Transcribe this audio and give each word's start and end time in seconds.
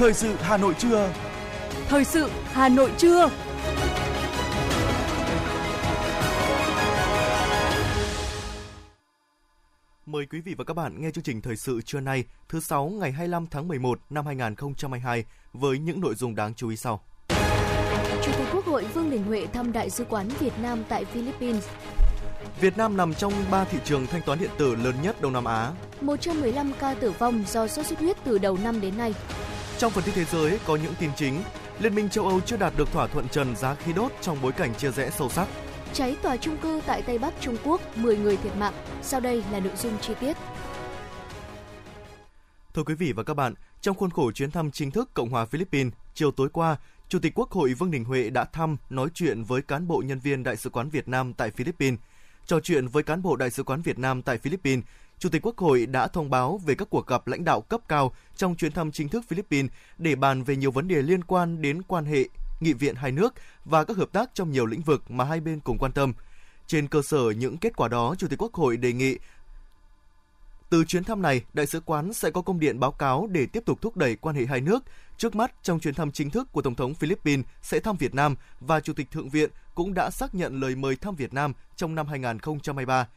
Thời 0.00 0.14
sự 0.14 0.34
Hà 0.40 0.56
Nội 0.56 0.74
trưa. 0.78 1.12
Thời 1.88 2.04
sự 2.04 2.30
Hà 2.44 2.68
Nội 2.68 2.92
trưa. 2.98 3.30
Mời 10.06 10.26
quý 10.26 10.40
vị 10.40 10.54
và 10.58 10.64
các 10.64 10.74
bạn 10.74 11.00
nghe 11.00 11.10
chương 11.10 11.24
trình 11.24 11.40
thời 11.40 11.56
sự 11.56 11.80
trưa 11.82 12.00
nay, 12.00 12.24
thứ 12.48 12.60
sáu 12.60 12.88
ngày 12.88 13.12
25 13.12 13.46
tháng 13.46 13.68
11 13.68 14.00
năm 14.10 14.26
2022 14.26 15.24
với 15.52 15.78
những 15.78 16.00
nội 16.00 16.14
dung 16.14 16.34
đáng 16.34 16.54
chú 16.54 16.68
ý 16.68 16.76
sau. 16.76 17.00
Chủ 18.24 18.32
tịch 18.38 18.48
Quốc 18.52 18.64
hội 18.64 18.84
Vương 18.94 19.10
Đình 19.10 19.24
Huệ 19.24 19.46
thăm 19.46 19.72
Đại 19.72 19.90
sứ 19.90 20.04
quán 20.04 20.28
Việt 20.40 20.52
Nam 20.62 20.84
tại 20.88 21.04
Philippines. 21.04 21.68
Việt 22.60 22.76
Nam 22.76 22.96
nằm 22.96 23.14
trong 23.14 23.32
3 23.50 23.64
thị 23.64 23.78
trường 23.84 24.06
thanh 24.06 24.22
toán 24.26 24.38
điện 24.38 24.50
tử 24.58 24.74
lớn 24.74 24.94
nhất 25.02 25.20
Đông 25.20 25.32
Nam 25.32 25.44
Á. 25.44 25.72
115 26.00 26.72
ca 26.80 26.94
tử 26.94 27.10
vong 27.18 27.44
do 27.48 27.66
sốt 27.66 27.86
xuất 27.86 27.98
huyết 27.98 28.16
từ 28.24 28.38
đầu 28.38 28.58
năm 28.64 28.80
đến 28.80 28.98
nay. 28.98 29.14
Trong 29.80 29.92
phần 29.92 30.04
tin 30.04 30.14
thế 30.14 30.24
giới 30.24 30.58
có 30.66 30.76
những 30.76 30.94
tin 30.98 31.10
chính, 31.16 31.42
Liên 31.78 31.94
minh 31.94 32.08
châu 32.08 32.26
Âu 32.28 32.40
chưa 32.40 32.56
đạt 32.56 32.72
được 32.76 32.92
thỏa 32.92 33.06
thuận 33.06 33.28
trần 33.28 33.56
giá 33.56 33.74
khí 33.74 33.92
đốt 33.92 34.12
trong 34.20 34.38
bối 34.42 34.52
cảnh 34.52 34.74
chia 34.74 34.90
rẽ 34.90 35.10
sâu 35.10 35.28
sắc. 35.28 35.48
Cháy 35.92 36.16
tòa 36.22 36.36
trung 36.36 36.56
cư 36.56 36.80
tại 36.86 37.02
Tây 37.02 37.18
Bắc 37.18 37.34
Trung 37.40 37.56
Quốc, 37.64 37.80
10 37.96 38.16
người 38.16 38.36
thiệt 38.36 38.56
mạng. 38.56 38.74
Sau 39.02 39.20
đây 39.20 39.44
là 39.52 39.60
nội 39.60 39.72
dung 39.76 39.98
chi 40.00 40.14
tiết. 40.20 40.36
Thưa 42.74 42.82
quý 42.82 42.94
vị 42.94 43.12
và 43.12 43.22
các 43.22 43.34
bạn, 43.34 43.54
trong 43.80 43.96
khuôn 43.96 44.10
khổ 44.10 44.32
chuyến 44.32 44.50
thăm 44.50 44.70
chính 44.70 44.90
thức 44.90 45.10
Cộng 45.14 45.30
hòa 45.30 45.44
Philippines, 45.44 45.92
chiều 46.14 46.30
tối 46.30 46.48
qua, 46.52 46.76
Chủ 47.08 47.18
tịch 47.18 47.32
Quốc 47.34 47.50
hội 47.50 47.74
Vương 47.74 47.90
Đình 47.90 48.04
Huệ 48.04 48.30
đã 48.30 48.44
thăm, 48.44 48.76
nói 48.90 49.08
chuyện 49.14 49.44
với 49.44 49.62
cán 49.62 49.86
bộ 49.86 50.02
nhân 50.06 50.18
viên 50.18 50.42
Đại 50.42 50.56
sứ 50.56 50.70
quán 50.70 50.90
Việt 50.90 51.08
Nam 51.08 51.32
tại 51.32 51.50
Philippines. 51.50 52.00
Trò 52.46 52.60
chuyện 52.60 52.88
với 52.88 53.02
cán 53.02 53.22
bộ 53.22 53.36
Đại 53.36 53.50
sứ 53.50 53.62
quán 53.62 53.82
Việt 53.82 53.98
Nam 53.98 54.22
tại 54.22 54.38
Philippines, 54.38 54.84
Chủ 55.20 55.28
tịch 55.28 55.46
Quốc 55.46 55.58
hội 55.58 55.86
đã 55.86 56.06
thông 56.06 56.30
báo 56.30 56.60
về 56.66 56.74
các 56.74 56.90
cuộc 56.90 57.06
gặp 57.06 57.26
lãnh 57.26 57.44
đạo 57.44 57.60
cấp 57.60 57.80
cao 57.88 58.12
trong 58.36 58.56
chuyến 58.56 58.72
thăm 58.72 58.92
chính 58.92 59.08
thức 59.08 59.24
Philippines 59.28 59.70
để 59.98 60.14
bàn 60.14 60.42
về 60.42 60.56
nhiều 60.56 60.70
vấn 60.70 60.88
đề 60.88 61.02
liên 61.02 61.24
quan 61.24 61.62
đến 61.62 61.82
quan 61.82 62.04
hệ 62.04 62.28
nghị 62.60 62.72
viện 62.72 62.94
hai 62.94 63.12
nước 63.12 63.34
và 63.64 63.84
các 63.84 63.96
hợp 63.96 64.12
tác 64.12 64.30
trong 64.34 64.50
nhiều 64.50 64.66
lĩnh 64.66 64.82
vực 64.82 65.10
mà 65.10 65.24
hai 65.24 65.40
bên 65.40 65.60
cùng 65.60 65.78
quan 65.78 65.92
tâm. 65.92 66.12
Trên 66.66 66.88
cơ 66.88 67.02
sở 67.02 67.30
những 67.30 67.56
kết 67.56 67.76
quả 67.76 67.88
đó, 67.88 68.14
Chủ 68.18 68.28
tịch 68.28 68.42
Quốc 68.42 68.54
hội 68.54 68.76
đề 68.76 68.92
nghị 68.92 69.18
từ 70.70 70.84
chuyến 70.84 71.04
thăm 71.04 71.22
này, 71.22 71.42
Đại 71.52 71.66
sứ 71.66 71.80
quán 71.80 72.12
sẽ 72.12 72.30
có 72.30 72.42
công 72.42 72.60
điện 72.60 72.80
báo 72.80 72.92
cáo 72.92 73.28
để 73.30 73.46
tiếp 73.46 73.62
tục 73.66 73.82
thúc 73.82 73.96
đẩy 73.96 74.16
quan 74.16 74.36
hệ 74.36 74.46
hai 74.46 74.60
nước. 74.60 74.84
Trước 75.16 75.34
mắt, 75.34 75.52
trong 75.62 75.80
chuyến 75.80 75.94
thăm 75.94 76.12
chính 76.12 76.30
thức 76.30 76.48
của 76.52 76.62
Tổng 76.62 76.74
thống 76.74 76.94
Philippines 76.94 77.46
sẽ 77.62 77.80
thăm 77.80 77.96
Việt 77.96 78.14
Nam 78.14 78.36
và 78.60 78.80
Chủ 78.80 78.92
tịch 78.92 79.10
Thượng 79.10 79.28
viện 79.28 79.50
cũng 79.74 79.94
đã 79.94 80.10
xác 80.10 80.34
nhận 80.34 80.60
lời 80.60 80.74
mời 80.74 80.96
thăm 80.96 81.14
Việt 81.14 81.34
Nam 81.34 81.52
trong 81.76 81.94
năm 81.94 82.06
2023. 82.06 83.08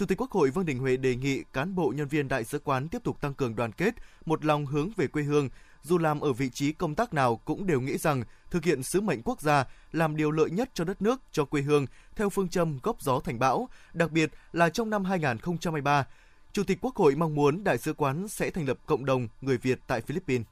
Chủ 0.00 0.06
tịch 0.06 0.20
Quốc 0.20 0.30
hội 0.30 0.50
Vương 0.50 0.66
Đình 0.66 0.78
Huệ 0.78 0.96
đề 0.96 1.16
nghị 1.16 1.42
cán 1.52 1.74
bộ 1.74 1.92
nhân 1.96 2.08
viên 2.08 2.28
đại 2.28 2.44
sứ 2.44 2.58
quán 2.58 2.88
tiếp 2.88 2.98
tục 3.04 3.20
tăng 3.20 3.34
cường 3.34 3.56
đoàn 3.56 3.72
kết, 3.72 3.94
một 4.26 4.44
lòng 4.44 4.66
hướng 4.66 4.90
về 4.96 5.06
quê 5.06 5.22
hương, 5.22 5.48
dù 5.82 5.98
làm 5.98 6.20
ở 6.20 6.32
vị 6.32 6.50
trí 6.50 6.72
công 6.72 6.94
tác 6.94 7.14
nào 7.14 7.36
cũng 7.36 7.66
đều 7.66 7.80
nghĩ 7.80 7.98
rằng 7.98 8.24
thực 8.50 8.64
hiện 8.64 8.82
sứ 8.82 9.00
mệnh 9.00 9.22
quốc 9.22 9.40
gia, 9.40 9.64
làm 9.92 10.16
điều 10.16 10.30
lợi 10.30 10.50
nhất 10.50 10.70
cho 10.74 10.84
đất 10.84 11.02
nước, 11.02 11.20
cho 11.32 11.44
quê 11.44 11.62
hương 11.62 11.86
theo 12.16 12.30
phương 12.30 12.48
châm 12.48 12.78
góp 12.82 13.02
gió 13.02 13.20
thành 13.20 13.38
bão, 13.38 13.68
đặc 13.92 14.10
biệt 14.10 14.30
là 14.52 14.68
trong 14.68 14.90
năm 14.90 15.04
2023. 15.04 16.06
Chủ 16.52 16.64
tịch 16.64 16.78
Quốc 16.80 16.96
hội 16.96 17.14
mong 17.14 17.34
muốn 17.34 17.64
đại 17.64 17.78
sứ 17.78 17.92
quán 17.92 18.28
sẽ 18.28 18.50
thành 18.50 18.68
lập 18.68 18.78
cộng 18.86 19.04
đồng 19.04 19.28
người 19.40 19.58
Việt 19.58 19.78
tại 19.86 20.00
Philippines. 20.00 20.46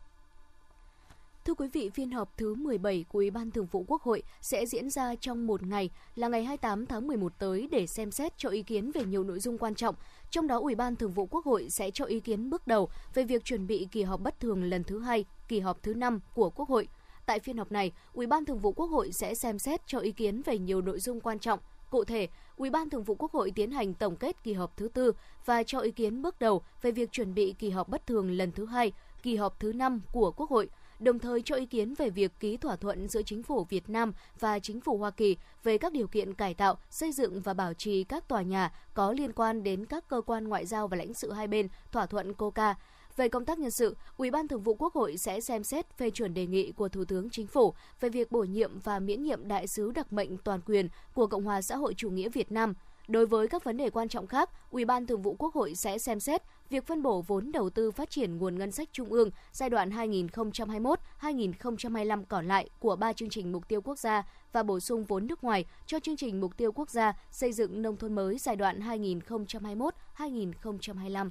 Thưa 1.48 1.54
quý 1.54 1.68
vị, 1.72 1.90
phiên 1.94 2.10
họp 2.10 2.36
thứ 2.36 2.54
17 2.54 3.04
của 3.08 3.18
Ủy 3.18 3.30
ban 3.30 3.50
Thường 3.50 3.66
vụ 3.66 3.84
Quốc 3.88 4.02
hội 4.02 4.22
sẽ 4.40 4.66
diễn 4.66 4.90
ra 4.90 5.14
trong 5.14 5.46
một 5.46 5.62
ngày 5.62 5.90
là 6.14 6.28
ngày 6.28 6.44
28 6.44 6.86
tháng 6.86 7.06
11 7.06 7.32
tới 7.38 7.68
để 7.70 7.86
xem 7.86 8.10
xét 8.10 8.32
cho 8.36 8.48
ý 8.48 8.62
kiến 8.62 8.90
về 8.92 9.04
nhiều 9.04 9.24
nội 9.24 9.40
dung 9.40 9.58
quan 9.58 9.74
trọng. 9.74 9.94
Trong 10.30 10.46
đó, 10.46 10.58
Ủy 10.58 10.74
ban 10.74 10.96
Thường 10.96 11.12
vụ 11.12 11.26
Quốc 11.26 11.44
hội 11.44 11.70
sẽ 11.70 11.90
cho 11.90 12.04
ý 12.04 12.20
kiến 12.20 12.50
bước 12.50 12.66
đầu 12.66 12.88
về 13.14 13.24
việc 13.24 13.44
chuẩn 13.44 13.66
bị 13.66 13.88
kỳ 13.92 14.02
họp 14.02 14.20
bất 14.20 14.40
thường 14.40 14.62
lần 14.62 14.84
thứ 14.84 14.98
hai, 14.98 15.24
kỳ 15.48 15.60
họp 15.60 15.82
thứ 15.82 15.94
năm 15.94 16.20
của 16.34 16.50
Quốc 16.50 16.68
hội. 16.68 16.88
Tại 17.26 17.38
phiên 17.38 17.56
họp 17.58 17.72
này, 17.72 17.92
Ủy 18.12 18.26
ban 18.26 18.44
Thường 18.44 18.58
vụ 18.58 18.72
Quốc 18.72 18.86
hội 18.86 19.12
sẽ 19.12 19.34
xem 19.34 19.58
xét 19.58 19.80
cho 19.86 19.98
ý 19.98 20.12
kiến 20.12 20.42
về 20.42 20.58
nhiều 20.58 20.82
nội 20.82 21.00
dung 21.00 21.20
quan 21.20 21.38
trọng. 21.38 21.60
Cụ 21.90 22.04
thể, 22.04 22.28
Ủy 22.56 22.70
ban 22.70 22.90
Thường 22.90 23.04
vụ 23.04 23.14
Quốc 23.14 23.32
hội 23.32 23.50
tiến 23.54 23.70
hành 23.70 23.94
tổng 23.94 24.16
kết 24.16 24.44
kỳ 24.44 24.52
họp 24.52 24.76
thứ 24.76 24.88
tư 24.88 25.12
và 25.46 25.62
cho 25.62 25.80
ý 25.80 25.90
kiến 25.90 26.22
bước 26.22 26.38
đầu 26.40 26.62
về 26.82 26.90
việc 26.90 27.12
chuẩn 27.12 27.34
bị 27.34 27.54
kỳ 27.58 27.70
họp 27.70 27.88
bất 27.88 28.06
thường 28.06 28.30
lần 28.30 28.52
thứ 28.52 28.66
hai, 28.66 28.92
kỳ 29.22 29.36
họp 29.36 29.60
thứ 29.60 29.72
năm 29.72 30.00
của 30.12 30.30
Quốc 30.30 30.50
hội 30.50 30.68
đồng 30.98 31.18
thời 31.18 31.42
cho 31.42 31.54
ý 31.54 31.66
kiến 31.66 31.94
về 31.94 32.10
việc 32.10 32.32
ký 32.40 32.56
thỏa 32.56 32.76
thuận 32.76 33.08
giữa 33.08 33.22
chính 33.22 33.42
phủ 33.42 33.64
Việt 33.64 33.88
Nam 33.88 34.12
và 34.40 34.58
chính 34.58 34.80
phủ 34.80 34.98
Hoa 34.98 35.10
Kỳ 35.10 35.36
về 35.64 35.78
các 35.78 35.92
điều 35.92 36.06
kiện 36.06 36.34
cải 36.34 36.54
tạo, 36.54 36.78
xây 36.90 37.12
dựng 37.12 37.40
và 37.40 37.54
bảo 37.54 37.74
trì 37.74 38.04
các 38.04 38.28
tòa 38.28 38.42
nhà 38.42 38.72
có 38.94 39.12
liên 39.12 39.32
quan 39.32 39.62
đến 39.62 39.86
các 39.86 40.08
cơ 40.08 40.20
quan 40.20 40.48
ngoại 40.48 40.66
giao 40.66 40.88
và 40.88 40.96
lãnh 40.96 41.14
sự 41.14 41.32
hai 41.32 41.46
bên 41.46 41.68
thỏa 41.92 42.06
thuận 42.06 42.34
COCA. 42.34 42.74
Về 43.16 43.28
công 43.28 43.44
tác 43.44 43.58
nhân 43.58 43.70
sự, 43.70 43.96
Ủy 44.16 44.30
ban 44.30 44.48
Thường 44.48 44.62
vụ 44.62 44.74
Quốc 44.74 44.94
hội 44.94 45.16
sẽ 45.16 45.40
xem 45.40 45.64
xét 45.64 45.96
phê 45.96 46.10
chuẩn 46.10 46.34
đề 46.34 46.46
nghị 46.46 46.72
của 46.72 46.88
Thủ 46.88 47.04
tướng 47.04 47.30
Chính 47.30 47.46
phủ 47.46 47.74
về 48.00 48.08
việc 48.08 48.32
bổ 48.32 48.40
nhiệm 48.40 48.80
và 48.80 48.98
miễn 48.98 49.22
nhiệm 49.22 49.48
đại 49.48 49.66
sứ 49.66 49.90
đặc 49.90 50.12
mệnh 50.12 50.36
toàn 50.38 50.60
quyền 50.66 50.88
của 51.14 51.26
Cộng 51.26 51.44
hòa 51.44 51.62
xã 51.62 51.76
hội 51.76 51.94
chủ 51.96 52.10
nghĩa 52.10 52.28
Việt 52.28 52.52
Nam. 52.52 52.74
Đối 53.08 53.26
với 53.26 53.48
các 53.48 53.64
vấn 53.64 53.76
đề 53.76 53.90
quan 53.90 54.08
trọng 54.08 54.26
khác, 54.26 54.50
Ủy 54.70 54.84
ban 54.84 55.06
Thường 55.06 55.22
vụ 55.22 55.36
Quốc 55.38 55.54
hội 55.54 55.74
sẽ 55.74 55.98
xem 55.98 56.20
xét 56.20 56.42
việc 56.70 56.86
phân 56.86 57.02
bổ 57.02 57.22
vốn 57.22 57.52
đầu 57.52 57.70
tư 57.70 57.90
phát 57.90 58.10
triển 58.10 58.38
nguồn 58.38 58.58
ngân 58.58 58.72
sách 58.72 58.88
trung 58.92 59.08
ương 59.08 59.30
giai 59.52 59.70
đoạn 59.70 59.90
2021-2025 59.90 62.24
còn 62.24 62.48
lại 62.48 62.68
của 62.78 62.96
ba 62.96 63.12
chương 63.12 63.30
trình 63.30 63.52
mục 63.52 63.68
tiêu 63.68 63.82
quốc 63.82 63.98
gia 63.98 64.22
và 64.52 64.62
bổ 64.62 64.80
sung 64.80 65.04
vốn 65.04 65.26
nước 65.26 65.44
ngoài 65.44 65.64
cho 65.86 66.00
chương 66.00 66.16
trình 66.16 66.40
mục 66.40 66.56
tiêu 66.56 66.72
quốc 66.72 66.90
gia 66.90 67.12
xây 67.30 67.52
dựng 67.52 67.82
nông 67.82 67.96
thôn 67.96 68.14
mới 68.14 68.38
giai 68.38 68.56
đoạn 68.56 68.80
2021-2025. 68.80 71.30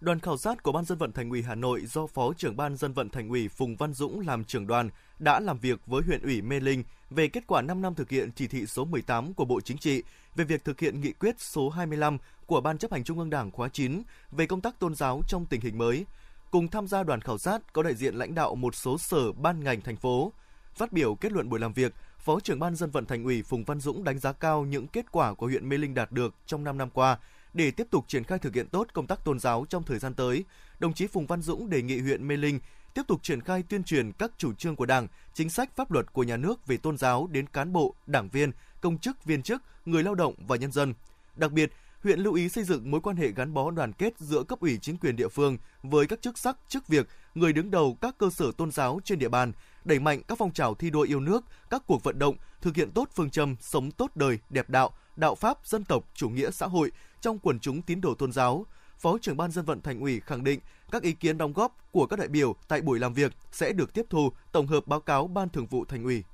Đoàn 0.00 0.20
khảo 0.20 0.36
sát 0.36 0.62
của 0.62 0.72
Ban 0.72 0.84
dân 0.84 0.98
vận 0.98 1.12
Thành 1.12 1.30
ủy 1.30 1.42
Hà 1.42 1.54
Nội 1.54 1.86
do 1.86 2.06
Phó 2.06 2.32
trưởng 2.32 2.56
Ban 2.56 2.76
dân 2.76 2.92
vận 2.92 3.10
Thành 3.10 3.28
ủy 3.28 3.48
Phùng 3.48 3.76
Văn 3.76 3.92
Dũng 3.92 4.20
làm 4.20 4.44
trưởng 4.44 4.66
đoàn 4.66 4.90
đã 5.18 5.40
làm 5.40 5.58
việc 5.58 5.80
với 5.86 6.02
huyện 6.02 6.22
ủy 6.22 6.42
Mê 6.42 6.60
Linh 6.60 6.84
về 7.10 7.28
kết 7.28 7.46
quả 7.46 7.62
5 7.62 7.82
năm 7.82 7.94
thực 7.94 8.10
hiện 8.10 8.30
chỉ 8.36 8.46
thị 8.46 8.66
số 8.66 8.84
18 8.84 9.34
của 9.34 9.44
Bộ 9.44 9.60
Chính 9.60 9.78
trị 9.78 10.02
về 10.36 10.44
việc 10.44 10.64
thực 10.64 10.80
hiện 10.80 11.00
nghị 11.00 11.12
quyết 11.12 11.40
số 11.40 11.68
25 11.70 12.18
của 12.46 12.60
Ban 12.60 12.78
chấp 12.78 12.92
hành 12.92 13.04
Trung 13.04 13.18
ương 13.18 13.30
Đảng 13.30 13.50
khóa 13.50 13.68
9 13.68 14.02
về 14.30 14.46
công 14.46 14.60
tác 14.60 14.78
tôn 14.78 14.94
giáo 14.94 15.20
trong 15.28 15.46
tình 15.46 15.60
hình 15.60 15.78
mới. 15.78 16.06
Cùng 16.50 16.68
tham 16.68 16.86
gia 16.86 17.02
đoàn 17.02 17.20
khảo 17.20 17.38
sát 17.38 17.72
có 17.72 17.82
đại 17.82 17.94
diện 17.94 18.14
lãnh 18.14 18.34
đạo 18.34 18.54
một 18.54 18.74
số 18.74 18.98
sở 18.98 19.32
ban 19.32 19.64
ngành 19.64 19.80
thành 19.80 19.96
phố. 19.96 20.32
Phát 20.74 20.92
biểu 20.92 21.14
kết 21.14 21.32
luận 21.32 21.48
buổi 21.48 21.60
làm 21.60 21.72
việc, 21.72 21.94
Phó 22.18 22.40
trưởng 22.40 22.58
ban 22.58 22.76
dân 22.76 22.90
vận 22.90 23.06
Thành 23.06 23.24
ủy 23.24 23.42
Phùng 23.42 23.64
Văn 23.64 23.80
Dũng 23.80 24.04
đánh 24.04 24.18
giá 24.18 24.32
cao 24.32 24.64
những 24.64 24.86
kết 24.86 25.12
quả 25.12 25.34
của 25.34 25.46
huyện 25.46 25.68
Mê 25.68 25.78
Linh 25.78 25.94
đạt 25.94 26.12
được 26.12 26.34
trong 26.46 26.64
5 26.64 26.78
năm 26.78 26.90
qua 26.90 27.18
để 27.54 27.70
tiếp 27.70 27.86
tục 27.90 28.04
triển 28.08 28.24
khai 28.24 28.38
thực 28.38 28.54
hiện 28.54 28.68
tốt 28.68 28.88
công 28.92 29.06
tác 29.06 29.24
tôn 29.24 29.38
giáo 29.38 29.66
trong 29.68 29.82
thời 29.82 29.98
gian 29.98 30.14
tới. 30.14 30.44
Đồng 30.78 30.94
chí 30.94 31.06
Phùng 31.06 31.26
Văn 31.26 31.42
Dũng 31.42 31.70
đề 31.70 31.82
nghị 31.82 32.00
huyện 32.00 32.28
Mê 32.28 32.36
Linh 32.36 32.58
tiếp 32.94 33.02
tục 33.08 33.22
triển 33.22 33.40
khai 33.40 33.62
tuyên 33.68 33.84
truyền 33.84 34.12
các 34.12 34.30
chủ 34.38 34.54
trương 34.54 34.76
của 34.76 34.86
Đảng, 34.86 35.08
chính 35.34 35.50
sách 35.50 35.76
pháp 35.76 35.90
luật 35.90 36.12
của 36.12 36.22
nhà 36.22 36.36
nước 36.36 36.66
về 36.66 36.76
tôn 36.76 36.96
giáo 36.96 37.28
đến 37.32 37.46
cán 37.46 37.72
bộ, 37.72 37.94
đảng 38.06 38.28
viên, 38.28 38.52
công 38.80 38.98
chức, 38.98 39.24
viên 39.24 39.42
chức, 39.42 39.62
người 39.84 40.02
lao 40.02 40.14
động 40.14 40.34
và 40.46 40.56
nhân 40.56 40.72
dân. 40.72 40.94
Đặc 41.36 41.52
biệt, 41.52 41.72
huyện 42.02 42.20
lưu 42.20 42.34
ý 42.34 42.48
xây 42.48 42.64
dựng 42.64 42.90
mối 42.90 43.00
quan 43.00 43.16
hệ 43.16 43.32
gắn 43.32 43.54
bó 43.54 43.70
đoàn 43.70 43.92
kết 43.92 44.18
giữa 44.18 44.42
cấp 44.42 44.60
ủy 44.60 44.78
chính 44.78 44.96
quyền 44.96 45.16
địa 45.16 45.28
phương 45.28 45.58
với 45.82 46.06
các 46.06 46.22
chức 46.22 46.38
sắc, 46.38 46.56
chức 46.68 46.88
việc, 46.88 47.08
người 47.34 47.52
đứng 47.52 47.70
đầu 47.70 47.98
các 48.00 48.18
cơ 48.18 48.30
sở 48.30 48.52
tôn 48.56 48.70
giáo 48.70 49.00
trên 49.04 49.18
địa 49.18 49.28
bàn, 49.28 49.52
đẩy 49.84 49.98
mạnh 49.98 50.22
các 50.28 50.38
phong 50.38 50.52
trào 50.52 50.74
thi 50.74 50.90
đua 50.90 51.02
yêu 51.02 51.20
nước, 51.20 51.44
các 51.70 51.82
cuộc 51.86 52.02
vận 52.02 52.18
động, 52.18 52.36
thực 52.60 52.76
hiện 52.76 52.90
tốt 52.90 53.08
phương 53.14 53.30
châm 53.30 53.56
sống 53.60 53.90
tốt 53.90 54.10
đời, 54.14 54.38
đẹp 54.50 54.70
đạo, 54.70 54.90
đạo 55.16 55.34
pháp, 55.34 55.58
dân 55.64 55.84
tộc, 55.84 56.04
chủ 56.14 56.28
nghĩa 56.28 56.50
xã 56.50 56.66
hội 56.66 56.92
trong 57.20 57.38
quần 57.38 57.60
chúng 57.60 57.82
tín 57.82 58.00
đồ 58.00 58.14
tôn 58.14 58.32
giáo. 58.32 58.66
Phó 58.98 59.18
trưởng 59.18 59.36
ban 59.36 59.50
dân 59.50 59.64
vận 59.64 59.80
thành 59.80 60.00
ủy 60.00 60.20
khẳng 60.20 60.44
định 60.44 60.60
các 60.90 61.02
ý 61.02 61.12
kiến 61.12 61.38
đóng 61.38 61.52
góp 61.52 61.92
của 61.92 62.06
các 62.06 62.18
đại 62.18 62.28
biểu 62.28 62.54
tại 62.68 62.80
buổi 62.80 62.98
làm 62.98 63.14
việc 63.14 63.32
sẽ 63.52 63.72
được 63.72 63.94
tiếp 63.94 64.06
thu, 64.10 64.32
tổng 64.52 64.66
hợp 64.66 64.86
báo 64.86 65.00
cáo 65.00 65.26
ban 65.26 65.48
thường 65.48 65.66
vụ 65.66 65.84
thành 65.84 66.04
ủy. 66.04 66.24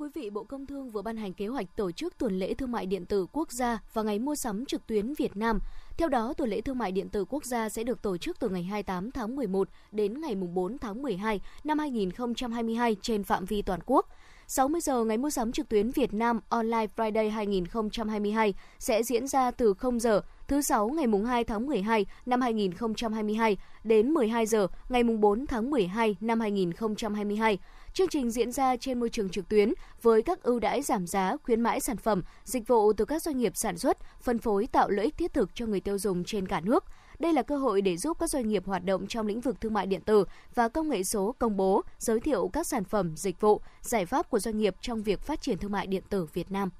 Quý 0.00 0.08
vị, 0.14 0.30
Bộ 0.30 0.44
Công 0.44 0.66
Thương 0.66 0.90
vừa 0.90 1.02
ban 1.02 1.16
hành 1.16 1.32
kế 1.32 1.46
hoạch 1.46 1.76
tổ 1.76 1.92
chức 1.92 2.18
tuần 2.18 2.38
lễ 2.38 2.54
thương 2.54 2.72
mại 2.72 2.86
điện 2.86 3.06
tử 3.06 3.26
quốc 3.32 3.52
gia 3.52 3.78
và 3.92 4.02
ngày 4.02 4.18
mua 4.18 4.34
sắm 4.34 4.66
trực 4.66 4.86
tuyến 4.86 5.14
Việt 5.14 5.36
Nam. 5.36 5.58
Theo 5.98 6.08
đó, 6.08 6.32
tuần 6.36 6.50
lễ 6.50 6.60
thương 6.60 6.78
mại 6.78 6.92
điện 6.92 7.08
tử 7.08 7.24
quốc 7.24 7.44
gia 7.44 7.68
sẽ 7.68 7.84
được 7.84 8.02
tổ 8.02 8.16
chức 8.16 8.40
từ 8.40 8.48
ngày 8.48 8.62
28 8.62 9.10
tháng 9.10 9.36
11 9.36 9.68
đến 9.92 10.20
ngày 10.20 10.34
4 10.34 10.78
tháng 10.78 11.02
12 11.02 11.40
năm 11.64 11.78
2022 11.78 12.96
trên 13.02 13.24
phạm 13.24 13.44
vi 13.44 13.62
toàn 13.62 13.80
quốc. 13.86 14.06
60 14.46 14.80
giờ 14.80 15.04
ngày 15.04 15.18
mua 15.18 15.30
sắm 15.30 15.52
trực 15.52 15.68
tuyến 15.68 15.90
Việt 15.90 16.14
Nam 16.14 16.40
Online 16.48 16.86
Friday 16.96 17.30
2022 17.30 18.54
sẽ 18.78 19.02
diễn 19.02 19.26
ra 19.26 19.50
từ 19.50 19.74
0 19.74 20.00
giờ 20.00 20.20
thứ 20.50 20.62
sáu 20.62 20.88
ngày 20.88 21.06
mùng 21.06 21.24
2 21.24 21.44
tháng 21.44 21.66
12 21.66 22.06
năm 22.26 22.40
2022 22.40 23.56
đến 23.84 24.10
12 24.10 24.46
giờ 24.46 24.66
ngày 24.88 25.02
mùng 25.02 25.20
4 25.20 25.46
tháng 25.46 25.70
12 25.70 26.16
năm 26.20 26.40
2022. 26.40 27.58
Chương 27.92 28.08
trình 28.08 28.30
diễn 28.30 28.52
ra 28.52 28.76
trên 28.76 29.00
môi 29.00 29.08
trường 29.08 29.28
trực 29.28 29.48
tuyến 29.48 29.72
với 30.02 30.22
các 30.22 30.42
ưu 30.42 30.58
đãi 30.58 30.82
giảm 30.82 31.06
giá, 31.06 31.36
khuyến 31.42 31.60
mãi 31.60 31.80
sản 31.80 31.96
phẩm, 31.96 32.22
dịch 32.44 32.68
vụ 32.68 32.92
từ 32.92 33.04
các 33.04 33.22
doanh 33.22 33.38
nghiệp 33.38 33.52
sản 33.56 33.78
xuất, 33.78 33.98
phân 34.20 34.38
phối 34.38 34.66
tạo 34.66 34.90
lợi 34.90 35.04
ích 35.04 35.16
thiết 35.16 35.32
thực 35.32 35.54
cho 35.54 35.66
người 35.66 35.80
tiêu 35.80 35.98
dùng 35.98 36.24
trên 36.24 36.48
cả 36.48 36.60
nước. 36.60 36.84
Đây 37.18 37.32
là 37.32 37.42
cơ 37.42 37.56
hội 37.56 37.82
để 37.82 37.96
giúp 37.96 38.16
các 38.20 38.30
doanh 38.30 38.48
nghiệp 38.48 38.66
hoạt 38.66 38.84
động 38.84 39.06
trong 39.06 39.26
lĩnh 39.26 39.40
vực 39.40 39.60
thương 39.60 39.74
mại 39.74 39.86
điện 39.86 40.00
tử 40.00 40.24
và 40.54 40.68
công 40.68 40.88
nghệ 40.88 41.04
số 41.04 41.34
công 41.38 41.56
bố, 41.56 41.82
giới 41.98 42.20
thiệu 42.20 42.50
các 42.52 42.66
sản 42.66 42.84
phẩm, 42.84 43.16
dịch 43.16 43.40
vụ, 43.40 43.60
giải 43.82 44.06
pháp 44.06 44.30
của 44.30 44.38
doanh 44.38 44.58
nghiệp 44.58 44.76
trong 44.80 45.02
việc 45.02 45.20
phát 45.20 45.42
triển 45.42 45.58
thương 45.58 45.72
mại 45.72 45.86
điện 45.86 46.02
tử 46.08 46.26
Việt 46.34 46.52
Nam. 46.52 46.70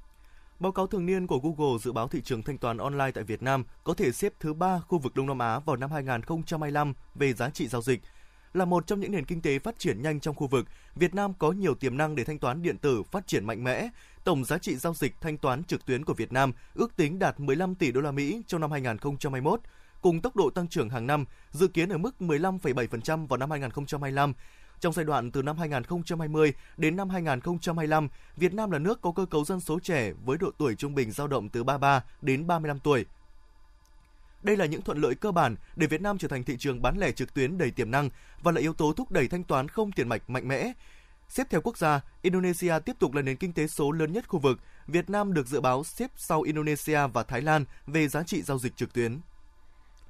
Báo 0.61 0.73
cáo 0.73 0.87
thường 0.87 1.07
niên 1.07 1.27
của 1.27 1.39
Google 1.39 1.79
dự 1.79 1.93
báo 1.93 2.09
thị 2.09 2.21
trường 2.25 2.43
thanh 2.43 2.59
toán 2.59 2.79
online 2.79 3.11
tại 3.15 3.25
Việt 3.25 3.43
Nam 3.43 3.65
có 3.85 3.95
thể 3.95 4.12
xếp 4.12 4.33
thứ 4.41 4.55
ba 4.55 4.81
khu 4.81 4.99
vực 4.99 5.15
Đông 5.15 5.27
Nam 5.27 5.39
Á 5.39 5.59
vào 5.59 5.77
năm 5.77 5.91
2025 5.91 6.95
về 7.15 7.33
giá 7.33 7.51
trị 7.51 7.69
giao 7.69 7.83
dịch. 7.83 8.01
Là 8.53 8.65
một 8.65 8.87
trong 8.87 9.01
những 9.01 9.12
nền 9.12 9.25
kinh 9.25 9.43
tế 9.43 9.59
phát 9.59 9.79
triển 9.79 10.03
nhanh 10.03 10.21
trong 10.21 10.35
khu 10.35 10.47
vực, 10.47 10.67
Việt 10.95 11.15
Nam 11.15 11.33
có 11.39 11.53
nhiều 11.53 11.75
tiềm 11.75 11.97
năng 11.97 12.17
để 12.17 12.25
thanh 12.25 12.39
toán 12.39 12.62
điện 12.62 12.79
tử 12.79 13.03
phát 13.03 13.27
triển 13.27 13.45
mạnh 13.45 13.65
mẽ. 13.65 13.89
Tổng 14.25 14.45
giá 14.45 14.59
trị 14.59 14.77
giao 14.77 14.95
dịch 14.95 15.15
thanh 15.21 15.39
toán 15.39 15.65
trực 15.65 15.87
tuyến 15.87 16.05
của 16.05 16.15
Việt 16.15 16.33
Nam 16.33 16.53
ước 16.75 16.97
tính 16.97 17.19
đạt 17.19 17.41
15 17.41 17.75
tỷ 17.75 17.93
đô 17.93 18.01
la 18.01 18.11
Mỹ 18.11 18.43
trong 18.47 18.61
năm 18.61 18.71
2021, 18.71 19.61
cùng 20.01 20.21
tốc 20.21 20.37
độ 20.37 20.51
tăng 20.51 20.69
trưởng 20.69 20.91
hàng 20.91 21.06
năm 21.06 21.25
dự 21.51 21.69
kiến 21.69 21.89
ở 21.89 21.99
mức 21.99 22.15
15,7% 22.21 23.27
vào 23.27 23.37
năm 23.37 23.51
2025 23.51 24.33
trong 24.81 24.93
giai 24.93 25.05
đoạn 25.05 25.31
từ 25.31 25.43
năm 25.43 25.59
2020 25.59 26.53
đến 26.77 26.97
năm 26.97 27.11
2025, 27.11 28.09
Việt 28.37 28.55
Nam 28.55 28.71
là 28.71 28.79
nước 28.79 29.00
có 29.03 29.12
cơ 29.12 29.27
cấu 29.27 29.44
dân 29.44 29.61
số 29.61 29.79
trẻ 29.81 30.12
với 30.25 30.38
độ 30.38 30.50
tuổi 30.59 30.75
trung 30.75 30.94
bình 30.94 31.12
dao 31.12 31.29
động 31.29 31.49
từ 31.49 31.65
33 31.65 32.05
đến 32.23 32.47
35 32.47 32.79
tuổi. 32.79 33.06
Đây 34.43 34.56
là 34.56 34.67
những 34.67 34.82
thuận 34.82 34.99
lợi 34.99 35.15
cơ 35.15 35.32
bản 35.32 35.56
để 35.77 35.87
Việt 35.87 36.00
Nam 36.00 36.19
trở 36.19 36.29
thành 36.29 36.44
thị 36.44 36.56
trường 36.59 36.82
bán 36.82 36.99
lẻ 36.99 37.12
trực 37.12 37.35
tuyến 37.35 37.59
đầy 37.59 37.71
tiềm 37.71 37.91
năng 37.91 38.11
và 38.43 38.53
là 38.53 38.61
yếu 38.61 38.73
tố 38.73 38.93
thúc 38.93 39.11
đẩy 39.11 39.29
thanh 39.29 39.44
toán 39.44 39.69
không 39.69 39.93
tiền 39.93 40.09
mạch 40.09 40.31
mạnh 40.31 40.49
mẽ. 40.49 40.73
Xếp 41.29 41.47
theo 41.50 41.61
quốc 41.61 41.79
gia, 41.79 42.00
Indonesia 42.23 42.75
tiếp 42.85 42.97
tục 42.99 43.15
là 43.15 43.23
nền 43.23 43.37
kinh 43.37 43.53
tế 43.53 43.67
số 43.67 43.93
lớn 43.93 44.12
nhất 44.12 44.29
khu 44.29 44.38
vực. 44.38 44.59
Việt 44.87 45.11
Nam 45.11 45.35
được 45.35 45.47
dự 45.47 45.61
báo 45.61 45.85
xếp 45.85 46.11
sau 46.17 46.43
Indonesia 46.43 47.06
và 47.06 47.23
Thái 47.23 47.43
Lan 47.43 47.65
về 47.87 48.09
giá 48.09 48.23
trị 48.23 48.43
giao 48.43 48.59
dịch 48.59 48.77
trực 48.77 48.93
tuyến. 48.93 49.21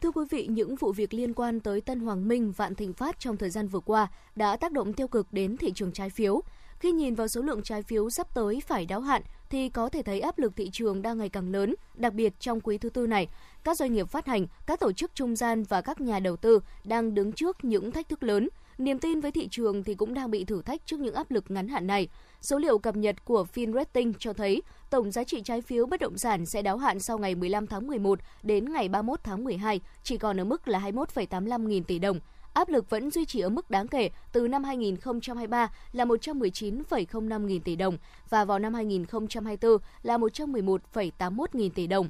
Thưa 0.00 0.11
quý 0.11 0.25
vị, 0.31 0.47
những 0.47 0.76
vụ 0.76 0.93
việc 0.93 1.14
liên 1.14 1.35
quan 1.35 1.61
tới 1.61 1.81
Tân 1.81 2.00
Hoàng 2.00 2.29
Minh, 2.29 2.52
Vạn 2.52 2.75
Thịnh 2.75 2.93
Phát 2.93 3.20
trong 3.20 3.37
thời 3.37 3.50
gian 3.50 3.69
vừa 3.69 3.81
qua 3.81 4.08
đã 4.37 4.56
tác 4.56 4.73
động 4.73 4.93
tiêu 4.93 5.08
cực 5.08 5.32
đến 5.32 5.56
thị 5.56 5.73
trường 5.75 5.93
trái 5.93 6.11
phiếu. 6.11 6.43
Khi 6.79 6.93
nhìn 6.93 7.14
vào 7.14 7.29
số 7.29 7.43
lượng 7.43 7.62
trái 7.62 7.82
phiếu 7.82 8.11
sắp 8.11 8.35
tới 8.35 8.62
phải 8.67 8.87
đáo 8.87 9.00
hạn 9.00 9.23
thì 9.50 9.69
có 9.69 9.88
thể 9.88 10.02
thấy 10.02 10.20
áp 10.20 10.38
lực 10.38 10.52
thị 10.56 10.70
trường 10.73 11.02
đang 11.02 11.19
ngày 11.19 11.29
càng 11.29 11.52
lớn, 11.52 11.75
đặc 11.94 12.14
biệt 12.14 12.41
trong 12.41 12.61
quý 12.61 12.79
thứ 12.79 12.91
tư 12.91 13.06
này. 13.06 13.29
Các 13.64 13.76
doanh 13.76 13.93
nghiệp 13.93 14.08
phát 14.08 14.26
hành, 14.26 14.47
các 14.67 14.81
tổ 14.81 14.93
chức 14.93 15.14
trung 15.14 15.37
gian 15.37 15.62
và 15.62 15.81
các 15.81 16.00
nhà 16.00 16.20
đầu 16.20 16.37
tư 16.37 16.61
đang 16.85 17.14
đứng 17.14 17.32
trước 17.32 17.64
những 17.64 17.91
thách 17.91 18.08
thức 18.08 18.23
lớn. 18.23 18.49
Niềm 18.79 18.99
tin 18.99 19.20
với 19.20 19.31
thị 19.31 19.49
trường 19.50 19.85
thì 19.85 19.94
cũng 19.94 20.14
đang 20.14 20.31
bị 20.31 20.44
thử 20.44 20.62
thách 20.62 20.87
trước 20.87 21.00
những 21.00 21.14
áp 21.14 21.31
lực 21.31 21.50
ngắn 21.50 21.69
hạn 21.69 21.87
này. 21.87 22.08
Số 22.41 22.58
liệu 22.58 22.79
cập 22.79 22.96
nhật 22.96 23.25
của 23.25 23.46
FinRating 23.55 24.12
cho 24.19 24.32
thấy 24.32 24.62
tổng 24.90 25.10
giá 25.10 25.25
trị 25.25 25.42
trái 25.44 25.60
phiếu 25.60 25.87
bất 25.87 26.00
động 26.00 26.19
sản 26.19 26.46
sẽ 26.46 26.62
đáo 26.62 26.76
hạn 26.76 27.00
sau 27.00 27.19
ngày 27.19 27.34
15 27.34 27.66
tháng 27.66 27.87
11 27.87 28.19
đến 28.42 28.72
ngày 28.72 28.88
31 28.88 29.20
tháng 29.25 29.44
12 29.44 29.81
chỉ 30.02 30.19
còn 30.19 30.40
ở 30.40 30.44
mức 30.44 30.69
là 30.69 30.78
21,85 30.78 31.66
nghìn 31.66 31.84
tỷ 31.84 31.98
đồng. 31.98 32.20
Áp 32.52 32.69
lực 32.69 32.90
vẫn 32.90 33.10
duy 33.10 33.25
trì 33.25 33.40
ở 33.40 33.48
mức 33.48 33.70
đáng 33.70 33.88
kể 33.88 34.10
từ 34.32 34.48
năm 34.48 34.64
2023 34.64 35.70
là 35.92 36.04
119,05 36.04 37.46
nghìn 37.46 37.62
tỷ 37.62 37.76
đồng 37.76 37.98
và 38.28 38.44
vào 38.44 38.58
năm 38.58 38.75
2024 38.75 39.78
là 40.02 40.19
111,81 40.19 41.46
nghìn 41.52 41.72
tỷ 41.72 41.86
đồng. 41.86 42.08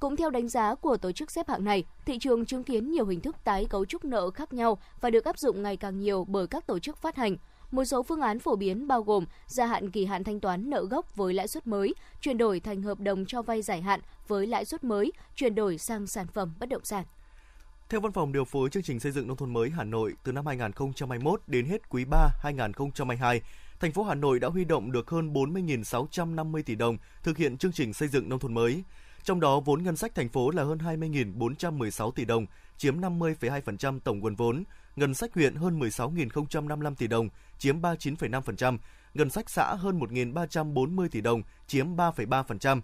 Cũng 0.00 0.16
theo 0.16 0.30
đánh 0.30 0.48
giá 0.48 0.74
của 0.74 0.96
tổ 0.96 1.12
chức 1.12 1.30
xếp 1.30 1.48
hạng 1.48 1.64
này, 1.64 1.84
thị 2.06 2.18
trường 2.20 2.46
chứng 2.46 2.64
kiến 2.64 2.90
nhiều 2.90 3.06
hình 3.06 3.20
thức 3.20 3.36
tái 3.44 3.66
cấu 3.70 3.84
trúc 3.84 4.04
nợ 4.04 4.30
khác 4.30 4.52
nhau 4.52 4.78
và 5.00 5.10
được 5.10 5.24
áp 5.24 5.38
dụng 5.38 5.62
ngày 5.62 5.76
càng 5.76 5.98
nhiều 5.98 6.24
bởi 6.24 6.46
các 6.46 6.66
tổ 6.66 6.78
chức 6.78 6.96
phát 6.96 7.16
hành. 7.16 7.36
Một 7.72 7.84
số 7.84 8.02
phương 8.02 8.20
án 8.20 8.38
phổ 8.38 8.56
biến 8.56 8.88
bao 8.88 9.02
gồm 9.02 9.24
gia 9.46 9.66
hạn 9.66 9.90
kỳ 9.90 10.04
hạn 10.04 10.24
thanh 10.24 10.40
toán 10.40 10.70
nợ 10.70 10.84
gốc 10.90 11.16
với 11.16 11.34
lãi 11.34 11.48
suất 11.48 11.66
mới, 11.66 11.94
chuyển 12.20 12.38
đổi 12.38 12.60
thành 12.60 12.82
hợp 12.82 13.00
đồng 13.00 13.26
cho 13.26 13.42
vay 13.42 13.62
giải 13.62 13.82
hạn 13.82 14.00
với 14.28 14.46
lãi 14.46 14.64
suất 14.64 14.84
mới, 14.84 15.12
chuyển 15.36 15.54
đổi 15.54 15.78
sang 15.78 16.06
sản 16.06 16.26
phẩm 16.26 16.52
bất 16.60 16.68
động 16.68 16.84
sản. 16.84 17.04
Theo 17.88 18.00
Văn 18.00 18.12
phòng 18.12 18.32
điều 18.32 18.44
phối 18.44 18.70
chương 18.70 18.82
trình 18.82 19.00
xây 19.00 19.12
dựng 19.12 19.28
nông 19.28 19.36
thôn 19.36 19.52
mới 19.52 19.70
Hà 19.70 19.84
Nội, 19.84 20.14
từ 20.24 20.32
năm 20.32 20.46
2021 20.46 21.42
đến 21.46 21.66
hết 21.66 21.88
quý 21.88 22.04
3 22.04 22.28
2022, 22.42 23.40
thành 23.80 23.92
phố 23.92 24.02
Hà 24.02 24.14
Nội 24.14 24.40
đã 24.40 24.48
huy 24.48 24.64
động 24.64 24.92
được 24.92 25.10
hơn 25.10 25.32
40.650 25.32 26.62
tỷ 26.62 26.74
đồng 26.74 26.96
thực 27.22 27.36
hiện 27.36 27.58
chương 27.58 27.72
trình 27.72 27.92
xây 27.92 28.08
dựng 28.08 28.28
nông 28.28 28.38
thôn 28.38 28.54
mới. 28.54 28.82
Trong 29.24 29.40
đó, 29.40 29.60
vốn 29.60 29.82
ngân 29.82 29.96
sách 29.96 30.14
thành 30.14 30.28
phố 30.28 30.50
là 30.50 30.64
hơn 30.64 30.78
20.416 30.78 32.10
tỷ 32.10 32.24
đồng, 32.24 32.46
chiếm 32.82 33.00
50,2% 33.00 34.00
tổng 34.00 34.18
nguồn 34.18 34.34
vốn, 34.34 34.64
ngân 34.96 35.14
sách 35.14 35.34
huyện 35.34 35.54
hơn 35.54 35.80
16.055 35.80 36.94
tỷ 36.94 37.06
đồng, 37.06 37.28
chiếm 37.58 37.80
39,5%, 37.80 38.78
ngân 39.14 39.30
sách 39.30 39.50
xã 39.50 39.74
hơn 39.74 40.00
1.340 40.00 41.08
tỷ 41.08 41.20
đồng, 41.20 41.42
chiếm 41.66 41.96
3,3%. 41.96 42.80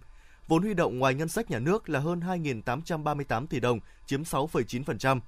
Vốn 0.48 0.62
huy 0.62 0.74
động 0.74 0.98
ngoài 0.98 1.14
ngân 1.14 1.28
sách 1.28 1.50
nhà 1.50 1.58
nước 1.58 1.88
là 1.88 2.00
hơn 2.00 2.20
2.838 2.20 3.46
tỷ 3.46 3.60
đồng, 3.60 3.80
chiếm 4.06 4.22
6,9%. 4.22 5.20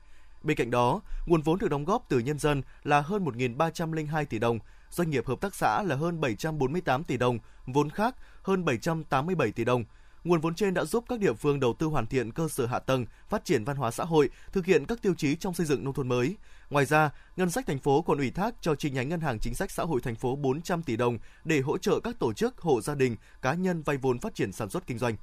Bên 0.43 0.57
cạnh 0.57 0.71
đó, 0.71 1.01
nguồn 1.27 1.43
vốn 1.43 1.59
được 1.59 1.69
đóng 1.69 1.85
góp 1.85 2.07
từ 2.09 2.19
nhân 2.19 2.39
dân 2.39 2.63
là 2.83 3.01
hơn 3.01 3.25
1.302 3.25 4.25
tỷ 4.25 4.39
đồng, 4.39 4.59
doanh 4.91 5.11
nghiệp 5.11 5.27
hợp 5.27 5.41
tác 5.41 5.55
xã 5.55 5.83
là 5.83 5.97
hơn 5.97 6.21
748 6.21 7.05
tỷ 7.05 7.17
đồng, 7.17 7.39
vốn 7.67 7.91
khác 7.91 8.17
hơn 8.43 8.65
787 8.65 9.53
tỷ 9.53 9.65
đồng– 9.65 9.85
Nguồn 10.25 10.41
vốn 10.41 10.55
trên 10.55 10.75
đã 10.75 10.85
giúp 10.85 11.05
các 11.09 11.19
địa 11.19 11.33
phương 11.33 11.61
đầu 11.61 11.75
tư 11.79 11.87
hoàn 11.87 12.07
thiện 12.07 12.33
cơ 12.33 12.49
sở 12.49 12.67
hạ 12.67 12.79
tầng, 12.79 13.07
phát 13.29 13.45
triển 13.45 13.65
văn 13.65 13.77
hóa 13.77 13.91
xã 13.91 14.05
hội, 14.05 14.31
thực 14.53 14.67
hiện 14.67 14.87
các 14.87 15.03
tiêu 15.03 15.15
chí 15.15 15.37
trong 15.37 15.55
xây 15.55 15.67
dựng 15.67 15.85
nông 15.85 15.95
thôn 15.95 16.09
mới. 16.09 16.37
Ngoài 16.71 16.85
ra, 16.85 17.11
ngân 17.37 17.51
sách 17.51 17.67
thành 17.67 17.79
phố 17.79 18.03
còn 18.03 18.19
ủy 18.19 18.31
thác 18.31 18.55
cho 18.61 18.75
chi 18.75 18.91
nhánh 18.91 19.09
ngân 19.09 19.21
hàng 19.21 19.39
chính 19.39 19.55
sách 19.55 19.71
xã 19.71 19.83
hội 19.83 20.01
thành 20.01 20.15
phố 20.15 20.37
400 20.37 20.83
tỷ 20.83 20.97
đồng 20.97 21.19
để 21.45 21.61
hỗ 21.61 21.79
trợ 21.79 22.01
các 22.01 22.19
tổ 22.19 22.33
chức, 22.33 22.59
hộ 22.59 22.81
gia 22.81 22.95
đình, 22.95 23.17
cá 23.43 23.55
nhân 23.55 23.83
vay 23.83 23.97
vốn 23.97 24.19
phát 24.19 24.35
triển 24.35 24.53
sản 24.53 24.71
xuất 24.71 24.87
kinh 24.87 24.99
doanh. 24.99 25.17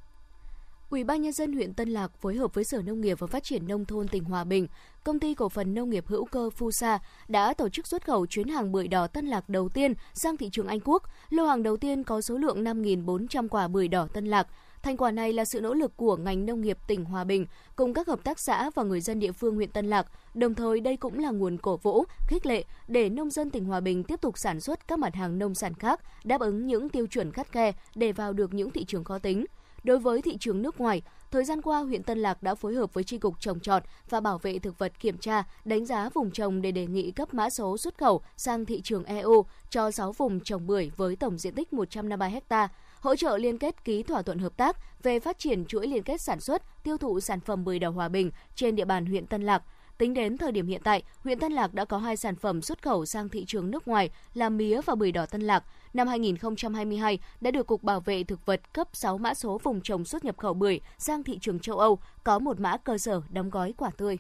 Ủy 0.90 1.04
ban 1.04 1.22
nhân 1.22 1.34
dân 1.34 1.54
huyện 1.54 1.74
Tân 1.74 1.90
Lạc 1.90 2.12
phối 2.22 2.36
hợp 2.36 2.54
với 2.54 2.64
Sở 2.64 2.82
Nông 2.82 3.02
nghiệp 3.02 3.20
và 3.20 3.28
Phát 3.28 3.44
triển 3.44 3.68
nông 3.68 3.86
thôn 3.86 4.08
tỉnh 4.08 4.24
Hòa 4.24 4.44
Bình, 4.44 4.68
công 5.04 5.20
ty 5.20 5.34
cổ 5.34 5.50
phần 5.50 5.74
nông 5.74 5.90
nghiệp 5.90 6.04
hữu 6.08 6.26
cơ 6.26 6.50
Fusa 6.58 7.00
đã 7.28 7.54
tổ 7.54 7.70
chức 7.70 7.88
xuất 7.88 8.06
khẩu 8.06 8.26
chuyến 8.26 8.48
hàng 8.48 8.72
bưởi 8.72 8.88
đỏ 8.88 9.08
Tân 9.08 9.26
Lạc 9.26 9.50
đầu 9.50 9.70
tiên 9.70 9.94
sang 10.14 10.38
thị 10.38 10.50
trường 10.52 10.68
Anh 10.68 10.80
Quốc. 10.80 11.04
Lô 11.30 11.46
hàng 11.46 11.64
đầu 11.64 11.78
tiên 11.78 12.04
có 12.04 12.22
số 12.22 12.38
lượng 12.38 12.64
5.400 12.64 13.48
quả 13.48 13.68
bưởi 13.68 13.88
đỏ 13.88 14.08
Tân 14.14 14.26
Lạc 14.26 14.48
Thành 14.88 14.98
quả 14.98 15.12
này 15.12 15.34
là 15.34 15.46
sự 15.46 15.62
nỗ 15.62 15.74
lực 15.74 15.98
của 15.98 16.18
ngành 16.18 16.46
nông 16.46 16.62
nghiệp 16.62 16.78
tỉnh 16.88 17.06
Hòa 17.06 17.24
Bình 17.24 17.46
cùng 17.76 17.94
các 17.94 18.08
hợp 18.08 18.24
tác 18.24 18.40
xã 18.40 18.70
và 18.76 18.84
người 18.84 19.02
dân 19.02 19.20
địa 19.20 19.32
phương 19.32 19.56
huyện 19.56 19.72
Tân 19.72 19.90
Lạc. 19.90 20.08
Đồng 20.34 20.54
thời 20.54 20.80
đây 20.80 20.98
cũng 20.98 21.20
là 21.20 21.32
nguồn 21.32 21.58
cổ 21.58 21.78
vũ, 21.78 22.04
khích 22.28 22.46
lệ 22.46 22.64
để 22.88 23.10
nông 23.10 23.30
dân 23.30 23.50
tỉnh 23.50 23.66
Hòa 23.66 23.80
Bình 23.80 24.04
tiếp 24.04 24.22
tục 24.22 24.38
sản 24.38 24.62
xuất 24.62 24.88
các 24.88 25.00
mặt 25.00 25.16
hàng 25.16 25.40
nông 25.40 25.56
sản 25.56 25.74
khác 25.74 26.02
đáp 26.24 26.42
ứng 26.42 26.68
những 26.68 26.90
tiêu 26.90 27.08
chuẩn 27.08 27.32
khắt 27.32 27.52
khe 27.52 27.72
để 27.96 28.12
vào 28.12 28.34
được 28.34 28.54
những 28.54 28.72
thị 28.72 28.86
trường 28.86 29.04
khó 29.04 29.20
tính. 29.20 29.46
Đối 29.84 30.00
với 30.00 30.22
thị 30.22 30.38
trường 30.40 30.62
nước 30.62 30.80
ngoài, 30.80 31.02
thời 31.32 31.46
gian 31.46 31.62
qua 31.62 31.80
huyện 31.80 32.04
Tân 32.04 32.20
Lạc 32.20 32.44
đã 32.44 32.56
phối 32.56 32.76
hợp 32.76 32.94
với 32.94 33.04
Tri 33.04 33.18
cục 33.18 33.40
trồng 33.40 33.60
trọt 33.60 33.84
và 34.10 34.20
bảo 34.20 34.38
vệ 34.38 34.60
thực 34.60 34.80
vật 34.80 35.00
kiểm 35.00 35.18
tra, 35.18 35.44
đánh 35.66 35.86
giá 35.86 36.10
vùng 36.10 36.32
trồng 36.32 36.62
để 36.62 36.72
đề 36.72 36.88
nghị 36.88 37.12
cấp 37.12 37.34
mã 37.34 37.50
số 37.50 37.78
xuất 37.78 37.98
khẩu 37.98 38.22
sang 38.38 38.66
thị 38.66 38.82
trường 38.82 39.04
EU 39.04 39.46
cho 39.70 39.92
6 39.92 40.12
vùng 40.12 40.40
trồng 40.40 40.68
bưởi 40.68 40.92
với 40.98 41.16
tổng 41.16 41.38
diện 41.38 41.56
tích 41.56 41.74
153 41.74 42.30
ha 42.50 42.68
hỗ 43.00 43.16
trợ 43.16 43.38
liên 43.38 43.58
kết 43.58 43.84
ký 43.84 44.04
thỏa 44.04 44.22
thuận 44.22 44.40
hợp 44.40 44.58
tác 44.58 44.78
về 45.04 45.20
phát 45.20 45.40
triển 45.40 45.66
chuỗi 45.66 45.88
liên 45.88 46.04
kết 46.04 46.22
sản 46.22 46.40
xuất, 46.40 46.84
tiêu 46.84 46.98
thụ 46.98 47.20
sản 47.20 47.40
phẩm 47.40 47.66
bưởi 47.66 47.80
đỏ 47.80 47.90
Hòa 47.90 48.10
Bình 48.10 48.32
trên 48.56 48.76
địa 48.76 48.86
bàn 48.86 49.06
huyện 49.06 49.26
Tân 49.26 49.42
Lạc. 49.42 49.64
Tính 49.98 50.14
đến 50.14 50.38
thời 50.38 50.52
điểm 50.52 50.68
hiện 50.68 50.82
tại, 50.84 51.04
huyện 51.24 51.40
Tân 51.40 51.52
Lạc 51.52 51.74
đã 51.74 51.86
có 51.86 51.98
hai 51.98 52.18
sản 52.18 52.36
phẩm 52.36 52.62
xuất 52.62 52.82
khẩu 52.82 53.06
sang 53.06 53.30
thị 53.30 53.46
trường 53.48 53.72
nước 53.72 53.88
ngoài 53.88 54.10
là 54.34 54.50
mía 54.50 54.82
và 54.86 54.96
bưởi 54.96 55.12
đỏ 55.12 55.26
Tân 55.26 55.42
Lạc. 55.42 55.64
Năm 55.94 56.08
2022 56.08 57.20
đã 57.42 57.52
được 57.52 57.68
Cục 57.68 57.84
Bảo 57.84 58.00
vệ 58.00 58.24
Thực 58.24 58.46
vật 58.46 58.74
cấp 58.74 58.88
6 58.94 59.18
mã 59.18 59.34
số 59.34 59.58
vùng 59.64 59.82
trồng 59.82 60.06
xuất 60.06 60.26
nhập 60.26 60.38
khẩu 60.38 60.54
bưởi 60.54 60.80
sang 60.98 61.24
thị 61.24 61.38
trường 61.42 61.60
châu 61.60 61.78
Âu, 61.78 62.00
có 62.24 62.40
một 62.40 62.60
mã 62.60 62.78
cơ 62.78 62.98
sở 62.98 63.22
đóng 63.30 63.50
gói 63.50 63.74
quả 63.78 63.90
tươi. 63.98 64.18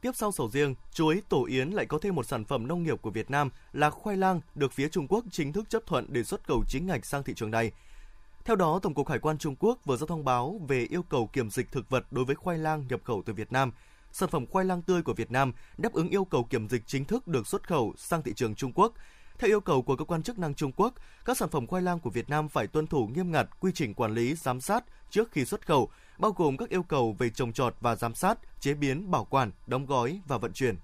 Tiếp 0.00 0.12
sau 0.14 0.32
sầu 0.32 0.50
riêng, 0.50 0.74
chuối, 0.92 1.22
tổ 1.28 1.44
yến 1.44 1.70
lại 1.70 1.86
có 1.86 1.98
thêm 1.98 2.14
một 2.14 2.26
sản 2.26 2.44
phẩm 2.44 2.68
nông 2.68 2.82
nghiệp 2.82 3.02
của 3.02 3.10
Việt 3.10 3.30
Nam 3.30 3.50
là 3.72 3.90
khoai 3.90 4.16
lang 4.16 4.40
được 4.54 4.72
phía 4.72 4.88
Trung 4.88 5.08
Quốc 5.08 5.24
chính 5.30 5.52
thức 5.52 5.70
chấp 5.70 5.86
thuận 5.86 6.06
để 6.08 6.24
xuất 6.24 6.44
khẩu 6.44 6.64
chính 6.68 6.86
ngạch 6.86 7.06
sang 7.06 7.22
thị 7.22 7.32
trường 7.36 7.50
này. 7.50 7.72
Theo 8.44 8.56
đó, 8.56 8.78
Tổng 8.82 8.94
cục 8.94 9.08
Hải 9.08 9.18
quan 9.18 9.38
Trung 9.38 9.56
Quốc 9.58 9.78
vừa 9.84 9.96
ra 9.96 10.06
thông 10.08 10.24
báo 10.24 10.60
về 10.68 10.86
yêu 10.90 11.02
cầu 11.02 11.26
kiểm 11.32 11.50
dịch 11.50 11.72
thực 11.72 11.90
vật 11.90 12.04
đối 12.10 12.24
với 12.24 12.34
khoai 12.34 12.58
lang 12.58 12.86
nhập 12.88 13.00
khẩu 13.04 13.22
từ 13.26 13.32
Việt 13.32 13.52
Nam. 13.52 13.72
Sản 14.12 14.28
phẩm 14.28 14.46
khoai 14.46 14.64
lang 14.64 14.82
tươi 14.82 15.02
của 15.02 15.12
Việt 15.12 15.30
Nam 15.30 15.52
đáp 15.78 15.92
ứng 15.92 16.08
yêu 16.08 16.24
cầu 16.24 16.44
kiểm 16.44 16.68
dịch 16.68 16.82
chính 16.86 17.04
thức 17.04 17.28
được 17.28 17.46
xuất 17.46 17.68
khẩu 17.68 17.94
sang 17.96 18.22
thị 18.22 18.32
trường 18.36 18.54
Trung 18.54 18.72
Quốc. 18.74 18.92
Theo 19.38 19.50
yêu 19.50 19.60
cầu 19.60 19.82
của 19.82 19.96
cơ 19.96 20.04
quan 20.04 20.22
chức 20.22 20.38
năng 20.38 20.54
Trung 20.54 20.72
Quốc, 20.76 20.94
các 21.24 21.36
sản 21.36 21.48
phẩm 21.48 21.66
khoai 21.66 21.82
lang 21.82 22.00
của 22.00 22.10
Việt 22.10 22.30
Nam 22.30 22.48
phải 22.48 22.66
tuân 22.66 22.86
thủ 22.86 23.06
nghiêm 23.06 23.32
ngặt 23.32 23.60
quy 23.60 23.72
trình 23.74 23.94
quản 23.94 24.14
lý, 24.14 24.34
giám 24.34 24.60
sát 24.60 24.84
trước 25.10 25.30
khi 25.30 25.44
xuất 25.44 25.66
khẩu, 25.66 25.90
bao 26.18 26.32
gồm 26.32 26.56
các 26.56 26.68
yêu 26.68 26.82
cầu 26.82 27.16
về 27.18 27.30
trồng 27.30 27.52
trọt 27.52 27.74
và 27.80 27.96
giám 27.96 28.14
sát, 28.14 28.38
chế 28.60 28.74
biến, 28.74 29.10
bảo 29.10 29.24
quản, 29.24 29.50
đóng 29.66 29.86
gói 29.86 30.20
và 30.26 30.38
vận 30.38 30.52
chuyển. 30.52 30.76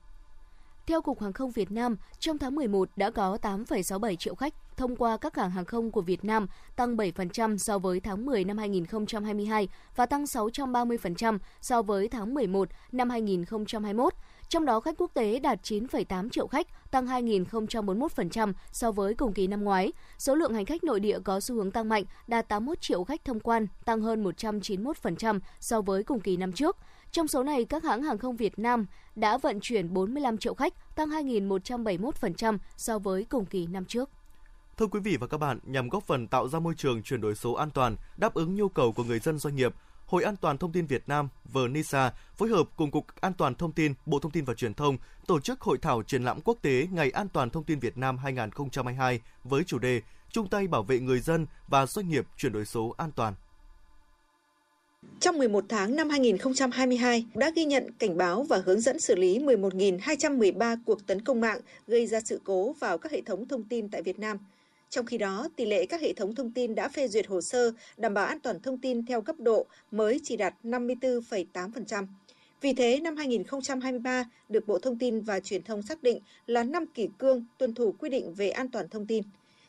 Theo 0.87 1.03
Cục 1.03 1.21
Hàng 1.21 1.33
không 1.33 1.51
Việt 1.51 1.71
Nam, 1.71 1.97
trong 2.19 2.39
tháng 2.39 2.55
11 2.55 2.89
đã 2.97 3.11
có 3.11 3.39
8,67 3.43 4.17
triệu 4.17 4.35
khách 4.35 4.55
thông 4.79 4.97
qua 4.97 5.17
các 5.17 5.33
cảng 5.33 5.51
hàng 5.51 5.65
không 5.65 5.91
của 5.91 6.01
Việt 6.01 6.25
Nam, 6.25 6.47
tăng 6.77 6.97
7% 6.97 7.57
so 7.57 7.79
với 7.79 8.01
tháng 8.01 8.27
10 8.27 8.45
năm 8.45 8.59
2022 8.59 9.69
và 9.97 10.07
tăng 10.07 10.25
630% 10.25 11.39
so 11.61 11.83
với 11.83 12.09
tháng 12.09 12.35
11 12.35 12.69
năm 12.93 13.11
2021. 13.11 14.15
Trong 14.49 14.65
đó 14.65 14.81
khách 14.81 14.95
quốc 14.99 15.11
tế 15.15 15.39
đạt 15.39 15.63
9,8 15.63 16.29
triệu 16.29 16.47
khách, 16.47 16.91
tăng 16.91 17.07
2.041% 17.07 18.53
so 18.73 18.93
với 18.93 19.15
cùng 19.15 19.33
kỳ 19.33 19.47
năm 19.47 19.65
ngoái. 19.65 19.93
Số 20.19 20.35
lượng 20.35 20.55
hành 20.55 20.65
khách 20.65 20.85
nội 20.85 21.01
địa 21.01 21.19
có 21.25 21.41
xu 21.41 21.55
hướng 21.55 21.71
tăng 21.71 21.89
mạnh, 21.89 22.05
đạt 22.27 22.49
81 22.49 22.81
triệu 22.81 23.05
khách 23.05 23.25
thông 23.25 23.41
quan, 23.41 23.67
tăng 23.85 24.01
hơn 24.01 24.25
191% 24.25 25.41
so 25.61 25.81
với 25.81 26.03
cùng 26.03 26.21
kỳ 26.21 26.37
năm 26.37 26.53
trước. 26.53 26.77
Trong 27.13 27.29
số 27.29 27.43
này, 27.43 27.65
các 27.65 27.85
hãng 27.85 28.03
hàng 28.03 28.19
không 28.19 28.37
Việt 28.37 28.59
Nam 28.59 28.87
đã 29.15 29.39
vận 29.39 29.61
chuyển 29.61 29.95
45 29.95 30.39
triệu 30.39 30.55
khách, 30.55 30.97
tăng 30.97 31.09
2.171% 31.09 32.59
so 32.77 32.99
với 32.99 33.25
cùng 33.25 33.47
kỳ 33.47 33.67
năm 33.67 33.85
trước. 33.85 34.11
Thưa 34.79 34.87
quý 34.87 35.01
vị 35.01 35.17
và 35.17 35.27
các 35.27 35.39
bạn, 35.39 35.59
nhằm 35.67 35.89
góp 35.89 36.07
phần 36.07 36.27
tạo 36.27 36.49
ra 36.49 36.59
môi 36.59 36.75
trường 36.77 37.03
chuyển 37.03 37.21
đổi 37.21 37.35
số 37.35 37.53
an 37.53 37.71
toàn, 37.71 37.97
đáp 38.17 38.35
ứng 38.35 38.55
nhu 38.55 38.69
cầu 38.69 38.93
của 38.93 39.05
người 39.05 39.19
dân 39.19 39.39
doanh 39.39 39.57
nghiệp, 39.57 39.75
Hội 40.07 40.23
An 40.23 40.37
toàn 40.37 40.59
thông 40.59 40.73
tin 40.73 40.87
Việt 40.87 41.03
Nam 41.07 41.29
VNISA 41.53 42.13
phối 42.37 42.49
hợp 42.49 42.69
cùng 42.77 42.91
Cục 42.91 43.07
An 43.21 43.33
toàn 43.33 43.55
thông 43.55 43.73
tin, 43.73 43.95
Bộ 44.07 44.19
Thông 44.19 44.33
tin 44.33 44.45
và 44.45 44.55
Truyền 44.55 44.75
thông 44.75 44.97
tổ 45.27 45.41
chức 45.41 45.61
hội 45.61 45.79
thảo 45.83 46.03
triển 46.03 46.25
lãm 46.25 46.41
quốc 46.41 46.59
tế 46.63 46.87
Ngày 46.93 47.11
An 47.11 47.29
toàn 47.29 47.51
thông 47.51 47.65
tin 47.65 47.79
Việt 47.79 47.99
Nam 47.99 48.19
2022 48.19 49.21
với 49.45 49.65
chủ 49.65 49.79
đề 49.79 50.01
chung 50.31 50.49
tay 50.49 50.67
bảo 50.67 50.83
vệ 50.83 50.99
người 50.99 51.21
dân 51.21 51.47
và 51.69 51.87
doanh 51.87 52.09
nghiệp 52.09 52.27
chuyển 52.37 52.53
đổi 52.53 52.65
số 52.65 52.95
an 52.97 53.11
toàn. 53.17 53.35
Trong 55.21 55.39
11 55.39 55.65
tháng 55.69 55.97
năm 55.97 56.11
2022 56.11 57.27
đã 57.35 57.51
ghi 57.57 57.65
nhận 57.65 57.93
cảnh 57.99 58.17
báo 58.17 58.43
và 58.43 58.63
hướng 58.67 58.81
dẫn 58.81 59.01
xử 59.01 59.15
lý 59.15 59.39
11.213 59.39 60.77
cuộc 60.87 61.07
tấn 61.07 61.25
công 61.25 61.41
mạng 61.41 61.61
gây 61.87 62.07
ra 62.07 62.21
sự 62.21 62.41
cố 62.45 62.73
vào 62.73 62.99
các 62.99 63.13
hệ 63.13 63.21
thống 63.21 63.49
thông 63.49 63.65
tin 63.65 63.89
tại 63.89 64.03
Việt 64.03 64.19
Nam– 64.19 64.39
trong 64.91 65.07
khi 65.07 65.19
đó, 65.19 65.49
tỷ 65.57 65.67
lệ 65.67 65.87
các 65.87 66.01
hệ 66.01 66.13
thống 66.13 66.35
thông 66.35 66.51
tin 66.51 66.75
đã 66.75 66.89
phê 66.89 67.09
duyệt 67.09 67.27
hồ 67.27 67.41
sơ 67.41 67.73
đảm 67.97 68.15
bảo 68.15 68.27
an 68.27 68.41
toàn 68.41 68.61
thông 68.61 68.79
tin 68.79 69.07
theo 69.07 69.23
cấp 69.23 69.37
độ 69.39 69.67
mới 69.91 70.21
chỉ 70.25 70.37
đạt 70.37 70.55
54,8%. 70.65 72.07
Vì 72.61 72.73
thế, 72.73 73.01
năm 73.01 73.17
2023 73.17 74.25
được 74.49 74.67
Bộ 74.67 74.79
Thông 74.79 74.99
tin 74.99 75.21
và 75.21 75.41
Truyền 75.41 75.63
thông 75.63 75.83
xác 75.83 76.03
định 76.03 76.21
là 76.47 76.65
năm 76.65 76.87
kỷ 76.87 77.09
cương 77.19 77.45
tuân 77.59 77.75
thủ 77.75 77.95
quy 77.99 78.11
định 78.11 78.35
về 78.35 78.51
an 78.51 78.69
toàn 78.69 78.89
thông 78.89 79.07
tin. 79.07 79.23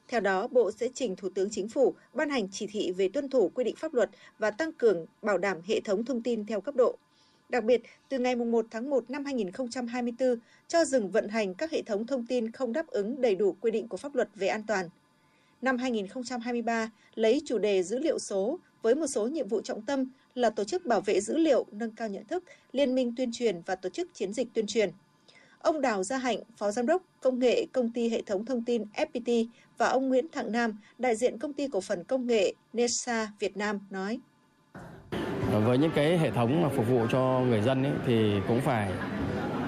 Theo 0.08 0.20
đó, 0.20 0.48
Bộ 0.48 0.72
sẽ 0.72 0.88
trình 0.94 1.16
Thủ 1.16 1.30
tướng 1.30 1.50
Chính 1.50 1.70
phủ 1.70 1.94
ban 2.14 2.30
hành 2.30 2.48
chỉ 2.52 2.68
thị 2.68 2.92
về 2.92 3.10
tuân 3.10 3.30
thủ 3.30 3.50
quy 3.50 3.64
định 3.64 3.76
pháp 3.76 3.94
luật 3.94 4.10
và 4.40 4.52
tăng 4.52 4.74
cường 4.74 5.06
bảo 5.22 5.38
đảm 5.38 5.58
hệ 5.66 5.80
thống 5.80 6.06
thông 6.06 6.24
tin 6.24 6.46
theo 6.46 6.62
cấp 6.62 6.76
độ. 6.76 6.98
Đặc 7.50 7.64
biệt, 7.64 7.82
từ 8.10 8.20
ngày 8.20 8.36
1 8.36 8.66
tháng 8.72 8.90
1 8.90 9.10
năm 9.10 9.26
2024, 9.26 10.36
cho 10.68 10.86
dừng 10.86 11.12
vận 11.12 11.28
hành 11.28 11.54
các 11.54 11.72
hệ 11.72 11.82
thống 11.82 12.08
thông 12.08 12.26
tin 12.26 12.52
không 12.52 12.74
đáp 12.74 12.88
ứng 12.88 13.22
đầy 13.22 13.36
đủ 13.36 13.56
quy 13.62 13.72
định 13.72 13.88
của 13.88 13.98
pháp 13.98 14.16
luật 14.16 14.30
về 14.36 14.48
an 14.48 14.64
toàn 14.68 14.90
năm 15.62 15.78
2023 15.78 16.90
lấy 17.16 17.42
chủ 17.46 17.58
đề 17.58 17.84
dữ 17.84 18.00
liệu 18.00 18.20
số 18.20 18.60
với 18.82 18.96
một 18.96 19.08
số 19.08 19.28
nhiệm 19.28 19.48
vụ 19.48 19.62
trọng 19.62 19.82
tâm 19.82 20.12
là 20.36 20.50
tổ 20.50 20.64
chức 20.64 20.86
bảo 20.86 21.02
vệ 21.02 21.22
dữ 21.22 21.38
liệu, 21.38 21.66
nâng 21.72 21.92
cao 21.92 22.08
nhận 22.08 22.26
thức, 22.26 22.44
liên 22.72 22.96
minh 22.96 23.14
tuyên 23.18 23.32
truyền 23.34 23.62
và 23.66 23.76
tổ 23.76 23.90
chức 23.90 24.14
chiến 24.14 24.34
dịch 24.34 24.48
tuyên 24.54 24.68
truyền. 24.68 24.92
Ông 25.60 25.82
Đào 25.82 26.04
Gia 26.04 26.18
Hạnh, 26.18 26.40
Phó 26.58 26.72
Giám 26.72 26.86
đốc 26.86 27.02
Công 27.22 27.40
nghệ 27.40 27.66
Công 27.72 27.92
ty 27.92 28.10
Hệ 28.10 28.22
thống 28.22 28.46
Thông 28.46 28.66
tin 28.66 28.84
FPT 28.96 29.46
và 29.78 29.88
ông 29.88 30.10
Nguyễn 30.10 30.26
Thạng 30.32 30.52
Nam, 30.52 30.78
đại 30.98 31.16
diện 31.16 31.38
Công 31.40 31.54
ty 31.54 31.68
Cổ 31.68 31.82
phần 31.82 32.04
Công 32.04 32.28
nghệ 32.28 32.54
NESA 32.74 33.32
Việt 33.40 33.58
Nam 33.58 33.80
nói. 33.90 34.20
Với 35.66 35.78
những 35.78 35.92
cái 35.96 36.18
hệ 36.18 36.32
thống 36.32 36.62
mà 36.62 36.70
phục 36.70 36.88
vụ 36.88 37.08
cho 37.12 37.42
người 37.50 37.62
dân 37.62 37.84
ấy, 37.84 37.94
thì 38.06 38.34
cũng 38.48 38.62
phải 38.62 38.92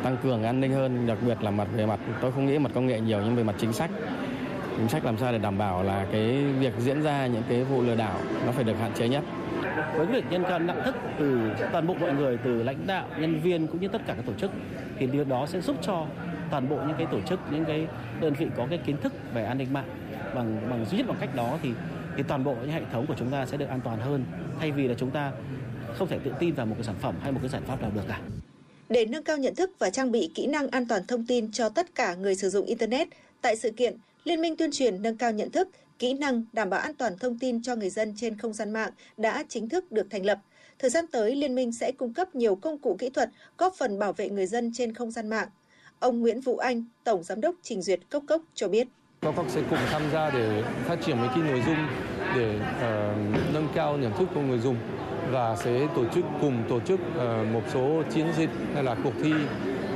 tăng 0.03 0.17
cường 0.24 0.43
an 0.43 0.60
ninh 0.60 0.71
hơn, 0.71 1.07
đặc 1.07 1.17
biệt 1.25 1.38
là 1.41 1.51
mặt 1.51 1.67
về 1.75 1.86
mặt 1.86 2.00
tôi 2.21 2.31
không 2.31 2.45
nghĩ 2.45 2.60
mặt 2.60 2.71
công 2.75 2.88
nghệ 2.88 3.00
nhiều 3.00 3.21
nhưng 3.25 3.36
về 3.36 3.43
mặt 3.43 3.55
chính 3.60 3.74
sách 3.74 3.91
chính 4.81 4.89
sách 4.89 5.05
làm 5.05 5.17
sao 5.17 5.31
để 5.31 5.38
đảm 5.38 5.57
bảo 5.57 5.83
là 5.83 6.05
cái 6.11 6.43
việc 6.59 6.73
diễn 6.79 7.01
ra 7.01 7.27
những 7.27 7.43
cái 7.50 7.63
vụ 7.63 7.81
lừa 7.81 7.95
đảo 7.95 8.19
nó 8.45 8.51
phải 8.51 8.63
được 8.63 8.73
hạn 8.79 8.91
chế 8.95 9.07
nhất 9.07 9.23
với 9.95 10.05
việc 10.05 10.23
nhân 10.29 10.43
cao 10.43 10.59
nhận 10.59 10.83
thức 10.83 10.95
từ 11.19 11.39
toàn 11.71 11.88
bộ 11.88 11.93
mọi 11.93 12.13
người 12.13 12.38
từ 12.43 12.63
lãnh 12.63 12.88
đạo 12.88 13.07
nhân 13.19 13.41
viên 13.41 13.67
cũng 13.67 13.81
như 13.81 13.88
tất 13.88 14.01
cả 14.07 14.13
các 14.13 14.25
tổ 14.25 14.33
chức 14.33 14.51
thì 15.00 15.07
điều 15.07 15.23
đó 15.23 15.45
sẽ 15.47 15.61
giúp 15.61 15.75
cho 15.81 16.05
toàn 16.51 16.69
bộ 16.69 16.75
những 16.75 16.97
cái 16.97 17.07
tổ 17.11 17.21
chức 17.21 17.39
những 17.51 17.65
cái 17.65 17.88
đơn 18.21 18.33
vị 18.33 18.47
có 18.57 18.67
cái 18.69 18.79
kiến 18.85 18.97
thức 18.97 19.13
về 19.33 19.43
an 19.43 19.57
ninh 19.57 19.73
mạng 19.73 19.89
bằng 20.35 20.69
bằng 20.69 20.85
duy 20.85 20.97
nhất 20.97 21.07
bằng 21.07 21.17
cách 21.19 21.35
đó 21.35 21.57
thì 21.63 21.69
thì 22.17 22.23
toàn 22.27 22.43
bộ 22.43 22.55
những 22.61 22.71
hệ 22.71 22.81
thống 22.91 23.05
của 23.07 23.15
chúng 23.17 23.31
ta 23.31 23.45
sẽ 23.45 23.57
được 23.57 23.69
an 23.69 23.79
toàn 23.83 24.00
hơn 24.00 24.23
thay 24.59 24.71
vì 24.71 24.88
là 24.88 24.93
chúng 24.97 25.11
ta 25.11 25.31
không 25.97 26.07
thể 26.07 26.19
tự 26.23 26.31
tin 26.39 26.53
vào 26.53 26.65
một 26.65 26.75
cái 26.77 26.83
sản 26.83 26.95
phẩm 27.01 27.15
hay 27.21 27.31
một 27.31 27.39
cái 27.41 27.50
giải 27.50 27.61
pháp 27.67 27.81
nào 27.81 27.91
được 27.95 28.01
cả. 28.07 28.19
Để 28.89 29.05
nâng 29.05 29.23
cao 29.23 29.38
nhận 29.38 29.55
thức 29.55 29.71
và 29.79 29.89
trang 29.89 30.11
bị 30.11 30.31
kỹ 30.35 30.47
năng 30.47 30.67
an 30.67 30.88
toàn 30.88 31.01
thông 31.07 31.25
tin 31.25 31.51
cho 31.51 31.69
tất 31.69 31.95
cả 31.95 32.15
người 32.15 32.35
sử 32.35 32.50
dụng 32.50 32.65
internet, 32.65 33.07
tại 33.41 33.55
sự 33.55 33.71
kiện 33.71 33.97
Liên 34.23 34.41
minh 34.41 34.57
tuyên 34.57 34.71
truyền 34.71 35.01
nâng 35.01 35.17
cao 35.17 35.31
nhận 35.31 35.51
thức, 35.51 35.69
kỹ 35.99 36.13
năng 36.13 36.43
đảm 36.53 36.69
bảo 36.69 36.79
an 36.79 36.93
toàn 36.93 37.17
thông 37.17 37.39
tin 37.39 37.61
cho 37.61 37.75
người 37.75 37.89
dân 37.89 38.13
trên 38.17 38.37
không 38.37 38.53
gian 38.53 38.73
mạng 38.73 38.91
đã 39.17 39.43
chính 39.49 39.69
thức 39.69 39.91
được 39.91 40.07
thành 40.09 40.25
lập. 40.25 40.39
Thời 40.79 40.89
gian 40.89 41.05
tới, 41.11 41.35
Liên 41.35 41.55
minh 41.55 41.71
sẽ 41.71 41.91
cung 41.91 42.13
cấp 42.13 42.35
nhiều 42.35 42.55
công 42.55 42.77
cụ 42.77 42.95
kỹ 42.99 43.09
thuật 43.09 43.29
góp 43.57 43.73
phần 43.77 43.99
bảo 43.99 44.13
vệ 44.13 44.29
người 44.29 44.45
dân 44.45 44.71
trên 44.73 44.93
không 44.93 45.11
gian 45.11 45.29
mạng. 45.29 45.47
Ông 45.99 46.19
Nguyễn 46.19 46.41
Vũ 46.41 46.57
Anh, 46.57 46.83
Tổng 47.03 47.23
Giám 47.23 47.41
đốc 47.41 47.55
Trình 47.63 47.81
Duyệt 47.81 47.99
Cốc 48.09 48.23
Cốc 48.27 48.41
cho 48.53 48.67
biết. 48.67 48.87
Cốc 49.21 49.35
Cốc 49.35 49.45
sẽ 49.49 49.61
cùng 49.69 49.79
tham 49.91 50.01
gia 50.13 50.29
để 50.29 50.63
phát 50.85 50.97
triển 51.05 51.17
mấy 51.17 51.27
cái 51.27 51.37
nội 51.37 51.61
dung 51.65 51.87
để 52.35 52.55
uh, 52.55 53.53
nâng 53.53 53.67
cao 53.75 53.97
nhận 53.97 54.11
thức 54.17 54.27
của 54.35 54.41
người 54.41 54.59
dùng 54.59 54.75
và 55.31 55.55
sẽ 55.55 55.87
tổ 55.95 56.05
chức 56.15 56.25
cùng 56.41 56.63
tổ 56.69 56.79
chức 56.79 56.99
uh, 56.99 57.53
một 57.53 57.61
số 57.73 58.03
chiến 58.13 58.27
dịch 58.37 58.49
hay 58.73 58.83
là 58.83 58.95
cuộc 59.03 59.13
thi 59.23 59.33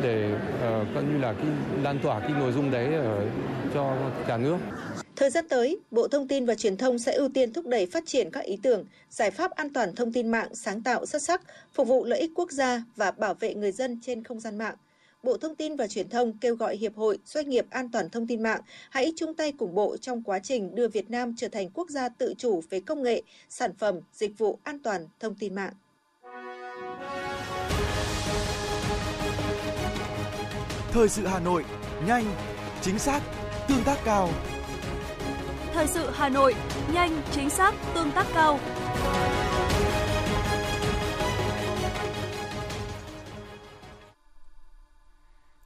để 0.02 0.32
uh, 0.34 0.88
coi 0.94 1.04
như 1.04 1.18
là 1.18 1.34
cái 1.34 1.48
lan 1.84 2.00
tỏa 2.04 2.20
cái 2.20 2.32
nội 2.32 2.52
dung 2.52 2.72
đấy 2.72 2.94
ở 2.94 3.26
cho 3.74 3.98
cả 4.28 4.38
nước. 4.38 4.58
Thời 5.16 5.30
gian 5.30 5.46
tới, 5.50 5.80
Bộ 5.92 6.08
Thông 6.08 6.28
tin 6.28 6.46
và 6.46 6.56
Truyền 6.56 6.78
thông 6.78 7.00
sẽ 7.00 7.14
ưu 7.14 7.30
tiên 7.30 7.54
thúc 7.54 7.68
đẩy 7.68 7.86
phát 7.86 8.04
triển 8.06 8.32
các 8.32 8.44
ý 8.44 8.58
tưởng, 8.64 8.86
giải 9.10 9.32
pháp 9.32 9.52
an 9.52 9.74
toàn 9.74 9.96
thông 9.96 10.14
tin 10.14 10.28
mạng 10.28 10.48
sáng 10.54 10.82
tạo 10.82 11.06
xuất 11.06 11.22
sắc, 11.22 11.42
phục 11.74 11.88
vụ 11.88 12.06
lợi 12.06 12.20
ích 12.20 12.32
quốc 12.36 12.52
gia 12.52 12.84
và 12.96 13.12
bảo 13.12 13.34
vệ 13.34 13.54
người 13.54 13.72
dân 13.72 14.00
trên 14.02 14.24
không 14.24 14.40
gian 14.40 14.58
mạng. 14.58 14.76
Bộ 15.24 15.38
Thông 15.38 15.56
tin 15.56 15.76
và 15.76 15.88
Truyền 15.88 16.10
thông 16.10 16.38
kêu 16.38 16.56
gọi 16.56 16.78
Hiệp 16.78 16.96
hội 16.96 17.18
Doanh 17.26 17.50
nghiệp 17.50 17.66
An 17.70 17.90
toàn 17.92 18.10
Thông 18.10 18.28
tin 18.28 18.44
mạng 18.44 18.62
hãy 18.90 19.14
chung 19.16 19.34
tay 19.34 19.52
cùng 19.52 19.76
Bộ 19.76 19.98
trong 19.98 20.24
quá 20.24 20.40
trình 20.40 20.76
đưa 20.76 20.88
Việt 20.88 21.10
Nam 21.10 21.34
trở 21.38 21.48
thành 21.48 21.70
quốc 21.74 21.90
gia 21.90 22.10
tự 22.10 22.34
chủ 22.38 22.62
về 22.70 22.80
công 22.80 23.04
nghệ, 23.04 23.22
sản 23.50 23.72
phẩm, 23.78 24.00
dịch 24.14 24.38
vụ 24.38 24.60
an 24.64 24.80
toàn 24.80 25.08
thông 25.20 25.36
tin 25.36 25.56
mạng. 25.56 25.74
Thời 30.96 31.10
sự 31.10 31.28
Hà 31.28 31.40
Nội, 31.40 31.66
nhanh, 32.08 32.26
chính 32.82 33.00
xác, 33.00 33.22
tương 33.68 33.84
tác 33.84 33.98
cao. 34.06 34.30
Thời 35.74 35.88
sự 35.88 36.10
Hà 36.14 36.30
Nội, 36.30 36.56
nhanh, 36.94 37.22
chính 37.32 37.50
xác, 37.50 37.76
tương 37.96 38.12
tác 38.12 38.28
cao. 38.34 38.60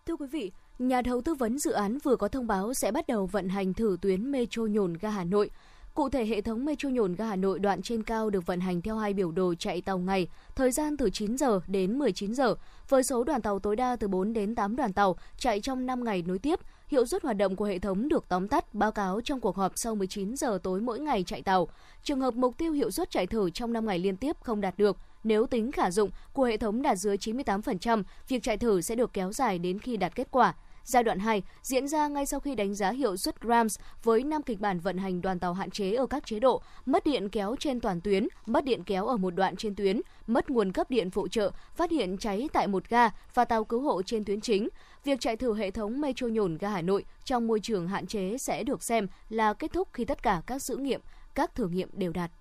Thưa 0.05 0.15
quý 0.15 0.27
vị, 0.31 0.51
nhà 0.79 1.01
thầu 1.01 1.21
tư 1.21 1.33
vấn 1.33 1.59
dự 1.59 1.71
án 1.71 1.97
vừa 2.03 2.15
có 2.15 2.27
thông 2.27 2.47
báo 2.47 2.73
sẽ 2.73 2.91
bắt 2.91 3.07
đầu 3.07 3.25
vận 3.25 3.49
hành 3.49 3.73
thử 3.73 3.97
tuyến 4.01 4.31
metro 4.31 4.63
nhổn 4.63 4.93
ga 5.01 5.09
Hà 5.09 5.23
Nội. 5.23 5.49
Cụ 5.99 6.09
thể, 6.09 6.25
hệ 6.25 6.41
thống 6.41 6.65
metro 6.65 6.89
nhổn 6.89 7.15
ga 7.15 7.25
Hà 7.25 7.35
Nội 7.35 7.59
đoạn 7.59 7.81
trên 7.81 8.03
cao 8.03 8.29
được 8.29 8.45
vận 8.45 8.59
hành 8.59 8.81
theo 8.81 8.97
hai 8.97 9.13
biểu 9.13 9.31
đồ 9.31 9.53
chạy 9.59 9.81
tàu 9.81 9.99
ngày, 9.99 10.27
thời 10.55 10.71
gian 10.71 10.97
từ 10.97 11.09
9 11.09 11.37
giờ 11.37 11.59
đến 11.67 11.99
19 11.99 12.33
giờ, 12.33 12.55
với 12.89 13.03
số 13.03 13.23
đoàn 13.23 13.41
tàu 13.41 13.59
tối 13.59 13.75
đa 13.75 13.95
từ 13.95 14.07
4 14.07 14.33
đến 14.33 14.55
8 14.55 14.75
đoàn 14.75 14.93
tàu 14.93 15.15
chạy 15.37 15.61
trong 15.61 15.85
5 15.85 16.03
ngày 16.03 16.23
nối 16.27 16.39
tiếp. 16.39 16.59
Hiệu 16.87 17.05
suất 17.05 17.23
hoạt 17.23 17.37
động 17.37 17.55
của 17.55 17.65
hệ 17.65 17.79
thống 17.79 18.09
được 18.09 18.25
tóm 18.29 18.47
tắt 18.47 18.73
báo 18.73 18.91
cáo 18.91 19.21
trong 19.21 19.39
cuộc 19.39 19.55
họp 19.55 19.71
sau 19.75 19.95
19 19.95 20.35
giờ 20.35 20.59
tối 20.63 20.81
mỗi 20.81 20.99
ngày 20.99 21.23
chạy 21.23 21.41
tàu. 21.41 21.67
Trường 22.03 22.21
hợp 22.21 22.33
mục 22.33 22.57
tiêu 22.57 22.71
hiệu 22.71 22.91
suất 22.91 23.11
chạy 23.11 23.27
thử 23.27 23.49
trong 23.49 23.73
5 23.73 23.85
ngày 23.85 23.99
liên 23.99 24.17
tiếp 24.17 24.35
không 24.41 24.61
đạt 24.61 24.77
được, 24.77 24.97
nếu 25.23 25.45
tính 25.45 25.71
khả 25.71 25.91
dụng 25.91 26.09
của 26.33 26.43
hệ 26.43 26.57
thống 26.57 26.81
đạt 26.81 26.97
dưới 26.97 27.17
98%, 27.17 28.03
việc 28.27 28.43
chạy 28.43 28.57
thử 28.57 28.81
sẽ 28.81 28.95
được 28.95 29.13
kéo 29.13 29.31
dài 29.31 29.59
đến 29.59 29.79
khi 29.79 29.97
đạt 29.97 30.15
kết 30.15 30.27
quả. 30.31 30.53
Giai 30.89 31.03
đoạn 31.03 31.19
2 31.19 31.43
diễn 31.61 31.87
ra 31.87 32.07
ngay 32.07 32.25
sau 32.25 32.39
khi 32.39 32.55
đánh 32.55 32.75
giá 32.75 32.91
hiệu 32.91 33.17
suất 33.17 33.41
Grams 33.41 33.79
với 34.03 34.23
5 34.23 34.43
kịch 34.43 34.59
bản 34.59 34.79
vận 34.79 34.97
hành 34.97 35.21
đoàn 35.21 35.39
tàu 35.39 35.53
hạn 35.53 35.71
chế 35.71 35.93
ở 35.93 36.05
các 36.05 36.25
chế 36.25 36.39
độ 36.39 36.61
mất 36.85 37.05
điện 37.05 37.29
kéo 37.29 37.55
trên 37.59 37.79
toàn 37.79 38.01
tuyến, 38.01 38.27
mất 38.45 38.65
điện 38.65 38.83
kéo 38.83 39.07
ở 39.07 39.17
một 39.17 39.35
đoạn 39.35 39.55
trên 39.55 39.75
tuyến, 39.75 40.01
mất 40.27 40.49
nguồn 40.49 40.71
cấp 40.71 40.89
điện 40.89 41.11
phụ 41.11 41.27
trợ, 41.27 41.51
phát 41.75 41.91
hiện 41.91 42.17
cháy 42.17 42.49
tại 42.53 42.67
một 42.67 42.89
ga 42.89 43.09
và 43.33 43.45
tàu 43.45 43.63
cứu 43.63 43.81
hộ 43.81 44.01
trên 44.03 44.23
tuyến 44.23 44.41
chính. 44.41 44.69
Việc 45.03 45.19
chạy 45.19 45.37
thử 45.37 45.55
hệ 45.55 45.71
thống 45.71 46.01
metro 46.01 46.27
nhổn 46.27 46.57
ga 46.57 46.69
Hà 46.69 46.81
Nội 46.81 47.05
trong 47.23 47.47
môi 47.47 47.59
trường 47.59 47.87
hạn 47.87 48.07
chế 48.07 48.37
sẽ 48.37 48.63
được 48.63 48.83
xem 48.83 49.07
là 49.29 49.53
kết 49.53 49.73
thúc 49.73 49.87
khi 49.93 50.05
tất 50.05 50.23
cả 50.23 50.41
các 50.47 50.61
thử 50.67 50.77
nghiệm, 50.77 51.01
các 51.35 51.55
thử 51.55 51.67
nghiệm 51.67 51.89
đều 51.93 52.11
đạt. 52.11 52.31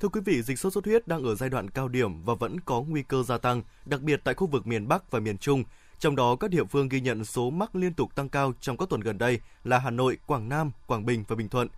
Thưa 0.00 0.08
quý 0.08 0.20
vị, 0.24 0.42
dịch 0.42 0.58
sốt 0.58 0.72
xuất 0.72 0.84
huyết 0.84 1.08
đang 1.08 1.24
ở 1.24 1.34
giai 1.34 1.48
đoạn 1.48 1.70
cao 1.70 1.88
điểm 1.88 2.22
và 2.24 2.34
vẫn 2.34 2.60
có 2.60 2.82
nguy 2.82 3.02
cơ 3.02 3.22
gia 3.22 3.38
tăng, 3.38 3.62
đặc 3.84 4.00
biệt 4.00 4.20
tại 4.24 4.34
khu 4.34 4.46
vực 4.46 4.66
miền 4.66 4.88
Bắc 4.88 5.10
và 5.10 5.20
miền 5.20 5.38
Trung. 5.38 5.64
Trong 6.00 6.16
đó, 6.16 6.36
các 6.36 6.50
địa 6.50 6.64
phương 6.64 6.88
ghi 6.88 7.00
nhận 7.00 7.24
số 7.24 7.50
mắc 7.50 7.76
liên 7.76 7.94
tục 7.94 8.14
tăng 8.14 8.28
cao 8.28 8.52
trong 8.60 8.76
các 8.76 8.88
tuần 8.88 9.00
gần 9.00 9.18
đây 9.18 9.40
là 9.64 9.78
Hà 9.78 9.90
Nội, 9.90 10.18
Quảng 10.26 10.48
Nam, 10.48 10.70
Quảng 10.86 11.06
Bình 11.06 11.24
và 11.28 11.36
Bình 11.36 11.48
Thuận. 11.48 11.68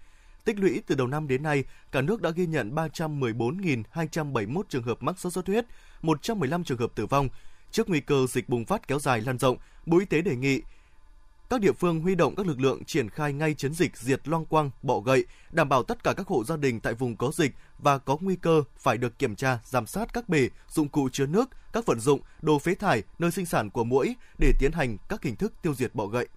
Tích 0.44 0.58
lũy 0.58 0.82
từ 0.86 0.94
đầu 0.94 1.06
năm 1.06 1.28
đến 1.28 1.42
nay, 1.42 1.64
cả 1.92 2.00
nước 2.00 2.22
đã 2.22 2.30
ghi 2.30 2.46
nhận 2.46 2.74
314.271 2.74 4.62
trường 4.68 4.82
hợp 4.82 5.02
mắc 5.02 5.18
sốt 5.18 5.32
xuất 5.32 5.46
huyết, 5.46 5.64
115 6.02 6.64
trường 6.64 6.78
hợp 6.78 6.92
tử 6.94 7.06
vong. 7.06 7.28
Trước 7.70 7.88
nguy 7.88 8.00
cơ 8.00 8.26
dịch 8.28 8.48
bùng 8.48 8.64
phát 8.64 8.88
kéo 8.88 8.98
dài 8.98 9.20
lan 9.20 9.38
rộng, 9.38 9.56
Bộ 9.86 9.98
Y 9.98 10.04
tế 10.04 10.20
đề 10.20 10.36
nghị 10.36 10.62
các 11.52 11.60
địa 11.60 11.72
phương 11.72 12.00
huy 12.00 12.14
động 12.14 12.34
các 12.34 12.46
lực 12.46 12.60
lượng 12.60 12.84
triển 12.84 13.10
khai 13.10 13.32
ngay 13.32 13.54
chiến 13.54 13.74
dịch 13.74 13.96
diệt 13.96 14.28
loang 14.28 14.44
quang, 14.44 14.70
bọ 14.82 15.00
gậy, 15.00 15.24
đảm 15.50 15.68
bảo 15.68 15.82
tất 15.82 16.04
cả 16.04 16.12
các 16.16 16.26
hộ 16.26 16.44
gia 16.44 16.56
đình 16.56 16.80
tại 16.80 16.94
vùng 16.94 17.16
có 17.16 17.30
dịch 17.34 17.52
và 17.78 17.98
có 17.98 18.16
nguy 18.20 18.36
cơ 18.36 18.62
phải 18.76 18.98
được 18.98 19.18
kiểm 19.18 19.34
tra, 19.34 19.58
giám 19.64 19.86
sát 19.86 20.14
các 20.14 20.28
bể, 20.28 20.48
dụng 20.68 20.88
cụ 20.88 21.08
chứa 21.12 21.26
nước, 21.26 21.50
các 21.72 21.86
vận 21.86 22.00
dụng, 22.00 22.20
đồ 22.42 22.58
phế 22.58 22.74
thải, 22.74 23.02
nơi 23.18 23.30
sinh 23.30 23.46
sản 23.46 23.70
của 23.70 23.84
muỗi 23.84 24.14
để 24.38 24.52
tiến 24.58 24.72
hành 24.72 24.96
các 25.08 25.22
hình 25.22 25.36
thức 25.36 25.52
tiêu 25.62 25.74
diệt 25.74 25.94
bọ 25.94 26.06
gậy. 26.06 26.28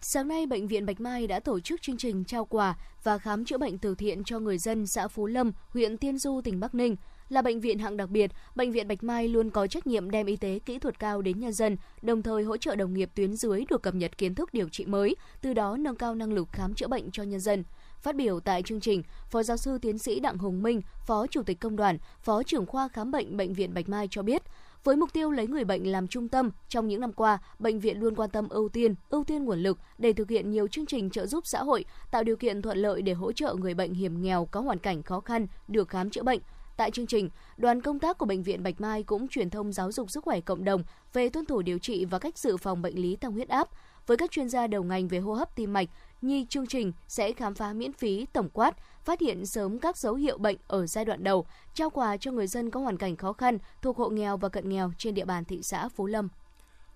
Sáng 0.00 0.28
nay, 0.28 0.46
Bệnh 0.46 0.68
viện 0.68 0.86
Bạch 0.86 1.00
Mai 1.00 1.26
đã 1.26 1.40
tổ 1.40 1.60
chức 1.60 1.82
chương 1.82 1.96
trình 1.96 2.24
trao 2.24 2.44
quà 2.44 2.76
và 3.02 3.18
khám 3.18 3.44
chữa 3.44 3.58
bệnh 3.58 3.78
từ 3.78 3.94
thiện 3.94 4.24
cho 4.24 4.38
người 4.38 4.58
dân 4.58 4.86
xã 4.86 5.08
Phú 5.08 5.26
Lâm, 5.26 5.52
huyện 5.68 5.98
Tiên 5.98 6.18
Du, 6.18 6.40
tỉnh 6.44 6.60
Bắc 6.60 6.74
Ninh. 6.74 6.96
Là 7.28 7.42
bệnh 7.42 7.60
viện 7.60 7.78
hạng 7.78 7.96
đặc 7.96 8.10
biệt, 8.10 8.30
bệnh 8.54 8.72
viện 8.72 8.88
Bạch 8.88 9.04
Mai 9.04 9.28
luôn 9.28 9.50
có 9.50 9.66
trách 9.66 9.86
nhiệm 9.86 10.10
đem 10.10 10.26
y 10.26 10.36
tế 10.36 10.58
kỹ 10.66 10.78
thuật 10.78 10.98
cao 10.98 11.22
đến 11.22 11.40
nhân 11.40 11.52
dân, 11.52 11.76
đồng 12.02 12.22
thời 12.22 12.42
hỗ 12.42 12.56
trợ 12.56 12.76
đồng 12.76 12.94
nghiệp 12.94 13.10
tuyến 13.14 13.36
dưới 13.36 13.64
được 13.70 13.82
cập 13.82 13.94
nhật 13.94 14.18
kiến 14.18 14.34
thức 14.34 14.54
điều 14.54 14.68
trị 14.68 14.84
mới, 14.86 15.16
từ 15.40 15.54
đó 15.54 15.76
nâng 15.76 15.96
cao 15.96 16.14
năng 16.14 16.32
lực 16.32 16.48
khám 16.52 16.74
chữa 16.74 16.88
bệnh 16.88 17.10
cho 17.10 17.22
nhân 17.22 17.40
dân. 17.40 17.64
Phát 18.02 18.16
biểu 18.16 18.40
tại 18.40 18.62
chương 18.62 18.80
trình, 18.80 19.02
Phó 19.30 19.42
giáo 19.42 19.56
sư 19.56 19.78
tiến 19.78 19.98
sĩ 19.98 20.20
Đặng 20.20 20.38
Hùng 20.38 20.62
Minh, 20.62 20.80
Phó 21.06 21.26
Chủ 21.26 21.42
tịch 21.42 21.60
Công 21.60 21.76
đoàn, 21.76 21.98
Phó 22.20 22.42
trưởng 22.42 22.66
khoa 22.66 22.88
khám 22.88 23.10
bệnh 23.10 23.36
Bệnh 23.36 23.52
viện 23.52 23.74
Bạch 23.74 23.88
Mai 23.88 24.08
cho 24.10 24.22
biết, 24.22 24.42
với 24.84 24.96
mục 24.96 25.12
tiêu 25.12 25.30
lấy 25.30 25.46
người 25.46 25.64
bệnh 25.64 25.92
làm 25.92 26.08
trung 26.08 26.28
tâm, 26.28 26.50
trong 26.68 26.88
những 26.88 27.00
năm 27.00 27.12
qua, 27.12 27.38
bệnh 27.58 27.80
viện 27.80 28.00
luôn 28.00 28.14
quan 28.14 28.30
tâm 28.30 28.48
ưu 28.48 28.68
tiên, 28.68 28.94
ưu 29.08 29.24
tiên 29.24 29.44
nguồn 29.44 29.58
lực 29.58 29.78
để 29.98 30.12
thực 30.12 30.30
hiện 30.30 30.50
nhiều 30.50 30.68
chương 30.68 30.86
trình 30.86 31.10
trợ 31.10 31.26
giúp 31.26 31.46
xã 31.46 31.62
hội, 31.62 31.84
tạo 32.10 32.24
điều 32.24 32.36
kiện 32.36 32.62
thuận 32.62 32.78
lợi 32.78 33.02
để 33.02 33.12
hỗ 33.12 33.32
trợ 33.32 33.54
người 33.54 33.74
bệnh 33.74 33.94
hiểm 33.94 34.22
nghèo 34.22 34.48
có 34.50 34.60
hoàn 34.60 34.78
cảnh 34.78 35.02
khó 35.02 35.20
khăn 35.20 35.46
được 35.68 35.88
khám 35.88 36.10
chữa 36.10 36.22
bệnh. 36.22 36.40
Tại 36.76 36.90
chương 36.90 37.06
trình, 37.06 37.30
đoàn 37.56 37.80
công 37.80 37.98
tác 37.98 38.18
của 38.18 38.26
bệnh 38.26 38.42
viện 38.42 38.62
Bạch 38.62 38.80
Mai 38.80 39.02
cũng 39.02 39.28
truyền 39.28 39.50
thông 39.50 39.72
giáo 39.72 39.92
dục 39.92 40.10
sức 40.10 40.24
khỏe 40.24 40.40
cộng 40.40 40.64
đồng 40.64 40.82
về 41.12 41.28
tuân 41.28 41.46
thủ 41.46 41.62
điều 41.62 41.78
trị 41.78 42.04
và 42.04 42.18
cách 42.18 42.38
dự 42.38 42.56
phòng 42.56 42.82
bệnh 42.82 42.98
lý 42.98 43.16
tăng 43.16 43.32
huyết 43.32 43.48
áp. 43.48 43.68
Với 44.06 44.16
các 44.16 44.30
chuyên 44.30 44.48
gia 44.48 44.66
đầu 44.66 44.82
ngành 44.82 45.08
về 45.08 45.18
hô 45.18 45.32
hấp 45.34 45.56
tim 45.56 45.72
mạch, 45.72 45.88
Nhi 46.22 46.46
chương 46.48 46.66
trình 46.66 46.92
sẽ 47.08 47.32
khám 47.32 47.54
phá 47.54 47.72
miễn 47.72 47.92
phí 47.92 48.26
tổng 48.32 48.48
quát, 48.48 48.74
phát 49.04 49.20
hiện 49.20 49.46
sớm 49.46 49.78
các 49.78 49.98
dấu 49.98 50.14
hiệu 50.14 50.38
bệnh 50.38 50.56
ở 50.66 50.86
giai 50.86 51.04
đoạn 51.04 51.24
đầu, 51.24 51.46
trao 51.74 51.90
quà 51.90 52.16
cho 52.16 52.30
người 52.30 52.46
dân 52.46 52.70
có 52.70 52.80
hoàn 52.80 52.96
cảnh 52.96 53.16
khó 53.16 53.32
khăn 53.32 53.58
thuộc 53.82 53.96
hộ 53.96 54.08
nghèo 54.08 54.36
và 54.36 54.48
cận 54.48 54.68
nghèo 54.68 54.92
trên 54.98 55.14
địa 55.14 55.24
bàn 55.24 55.44
thị 55.44 55.62
xã 55.62 55.88
Phú 55.88 56.06
Lâm. 56.06 56.28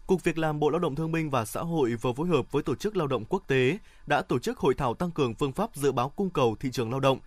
Cục 0.07 0.25
Việc 0.25 0.39
làm 0.39 0.61
Bộ 0.61 0.71
Lao 0.71 0.79
động 0.79 0.95
Thương 0.95 1.13
binh 1.13 1.31
và 1.31 1.45
Xã 1.45 1.61
hội 1.61 1.95
vừa 1.95 2.13
phối 2.13 2.29
hợp 2.29 2.53
với 2.53 2.63
Tổ 2.63 2.75
chức 2.75 2.97
Lao 2.97 3.07
động 3.07 3.25
Quốc 3.25 3.43
tế 3.47 3.79
đã 4.07 4.23
tổ 4.23 4.39
chức 4.39 4.59
hội 4.59 4.75
thảo 4.75 4.95
tăng 4.95 5.11
cường 5.11 5.35
phương 5.35 5.53
pháp 5.53 5.77
dự 5.77 5.93
báo 5.93 6.09
cung 6.09 6.31
cầu 6.31 6.57
thị 6.61 6.71
trường 6.73 6.91
lao 6.91 7.01
động. 7.01 7.19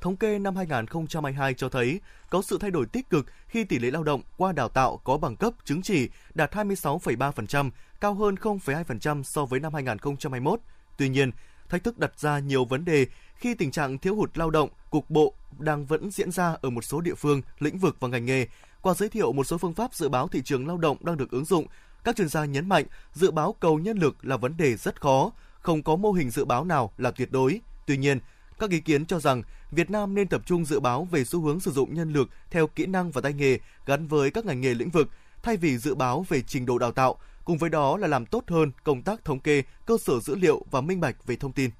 Thống 0.00 0.16
kê 0.16 0.38
năm 0.38 0.56
2022 0.56 1.54
cho 1.54 1.68
thấy 1.68 2.00
có 2.30 2.42
sự 2.42 2.58
thay 2.58 2.70
đổi 2.70 2.86
tích 2.86 3.10
cực 3.10 3.26
khi 3.48 3.64
tỷ 3.64 3.78
lệ 3.78 3.90
lao 3.90 4.02
động 4.02 4.22
qua 4.36 4.52
đào 4.52 4.68
tạo 4.68 4.96
có 4.96 5.18
bằng 5.18 5.36
cấp 5.36 5.52
chứng 5.64 5.82
chỉ 5.82 6.08
đạt 6.34 6.54
26,3%, 6.54 7.70
cao 8.00 8.14
hơn 8.14 8.34
0,2% 8.34 9.22
so 9.22 9.44
với 9.44 9.60
năm 9.60 9.74
2021. 9.74 10.60
Tuy 10.96 11.08
nhiên, 11.08 11.30
thách 11.68 11.84
thức 11.84 11.98
đặt 11.98 12.20
ra 12.20 12.38
nhiều 12.38 12.64
vấn 12.64 12.84
đề 12.84 13.06
khi 13.34 13.54
tình 13.54 13.70
trạng 13.70 13.98
thiếu 13.98 14.16
hụt 14.16 14.38
lao 14.38 14.50
động 14.50 14.68
cục 14.90 15.10
bộ 15.10 15.34
đang 15.58 15.86
vẫn 15.86 16.10
diễn 16.10 16.30
ra 16.30 16.56
ở 16.62 16.70
một 16.70 16.84
số 16.84 17.00
địa 17.00 17.14
phương, 17.14 17.42
lĩnh 17.58 17.78
vực 17.78 17.96
và 18.00 18.08
ngành 18.08 18.26
nghề. 18.26 18.46
Qua 18.82 18.94
giới 18.94 19.08
thiệu 19.08 19.32
một 19.32 19.44
số 19.44 19.58
phương 19.58 19.74
pháp 19.74 19.94
dự 19.94 20.08
báo 20.08 20.28
thị 20.28 20.42
trường 20.44 20.66
lao 20.66 20.78
động 20.78 20.96
đang 21.00 21.16
được 21.16 21.30
ứng 21.30 21.44
dụng, 21.44 21.66
các 22.04 22.16
chuyên 22.16 22.28
gia 22.28 22.44
nhấn 22.44 22.68
mạnh 22.68 22.84
dự 23.12 23.30
báo 23.30 23.54
cầu 23.60 23.78
nhân 23.78 23.98
lực 23.98 24.16
là 24.22 24.36
vấn 24.36 24.56
đề 24.56 24.76
rất 24.76 25.00
khó, 25.00 25.32
không 25.60 25.82
có 25.82 25.96
mô 25.96 26.12
hình 26.12 26.30
dự 26.30 26.44
báo 26.44 26.64
nào 26.64 26.92
là 26.98 27.10
tuyệt 27.10 27.32
đối. 27.32 27.60
Tuy 27.86 27.96
nhiên, 27.96 28.18
các 28.58 28.70
ý 28.70 28.80
kiến 28.80 29.06
cho 29.06 29.20
rằng 29.20 29.42
Việt 29.70 29.90
Nam 29.90 30.14
nên 30.14 30.28
tập 30.28 30.42
trung 30.46 30.64
dự 30.64 30.80
báo 30.80 31.08
về 31.10 31.24
xu 31.24 31.40
hướng 31.40 31.60
sử 31.60 31.70
dụng 31.70 31.94
nhân 31.94 32.12
lực 32.12 32.28
theo 32.50 32.66
kỹ 32.66 32.86
năng 32.86 33.10
và 33.10 33.20
tay 33.20 33.32
nghề 33.32 33.58
gắn 33.86 34.06
với 34.06 34.30
các 34.30 34.44
ngành 34.46 34.60
nghề 34.60 34.74
lĩnh 34.74 34.90
vực, 34.90 35.08
thay 35.42 35.56
vì 35.56 35.78
dự 35.78 35.94
báo 35.94 36.24
về 36.28 36.42
trình 36.46 36.66
độ 36.66 36.78
đào 36.78 36.92
tạo, 36.92 37.16
cùng 37.44 37.58
với 37.58 37.70
đó 37.70 37.96
là 37.96 38.06
làm 38.06 38.26
tốt 38.26 38.44
hơn 38.48 38.72
công 38.84 39.02
tác 39.02 39.24
thống 39.24 39.40
kê, 39.40 39.62
cơ 39.86 39.96
sở 39.98 40.20
dữ 40.20 40.34
liệu 40.34 40.64
và 40.70 40.80
minh 40.80 41.00
bạch 41.00 41.26
về 41.26 41.36
thông 41.36 41.52
tin. 41.52 41.70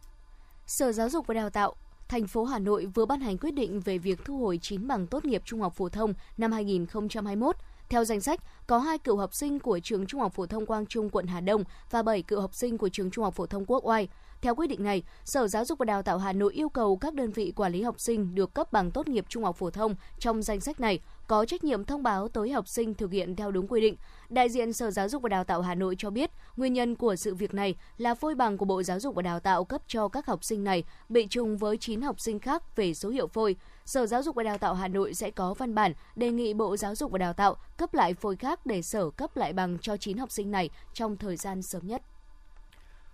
Sở 0.67 0.93
Giáo 0.93 1.11
dục 1.11 1.27
và 1.27 1.35
Đào 1.35 1.51
tạo 1.51 1.75
thành 2.09 2.27
phố 2.27 2.45
Hà 2.45 2.59
Nội 2.59 2.87
vừa 2.87 3.07
ban 3.07 3.21
hành 3.21 3.39
quyết 3.39 3.55
định 3.55 3.81
về 3.81 3.99
việc 3.99 4.25
thu 4.25 4.39
hồi 4.39 4.59
9 4.63 4.89
bằng 4.89 5.07
tốt 5.07 5.25
nghiệp 5.25 5.43
trung 5.45 5.61
học 5.61 5.75
phổ 5.77 5.89
thông 5.89 6.15
năm 6.37 6.53
2021. 6.53 7.57
Theo 7.89 8.05
danh 8.05 8.21
sách, 8.21 8.41
có 8.67 8.79
hai 8.79 8.99
cựu 8.99 9.17
học 9.17 9.35
sinh 9.35 9.59
của 9.59 9.79
trường 9.79 10.07
Trung 10.07 10.21
học 10.21 10.33
phổ 10.35 10.47
thông 10.47 10.67
Quang 10.67 10.87
Trung 10.87 11.11
quận 11.11 11.27
Hà 11.27 11.41
Đông 11.41 11.65
và 11.91 12.03
7 12.03 12.23
cựu 12.23 12.41
học 12.41 12.55
sinh 12.55 12.79
của 12.79 12.89
trường 12.89 13.11
Trung 13.11 13.25
học 13.25 13.35
phổ 13.35 13.47
thông 13.47 13.65
Quốc 13.67 13.87
Oai. 13.87 14.09
Theo 14.43 14.55
quyết 14.55 14.67
định 14.67 14.83
này, 14.83 15.03
Sở 15.25 15.49
Giáo 15.49 15.65
dục 15.65 15.79
và 15.79 15.85
Đào 15.85 16.03
tạo 16.03 16.19
Hà 16.19 16.33
Nội 16.33 16.53
yêu 16.53 16.69
cầu 16.69 16.97
các 16.97 17.15
đơn 17.15 17.31
vị 17.31 17.53
quản 17.57 17.73
lý 17.73 17.83
học 17.83 18.01
sinh 18.01 18.35
được 18.35 18.55
cấp 18.55 18.73
bằng 18.73 18.91
tốt 18.91 19.09
nghiệp 19.09 19.25
trung 19.29 19.45
học 19.45 19.57
phổ 19.57 19.71
thông 19.71 19.95
trong 20.19 20.43
danh 20.43 20.61
sách 20.61 20.81
này 20.81 21.01
có 21.27 21.45
trách 21.45 21.65
nhiệm 21.65 21.85
thông 21.85 22.03
báo 22.03 22.29
tới 22.29 22.51
học 22.51 22.69
sinh 22.69 22.95
thực 22.95 23.13
hiện 23.13 23.37
theo 23.37 23.51
đúng 23.51 23.69
quy 23.69 23.81
định. 23.81 23.97
Đại 24.29 24.49
diện 24.49 24.73
Sở 24.73 24.91
Giáo 24.91 25.09
dục 25.09 25.23
và 25.23 25.29
Đào 25.29 25.45
tạo 25.45 25.63
Hà 25.63 25.75
Nội 25.75 25.95
cho 25.99 26.11
biết, 26.11 26.31
nguyên 26.57 26.73
nhân 26.73 26.95
của 26.95 27.17
sự 27.17 27.35
việc 27.35 27.55
này 27.55 27.75
là 27.97 28.15
phôi 28.15 28.35
bằng 28.35 28.59
của 28.59 28.65
Bộ 28.65 28.83
Giáo 28.83 29.01
dục 29.01 29.15
và 29.15 29.23
Đào 29.23 29.41
tạo 29.41 29.65
cấp 29.65 29.83
cho 29.87 30.09
các 30.09 30.27
học 30.27 30.45
sinh 30.45 30.65
này 30.65 30.85
bị 31.09 31.27
trùng 31.27 31.57
với 31.57 31.77
9 31.77 32.03
học 32.03 32.21
sinh 32.21 32.39
khác 32.39 32.77
về 32.77 32.95
số 32.95 33.09
hiệu 33.09 33.27
phôi. 33.27 33.57
Sở 33.85 34.07
Giáo 34.07 34.23
dục 34.23 34.35
và 34.37 34.43
Đào 34.43 34.59
tạo 34.59 34.75
Hà 34.75 34.89
Nội 34.89 35.15
sẽ 35.15 35.31
có 35.31 35.55
văn 35.55 35.75
bản 35.75 35.93
đề 36.17 36.31
nghị 36.31 36.55
Bộ 36.55 36.77
Giáo 36.77 36.95
dục 36.95 37.11
và 37.13 37.19
Đào 37.19 37.33
tạo 37.33 37.57
cấp 37.77 37.95
lại 37.95 38.15
phôi 38.15 38.37
khác 38.37 38.67
để 38.67 38.83
Sở 38.83 39.11
cấp 39.11 39.37
lại 39.37 39.53
bằng 39.53 39.79
cho 39.79 39.97
9 39.97 40.17
học 40.17 40.33
sinh 40.33 40.51
này 40.51 40.71
trong 40.95 41.17
thời 41.17 41.37
gian 41.37 41.63
sớm 41.63 41.87
nhất. 41.87 42.03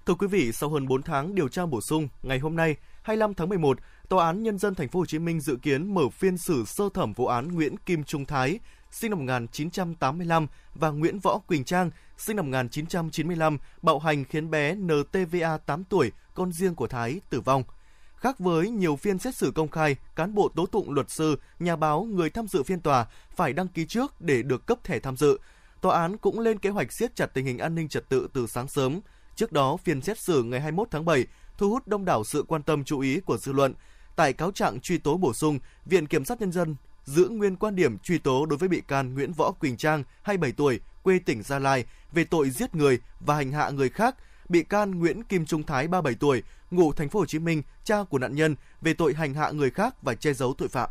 Thưa 0.06 0.14
quý 0.14 0.26
vị, 0.26 0.52
sau 0.52 0.70
hơn 0.70 0.88
4 0.88 1.02
tháng 1.02 1.34
điều 1.34 1.48
tra 1.48 1.66
bổ 1.66 1.80
sung, 1.80 2.08
ngày 2.22 2.38
hôm 2.38 2.56
nay, 2.56 2.76
25 3.02 3.34
tháng 3.34 3.48
11, 3.48 3.78
Tòa 4.08 4.26
án 4.26 4.42
Nhân 4.42 4.58
dân 4.58 4.74
Thành 4.74 4.88
phố 4.88 4.98
Hồ 4.98 5.06
Chí 5.06 5.18
Minh 5.18 5.40
dự 5.40 5.56
kiến 5.62 5.94
mở 5.94 6.08
phiên 6.08 6.38
xử 6.38 6.64
sơ 6.64 6.88
thẩm 6.94 7.12
vụ 7.12 7.26
án 7.26 7.48
Nguyễn 7.48 7.76
Kim 7.76 8.04
Trung 8.04 8.24
Thái, 8.24 8.58
sinh 8.90 9.10
năm 9.10 9.18
1985 9.18 10.46
và 10.74 10.90
Nguyễn 10.90 11.18
Võ 11.18 11.38
Quỳnh 11.38 11.64
Trang, 11.64 11.90
sinh 12.18 12.36
năm 12.36 12.46
1995, 12.46 13.58
bạo 13.82 13.98
hành 13.98 14.24
khiến 14.24 14.50
bé 14.50 14.74
NTVA 14.74 15.58
8 15.58 15.84
tuổi, 15.84 16.12
con 16.34 16.52
riêng 16.52 16.74
của 16.74 16.86
Thái, 16.86 17.20
tử 17.30 17.40
vong. 17.40 17.62
Khác 18.16 18.38
với 18.38 18.70
nhiều 18.70 18.96
phiên 18.96 19.18
xét 19.18 19.34
xử 19.34 19.52
công 19.54 19.68
khai, 19.68 19.96
cán 20.16 20.34
bộ 20.34 20.48
tố 20.48 20.66
tụng 20.66 20.94
luật 20.94 21.10
sư, 21.10 21.36
nhà 21.58 21.76
báo, 21.76 22.02
người 22.02 22.30
tham 22.30 22.46
dự 22.48 22.62
phiên 22.62 22.80
tòa 22.80 23.06
phải 23.36 23.52
đăng 23.52 23.68
ký 23.68 23.86
trước 23.86 24.20
để 24.20 24.42
được 24.42 24.66
cấp 24.66 24.78
thẻ 24.84 24.98
tham 24.98 25.16
dự. 25.16 25.38
Tòa 25.80 26.00
án 26.00 26.16
cũng 26.16 26.40
lên 26.40 26.58
kế 26.58 26.70
hoạch 26.70 26.92
siết 26.92 27.16
chặt 27.16 27.26
tình 27.26 27.46
hình 27.46 27.58
an 27.58 27.74
ninh 27.74 27.88
trật 27.88 28.08
tự 28.08 28.28
từ 28.32 28.46
sáng 28.46 28.68
sớm. 28.68 29.00
Trước 29.36 29.52
đó, 29.52 29.76
phiên 29.76 30.00
xét 30.00 30.18
xử 30.18 30.42
ngày 30.42 30.60
21 30.60 30.88
tháng 30.90 31.04
7 31.04 31.26
thu 31.58 31.70
hút 31.70 31.88
đông 31.88 32.04
đảo 32.04 32.24
sự 32.24 32.44
quan 32.48 32.62
tâm 32.62 32.84
chú 32.84 33.00
ý 33.00 33.20
của 33.20 33.38
dư 33.38 33.52
luận. 33.52 33.74
Tại 34.16 34.32
cáo 34.32 34.50
trạng 34.50 34.80
truy 34.80 34.98
tố 34.98 35.16
bổ 35.16 35.32
sung, 35.32 35.58
Viện 35.84 36.06
Kiểm 36.06 36.24
sát 36.24 36.40
Nhân 36.40 36.52
dân 36.52 36.76
giữ 37.04 37.28
nguyên 37.28 37.56
quan 37.56 37.76
điểm 37.76 37.98
truy 37.98 38.18
tố 38.18 38.46
đối 38.46 38.58
với 38.58 38.68
bị 38.68 38.82
can 38.88 39.14
Nguyễn 39.14 39.32
Võ 39.32 39.52
Quỳnh 39.52 39.76
Trang, 39.76 40.04
27 40.22 40.52
tuổi, 40.52 40.80
quê 41.02 41.18
tỉnh 41.18 41.42
Gia 41.42 41.58
Lai, 41.58 41.84
về 42.12 42.24
tội 42.24 42.50
giết 42.50 42.74
người 42.74 42.98
và 43.20 43.34
hành 43.34 43.52
hạ 43.52 43.70
người 43.70 43.88
khác, 43.88 44.16
bị 44.48 44.62
can 44.62 44.98
Nguyễn 44.98 45.22
Kim 45.22 45.46
Trung 45.46 45.62
Thái, 45.62 45.88
37 45.88 46.16
tuổi, 46.20 46.42
ngụ 46.70 46.92
thành 46.92 47.08
phố 47.08 47.18
Hồ 47.18 47.26
Chí 47.26 47.38
Minh, 47.38 47.62
cha 47.84 47.96
của 48.10 48.18
nạn 48.18 48.34
nhân, 48.34 48.56
về 48.80 48.94
tội 48.94 49.14
hành 49.14 49.34
hạ 49.34 49.50
người 49.50 49.70
khác 49.70 50.02
và 50.02 50.14
che 50.14 50.32
giấu 50.32 50.54
tội 50.58 50.68
phạm. 50.68 50.90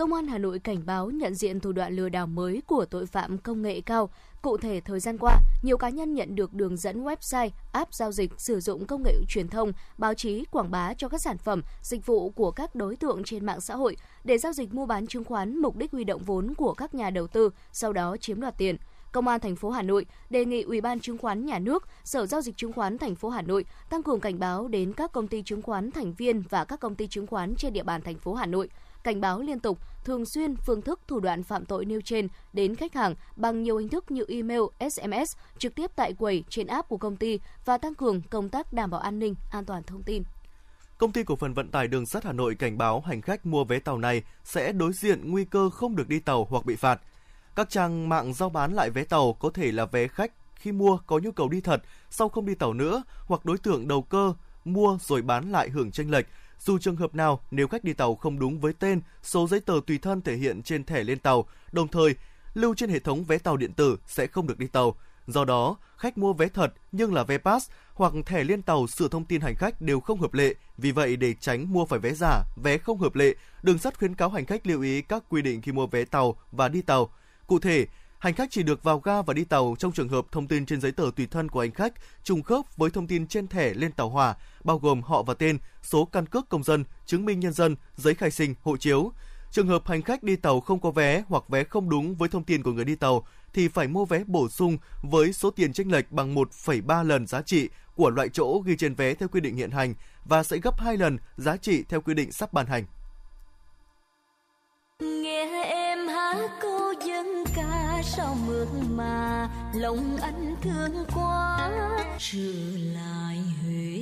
Công 0.00 0.12
an 0.12 0.26
Hà 0.26 0.38
Nội 0.38 0.58
cảnh 0.58 0.86
báo 0.86 1.10
nhận 1.10 1.34
diện 1.34 1.60
thủ 1.60 1.72
đoạn 1.72 1.96
lừa 1.96 2.08
đảo 2.08 2.26
mới 2.26 2.62
của 2.66 2.84
tội 2.84 3.06
phạm 3.06 3.38
công 3.38 3.62
nghệ 3.62 3.80
cao. 3.80 4.10
Cụ 4.42 4.56
thể, 4.56 4.80
thời 4.80 5.00
gian 5.00 5.18
qua, 5.18 5.36
nhiều 5.62 5.76
cá 5.76 5.88
nhân 5.88 6.14
nhận 6.14 6.34
được 6.34 6.54
đường 6.54 6.76
dẫn 6.76 7.04
website, 7.04 7.50
app 7.72 7.94
giao 7.94 8.12
dịch 8.12 8.30
sử 8.38 8.60
dụng 8.60 8.86
công 8.86 9.02
nghệ 9.02 9.14
truyền 9.28 9.48
thông, 9.48 9.72
báo 9.98 10.14
chí, 10.14 10.44
quảng 10.50 10.70
bá 10.70 10.94
cho 10.94 11.08
các 11.08 11.20
sản 11.20 11.38
phẩm, 11.38 11.62
dịch 11.82 12.06
vụ 12.06 12.30
của 12.30 12.50
các 12.50 12.74
đối 12.74 12.96
tượng 12.96 13.24
trên 13.24 13.46
mạng 13.46 13.60
xã 13.60 13.76
hội 13.76 13.96
để 14.24 14.38
giao 14.38 14.52
dịch 14.52 14.74
mua 14.74 14.86
bán 14.86 15.06
chứng 15.06 15.24
khoán 15.24 15.56
mục 15.56 15.76
đích 15.76 15.92
huy 15.92 16.04
động 16.04 16.22
vốn 16.22 16.54
của 16.54 16.74
các 16.74 16.94
nhà 16.94 17.10
đầu 17.10 17.26
tư, 17.26 17.50
sau 17.72 17.92
đó 17.92 18.16
chiếm 18.20 18.40
đoạt 18.40 18.58
tiền. 18.58 18.76
Công 19.12 19.28
an 19.28 19.40
thành 19.40 19.56
phố 19.56 19.70
Hà 19.70 19.82
Nội 19.82 20.06
đề 20.30 20.44
nghị 20.44 20.62
Ủy 20.62 20.80
ban 20.80 21.00
Chứng 21.00 21.18
khoán 21.18 21.46
Nhà 21.46 21.58
nước, 21.58 21.84
Sở 22.04 22.26
giao 22.26 22.40
dịch 22.40 22.56
chứng 22.56 22.72
khoán 22.72 22.98
thành 22.98 23.14
phố 23.14 23.28
Hà 23.28 23.42
Nội 23.42 23.64
tăng 23.90 24.02
cường 24.02 24.20
cảnh 24.20 24.38
báo 24.38 24.68
đến 24.68 24.92
các 24.92 25.12
công 25.12 25.28
ty 25.28 25.42
chứng 25.42 25.62
khoán 25.62 25.90
thành 25.90 26.12
viên 26.12 26.42
và 26.50 26.64
các 26.64 26.80
công 26.80 26.94
ty 26.94 27.06
chứng 27.06 27.26
khoán 27.26 27.54
trên 27.56 27.72
địa 27.72 27.82
bàn 27.82 28.02
thành 28.02 28.18
phố 28.18 28.34
Hà 28.34 28.46
Nội 28.46 28.68
cảnh 29.04 29.20
báo 29.20 29.40
liên 29.40 29.60
tục, 29.60 29.78
thường 30.04 30.26
xuyên 30.26 30.56
phương 30.56 30.82
thức 30.82 31.00
thủ 31.06 31.20
đoạn 31.20 31.42
phạm 31.42 31.64
tội 31.64 31.84
nêu 31.84 32.00
trên 32.04 32.28
đến 32.52 32.74
khách 32.74 32.94
hàng 32.94 33.14
bằng 33.36 33.62
nhiều 33.62 33.76
hình 33.76 33.88
thức 33.88 34.10
như 34.10 34.24
email, 34.28 34.60
SMS, 34.90 35.36
trực 35.58 35.74
tiếp 35.74 35.90
tại 35.96 36.12
quầy 36.12 36.44
trên 36.48 36.66
app 36.66 36.88
của 36.88 36.98
công 36.98 37.16
ty 37.16 37.38
và 37.64 37.78
tăng 37.78 37.94
cường 37.94 38.22
công 38.30 38.48
tác 38.48 38.72
đảm 38.72 38.90
bảo 38.90 39.00
an 39.00 39.18
ninh, 39.18 39.34
an 39.50 39.64
toàn 39.64 39.82
thông 39.82 40.02
tin. 40.02 40.22
Công 40.98 41.12
ty 41.12 41.24
cổ 41.24 41.36
phần 41.36 41.54
vận 41.54 41.68
tải 41.68 41.88
đường 41.88 42.06
sắt 42.06 42.24
Hà 42.24 42.32
Nội 42.32 42.54
cảnh 42.54 42.78
báo 42.78 43.00
hành 43.00 43.20
khách 43.20 43.46
mua 43.46 43.64
vé 43.64 43.78
tàu 43.78 43.98
này 43.98 44.22
sẽ 44.44 44.72
đối 44.72 44.92
diện 44.92 45.30
nguy 45.30 45.44
cơ 45.44 45.70
không 45.70 45.96
được 45.96 46.08
đi 46.08 46.20
tàu 46.20 46.46
hoặc 46.50 46.64
bị 46.64 46.76
phạt. 46.76 47.00
Các 47.56 47.70
trang 47.70 48.08
mạng 48.08 48.34
giao 48.34 48.48
bán 48.48 48.72
lại 48.72 48.90
vé 48.90 49.04
tàu 49.04 49.32
có 49.32 49.50
thể 49.54 49.72
là 49.72 49.86
vé 49.86 50.08
khách 50.08 50.32
khi 50.54 50.72
mua 50.72 50.98
có 51.06 51.18
nhu 51.18 51.32
cầu 51.32 51.48
đi 51.48 51.60
thật, 51.60 51.82
sau 52.10 52.28
không 52.28 52.46
đi 52.46 52.54
tàu 52.54 52.72
nữa 52.72 53.02
hoặc 53.26 53.44
đối 53.44 53.58
tượng 53.58 53.88
đầu 53.88 54.02
cơ 54.02 54.32
mua 54.64 54.98
rồi 55.00 55.22
bán 55.22 55.52
lại 55.52 55.68
hưởng 55.68 55.90
tranh 55.90 56.10
lệch 56.10 56.26
dù 56.60 56.78
trường 56.78 56.96
hợp 56.96 57.14
nào 57.14 57.40
nếu 57.50 57.68
khách 57.68 57.84
đi 57.84 57.92
tàu 57.92 58.14
không 58.14 58.38
đúng 58.38 58.60
với 58.60 58.72
tên, 58.72 59.00
số 59.22 59.48
giấy 59.48 59.60
tờ 59.60 59.74
tùy 59.86 59.98
thân 59.98 60.22
thể 60.22 60.36
hiện 60.36 60.62
trên 60.62 60.84
thẻ 60.84 61.04
lên 61.04 61.18
tàu, 61.18 61.46
đồng 61.72 61.88
thời 61.88 62.14
lưu 62.54 62.74
trên 62.74 62.90
hệ 62.90 62.98
thống 62.98 63.24
vé 63.24 63.38
tàu 63.38 63.56
điện 63.56 63.72
tử 63.72 63.96
sẽ 64.06 64.26
không 64.26 64.46
được 64.46 64.58
đi 64.58 64.66
tàu. 64.66 64.94
Do 65.26 65.44
đó, 65.44 65.76
khách 65.96 66.18
mua 66.18 66.32
vé 66.32 66.48
thật 66.48 66.72
nhưng 66.92 67.14
là 67.14 67.24
vé 67.24 67.38
pass 67.38 67.70
hoặc 67.94 68.12
thẻ 68.26 68.44
liên 68.44 68.62
tàu 68.62 68.86
sửa 68.86 69.08
thông 69.08 69.24
tin 69.24 69.40
hành 69.40 69.54
khách 69.54 69.80
đều 69.80 70.00
không 70.00 70.20
hợp 70.20 70.34
lệ. 70.34 70.54
Vì 70.78 70.92
vậy, 70.92 71.16
để 71.16 71.34
tránh 71.40 71.72
mua 71.72 71.84
phải 71.84 71.98
vé 71.98 72.14
giả, 72.14 72.42
vé 72.56 72.78
không 72.78 72.98
hợp 72.98 73.14
lệ, 73.14 73.34
đường 73.62 73.78
sắt 73.78 73.98
khuyến 73.98 74.14
cáo 74.14 74.28
hành 74.28 74.46
khách 74.46 74.66
lưu 74.66 74.82
ý 74.82 75.02
các 75.02 75.24
quy 75.28 75.42
định 75.42 75.62
khi 75.62 75.72
mua 75.72 75.86
vé 75.86 76.04
tàu 76.04 76.36
và 76.52 76.68
đi 76.68 76.82
tàu. 76.82 77.10
Cụ 77.46 77.58
thể, 77.58 77.86
Hành 78.20 78.34
khách 78.34 78.50
chỉ 78.50 78.62
được 78.62 78.82
vào 78.82 78.98
ga 78.98 79.22
và 79.22 79.34
đi 79.34 79.44
tàu 79.44 79.76
trong 79.78 79.92
trường 79.92 80.08
hợp 80.08 80.26
thông 80.32 80.48
tin 80.48 80.66
trên 80.66 80.80
giấy 80.80 80.92
tờ 80.92 81.04
tùy 81.16 81.26
thân 81.26 81.48
của 81.48 81.60
hành 81.60 81.72
khách 81.72 81.92
trùng 82.24 82.42
khớp 82.42 82.76
với 82.76 82.90
thông 82.90 83.06
tin 83.06 83.26
trên 83.26 83.48
thẻ 83.48 83.74
lên 83.74 83.92
tàu 83.92 84.08
hỏa, 84.08 84.36
bao 84.64 84.78
gồm 84.78 85.02
họ 85.02 85.22
và 85.22 85.34
tên, 85.34 85.58
số 85.82 86.04
căn 86.04 86.26
cước 86.26 86.48
công 86.48 86.62
dân, 86.62 86.84
chứng 87.06 87.24
minh 87.24 87.40
nhân 87.40 87.52
dân, 87.52 87.76
giấy 87.96 88.14
khai 88.14 88.30
sinh, 88.30 88.54
hộ 88.62 88.76
chiếu. 88.76 89.12
Trường 89.50 89.68
hợp 89.68 89.86
hành 89.86 90.02
khách 90.02 90.22
đi 90.22 90.36
tàu 90.36 90.60
không 90.60 90.80
có 90.80 90.90
vé 90.90 91.22
hoặc 91.28 91.48
vé 91.48 91.64
không 91.64 91.90
đúng 91.90 92.14
với 92.14 92.28
thông 92.28 92.44
tin 92.44 92.62
của 92.62 92.72
người 92.72 92.84
đi 92.84 92.94
tàu 92.94 93.26
thì 93.54 93.68
phải 93.68 93.88
mua 93.88 94.04
vé 94.04 94.24
bổ 94.26 94.48
sung 94.48 94.78
với 95.02 95.32
số 95.32 95.50
tiền 95.50 95.72
chênh 95.72 95.92
lệch 95.92 96.12
bằng 96.12 96.34
1,3 96.34 97.04
lần 97.04 97.26
giá 97.26 97.42
trị 97.42 97.68
của 97.94 98.10
loại 98.10 98.28
chỗ 98.28 98.62
ghi 98.64 98.76
trên 98.76 98.94
vé 98.94 99.14
theo 99.14 99.28
quy 99.28 99.40
định 99.40 99.56
hiện 99.56 99.70
hành 99.70 99.94
và 100.24 100.42
sẽ 100.42 100.58
gấp 100.58 100.80
2 100.80 100.96
lần 100.96 101.18
giá 101.36 101.56
trị 101.56 101.84
theo 101.88 102.00
quy 102.00 102.14
định 102.14 102.32
sắp 102.32 102.52
ban 102.52 102.66
hành. 102.66 102.84
Cô 106.62 106.92
dân 107.06 107.44
ca 107.56 108.02
sao 108.04 108.36
mượn 108.46 108.96
mà 108.96 109.48
lòng 109.74 110.16
anh 110.20 110.56
thương 110.62 111.04
quá, 111.14 111.70
trở 112.18 112.52
lại 112.94 113.38
huế 113.62 114.00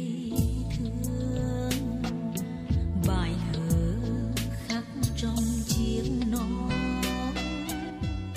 thương. 0.79 1.71
Bài 3.09 3.33
thơ 3.53 3.61
khắc 4.69 4.85
trong 5.17 5.45
chiếc 5.67 6.03
non. 6.31 6.71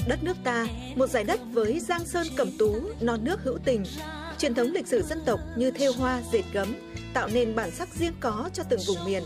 Đất 0.08 0.24
nước 0.24 0.38
ta, 0.44 0.66
một 0.96 1.08
giải 1.10 1.24
đất 1.24 1.40
với 1.52 1.80
giang 1.80 2.06
sơn 2.06 2.28
cẩm 2.38 2.58
tú, 2.60 2.76
non 3.02 3.24
nước 3.24 3.44
hữu 3.44 3.58
tình. 3.66 3.84
Truyền 4.38 4.54
thống 4.54 4.68
lịch 4.68 4.88
sử 4.88 5.02
dân 5.02 5.22
tộc 5.26 5.40
như 5.58 5.72
thêu 5.72 5.94
hoa, 5.98 6.22
dệt 6.32 6.44
gấm, 6.54 6.76
tạo 7.14 7.28
nên 7.28 7.56
bản 7.56 7.72
sắc 7.72 7.90
riêng 8.00 8.14
có 8.20 8.50
cho 8.54 8.64
từng 8.70 8.80
vùng 8.88 9.06
miền 9.06 9.24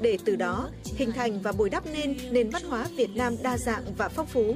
để 0.00 0.18
từ 0.24 0.36
đó 0.36 0.68
hình 0.84 1.12
thành 1.12 1.40
và 1.42 1.52
bồi 1.52 1.70
đắp 1.70 1.86
nên 1.86 2.16
nền 2.30 2.50
văn 2.50 2.62
hóa 2.62 2.86
Việt 2.96 3.10
Nam 3.14 3.36
đa 3.42 3.58
dạng 3.58 3.82
và 3.96 4.08
phong 4.08 4.26
phú. 4.26 4.54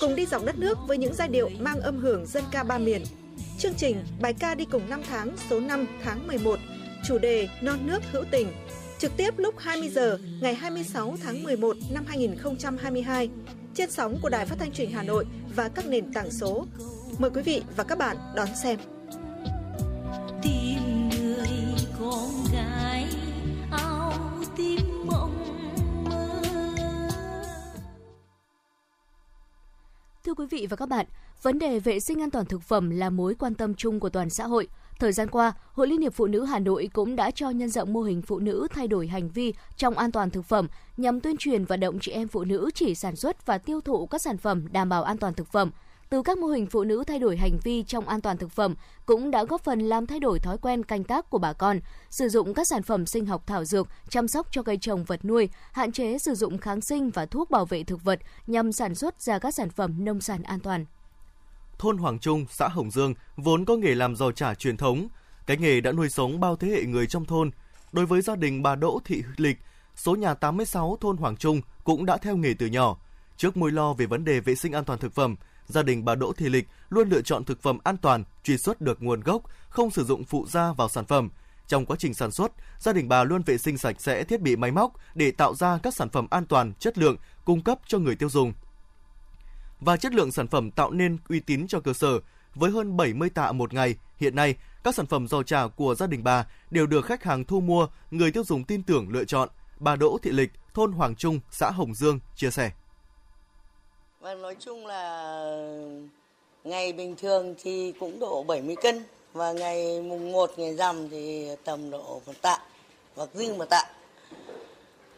Cùng 0.00 0.14
đi 0.14 0.26
dọc 0.26 0.44
đất 0.44 0.58
nước 0.58 0.78
với 0.86 0.98
những 0.98 1.14
giai 1.14 1.28
điệu 1.28 1.50
mang 1.60 1.80
âm 1.80 1.98
hưởng 1.98 2.26
dân 2.26 2.44
ca 2.50 2.64
ba 2.64 2.78
miền. 2.78 3.02
Chương 3.58 3.74
trình 3.74 3.96
Bài 4.20 4.34
ca 4.34 4.54
đi 4.54 4.64
cùng 4.64 4.90
năm 4.90 5.02
tháng 5.10 5.36
số 5.50 5.60
5 5.60 5.86
tháng 6.04 6.26
11, 6.26 6.58
chủ 7.04 7.18
đề 7.18 7.48
Non 7.62 7.86
nước 7.86 8.02
hữu 8.12 8.24
tình. 8.30 8.48
Trực 8.98 9.16
tiếp 9.16 9.38
lúc 9.38 9.54
20 9.58 9.88
giờ 9.88 10.18
ngày 10.40 10.54
26 10.54 11.16
tháng 11.22 11.42
11 11.42 11.76
năm 11.90 12.04
2022 12.06 13.30
trên 13.74 13.90
sóng 13.90 14.18
của 14.22 14.28
Đài 14.28 14.46
Phát 14.46 14.56
thanh 14.58 14.72
Truyền 14.72 14.88
hình 14.88 14.96
Hà 14.96 15.02
Nội 15.02 15.26
và 15.56 15.68
các 15.68 15.86
nền 15.86 16.12
tảng 16.12 16.30
số. 16.30 16.66
Mời 17.18 17.30
quý 17.30 17.42
vị 17.42 17.62
và 17.76 17.84
các 17.84 17.98
bạn 17.98 18.16
đón 18.36 18.48
xem. 18.62 18.78
tìm 20.42 21.08
người 21.08 21.76
con 22.00 22.41
Thưa 30.32 30.44
quý 30.44 30.58
vị 30.58 30.66
và 30.70 30.76
các 30.76 30.88
bạn, 30.88 31.06
vấn 31.42 31.58
đề 31.58 31.78
vệ 31.78 32.00
sinh 32.00 32.22
an 32.22 32.30
toàn 32.30 32.46
thực 32.46 32.62
phẩm 32.62 32.90
là 32.90 33.10
mối 33.10 33.34
quan 33.34 33.54
tâm 33.54 33.74
chung 33.74 34.00
của 34.00 34.08
toàn 34.08 34.30
xã 34.30 34.46
hội. 34.46 34.68
Thời 34.98 35.12
gian 35.12 35.28
qua, 35.28 35.52
Hội 35.72 35.86
Liên 35.88 36.00
hiệp 36.00 36.14
Phụ 36.14 36.26
nữ 36.26 36.44
Hà 36.44 36.58
Nội 36.58 36.90
cũng 36.92 37.16
đã 37.16 37.30
cho 37.30 37.50
nhân 37.50 37.68
rộng 37.68 37.92
mô 37.92 38.02
hình 38.02 38.22
phụ 38.22 38.38
nữ 38.38 38.66
thay 38.74 38.88
đổi 38.88 39.06
hành 39.06 39.28
vi 39.28 39.54
trong 39.76 39.98
an 39.98 40.12
toàn 40.12 40.30
thực 40.30 40.44
phẩm 40.44 40.68
nhằm 40.96 41.20
tuyên 41.20 41.36
truyền 41.36 41.64
vận 41.64 41.80
động 41.80 41.98
chị 42.00 42.12
em 42.12 42.28
phụ 42.28 42.44
nữ 42.44 42.70
chỉ 42.74 42.94
sản 42.94 43.16
xuất 43.16 43.46
và 43.46 43.58
tiêu 43.58 43.80
thụ 43.80 44.06
các 44.06 44.20
sản 44.24 44.38
phẩm 44.38 44.72
đảm 44.72 44.88
bảo 44.88 45.02
an 45.02 45.18
toàn 45.18 45.34
thực 45.34 45.52
phẩm. 45.52 45.70
Từ 46.12 46.22
các 46.22 46.38
mô 46.38 46.46
hình 46.46 46.66
phụ 46.66 46.84
nữ 46.84 47.04
thay 47.06 47.18
đổi 47.18 47.36
hành 47.36 47.58
vi 47.64 47.82
trong 47.82 48.08
an 48.08 48.20
toàn 48.20 48.36
thực 48.36 48.50
phẩm 48.50 48.74
cũng 49.06 49.30
đã 49.30 49.44
góp 49.44 49.64
phần 49.64 49.80
làm 49.80 50.06
thay 50.06 50.20
đổi 50.20 50.38
thói 50.38 50.58
quen 50.58 50.82
canh 50.82 51.04
tác 51.04 51.30
của 51.30 51.38
bà 51.38 51.52
con, 51.52 51.80
sử 52.10 52.28
dụng 52.28 52.54
các 52.54 52.66
sản 52.68 52.82
phẩm 52.82 53.06
sinh 53.06 53.26
học 53.26 53.46
thảo 53.46 53.64
dược, 53.64 53.88
chăm 54.08 54.28
sóc 54.28 54.46
cho 54.50 54.62
cây 54.62 54.78
trồng 54.80 55.04
vật 55.04 55.24
nuôi, 55.24 55.48
hạn 55.72 55.92
chế 55.92 56.18
sử 56.18 56.34
dụng 56.34 56.58
kháng 56.58 56.80
sinh 56.80 57.10
và 57.10 57.26
thuốc 57.26 57.50
bảo 57.50 57.64
vệ 57.64 57.84
thực 57.84 58.04
vật 58.04 58.20
nhằm 58.46 58.72
sản 58.72 58.94
xuất 58.94 59.22
ra 59.22 59.38
các 59.38 59.54
sản 59.54 59.70
phẩm 59.70 60.04
nông 60.04 60.20
sản 60.20 60.42
an 60.42 60.60
toàn. 60.60 60.84
thôn 61.78 61.98
Hoàng 61.98 62.18
Trung, 62.18 62.46
xã 62.50 62.68
Hồng 62.68 62.90
Dương 62.90 63.14
vốn 63.36 63.64
có 63.64 63.76
nghề 63.76 63.94
làm 63.94 64.16
giò 64.16 64.32
chả 64.32 64.54
truyền 64.54 64.76
thống. 64.76 65.08
Cái 65.46 65.56
nghề 65.56 65.80
đã 65.80 65.92
nuôi 65.92 66.08
sống 66.08 66.40
bao 66.40 66.56
thế 66.56 66.68
hệ 66.68 66.84
người 66.84 67.06
trong 67.06 67.24
thôn. 67.24 67.50
Đối 67.92 68.06
với 68.06 68.22
gia 68.22 68.36
đình 68.36 68.62
bà 68.62 68.74
Đỗ 68.74 69.00
Thị 69.04 69.22
Lịch, 69.36 69.58
số 69.96 70.14
nhà 70.14 70.34
86 70.34 70.98
thôn 71.00 71.16
Hoàng 71.16 71.36
Trung 71.36 71.60
cũng 71.84 72.06
đã 72.06 72.16
theo 72.16 72.36
nghề 72.36 72.54
từ 72.58 72.66
nhỏ. 72.66 72.96
Trước 73.36 73.56
mối 73.56 73.72
lo 73.72 73.92
về 73.92 74.06
vấn 74.06 74.24
đề 74.24 74.40
vệ 74.40 74.54
sinh 74.54 74.72
an 74.72 74.84
toàn 74.84 74.98
thực 74.98 75.12
phẩm, 75.12 75.36
gia 75.72 75.82
đình 75.82 76.04
bà 76.04 76.14
Đỗ 76.14 76.32
Thị 76.32 76.48
Lịch 76.48 76.68
luôn 76.90 77.08
lựa 77.08 77.22
chọn 77.22 77.44
thực 77.44 77.62
phẩm 77.62 77.78
an 77.84 77.96
toàn, 77.96 78.24
truy 78.42 78.58
xuất 78.58 78.80
được 78.80 79.02
nguồn 79.02 79.20
gốc, 79.20 79.42
không 79.68 79.90
sử 79.90 80.04
dụng 80.04 80.24
phụ 80.24 80.46
gia 80.48 80.72
vào 80.72 80.88
sản 80.88 81.06
phẩm. 81.06 81.30
Trong 81.68 81.86
quá 81.86 81.96
trình 82.00 82.14
sản 82.14 82.30
xuất, 82.30 82.52
gia 82.78 82.92
đình 82.92 83.08
bà 83.08 83.24
luôn 83.24 83.42
vệ 83.46 83.58
sinh 83.58 83.78
sạch 83.78 83.96
sẽ 83.98 84.24
thiết 84.24 84.40
bị 84.40 84.56
máy 84.56 84.70
móc 84.70 84.92
để 85.14 85.30
tạo 85.30 85.54
ra 85.54 85.78
các 85.82 85.94
sản 85.94 86.08
phẩm 86.08 86.26
an 86.30 86.46
toàn, 86.46 86.72
chất 86.78 86.98
lượng, 86.98 87.16
cung 87.44 87.62
cấp 87.62 87.78
cho 87.86 87.98
người 87.98 88.16
tiêu 88.16 88.28
dùng 88.28 88.52
và 89.84 89.96
chất 89.96 90.14
lượng 90.14 90.32
sản 90.32 90.48
phẩm 90.48 90.70
tạo 90.70 90.90
nên 90.90 91.16
uy 91.28 91.40
tín 91.40 91.66
cho 91.66 91.80
cơ 91.80 91.92
sở. 91.92 92.20
Với 92.54 92.70
hơn 92.70 92.96
70 92.96 93.30
tạ 93.30 93.52
một 93.52 93.74
ngày, 93.74 93.94
hiện 94.16 94.34
nay, 94.34 94.54
các 94.84 94.94
sản 94.94 95.06
phẩm 95.06 95.28
giò 95.28 95.42
chả 95.42 95.66
của 95.66 95.94
gia 95.94 96.06
đình 96.06 96.24
bà 96.24 96.46
đều 96.70 96.86
được 96.86 97.04
khách 97.06 97.24
hàng 97.24 97.44
thu 97.44 97.60
mua, 97.60 97.88
người 98.10 98.32
tiêu 98.32 98.44
dùng 98.44 98.64
tin 98.64 98.82
tưởng 98.82 99.08
lựa 99.08 99.24
chọn. 99.24 99.48
Bà 99.78 99.96
Đỗ 99.96 100.18
Thị 100.22 100.30
Lịch, 100.30 100.50
thôn 100.74 100.92
Hoàng 100.92 101.14
Trung, 101.14 101.40
xã 101.50 101.70
Hồng 101.70 101.94
Dương 101.94 102.18
chia 102.36 102.50
sẻ. 102.50 102.70
Vâng, 104.22 104.42
nói 104.42 104.56
chung 104.60 104.86
là 104.86 105.44
ngày 106.64 106.92
bình 106.92 107.16
thường 107.16 107.54
thì 107.62 107.92
cũng 108.00 108.18
độ 108.20 108.42
70 108.42 108.76
cân 108.76 109.04
và 109.32 109.52
ngày 109.52 110.00
mùng 110.00 110.32
1 110.32 110.52
ngày 110.56 110.74
rằm 110.74 111.08
thì 111.08 111.48
tầm 111.64 111.90
độ 111.90 112.20
một 112.26 112.32
tạ 112.42 112.58
hoặc 113.16 113.28
dư 113.34 113.54
một 113.54 113.64
tạ. 113.70 113.84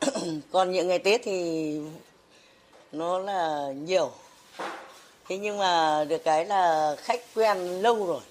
Còn 0.50 0.72
những 0.72 0.88
ngày 0.88 0.98
Tết 0.98 1.20
thì 1.24 1.78
nó 2.92 3.18
là 3.18 3.72
nhiều. 3.72 4.10
Thế 5.28 5.38
nhưng 5.38 5.58
mà 5.58 6.04
được 6.04 6.24
cái 6.24 6.46
là 6.46 6.96
khách 6.98 7.20
quen 7.34 7.58
lâu 7.58 8.06
rồi. 8.06 8.22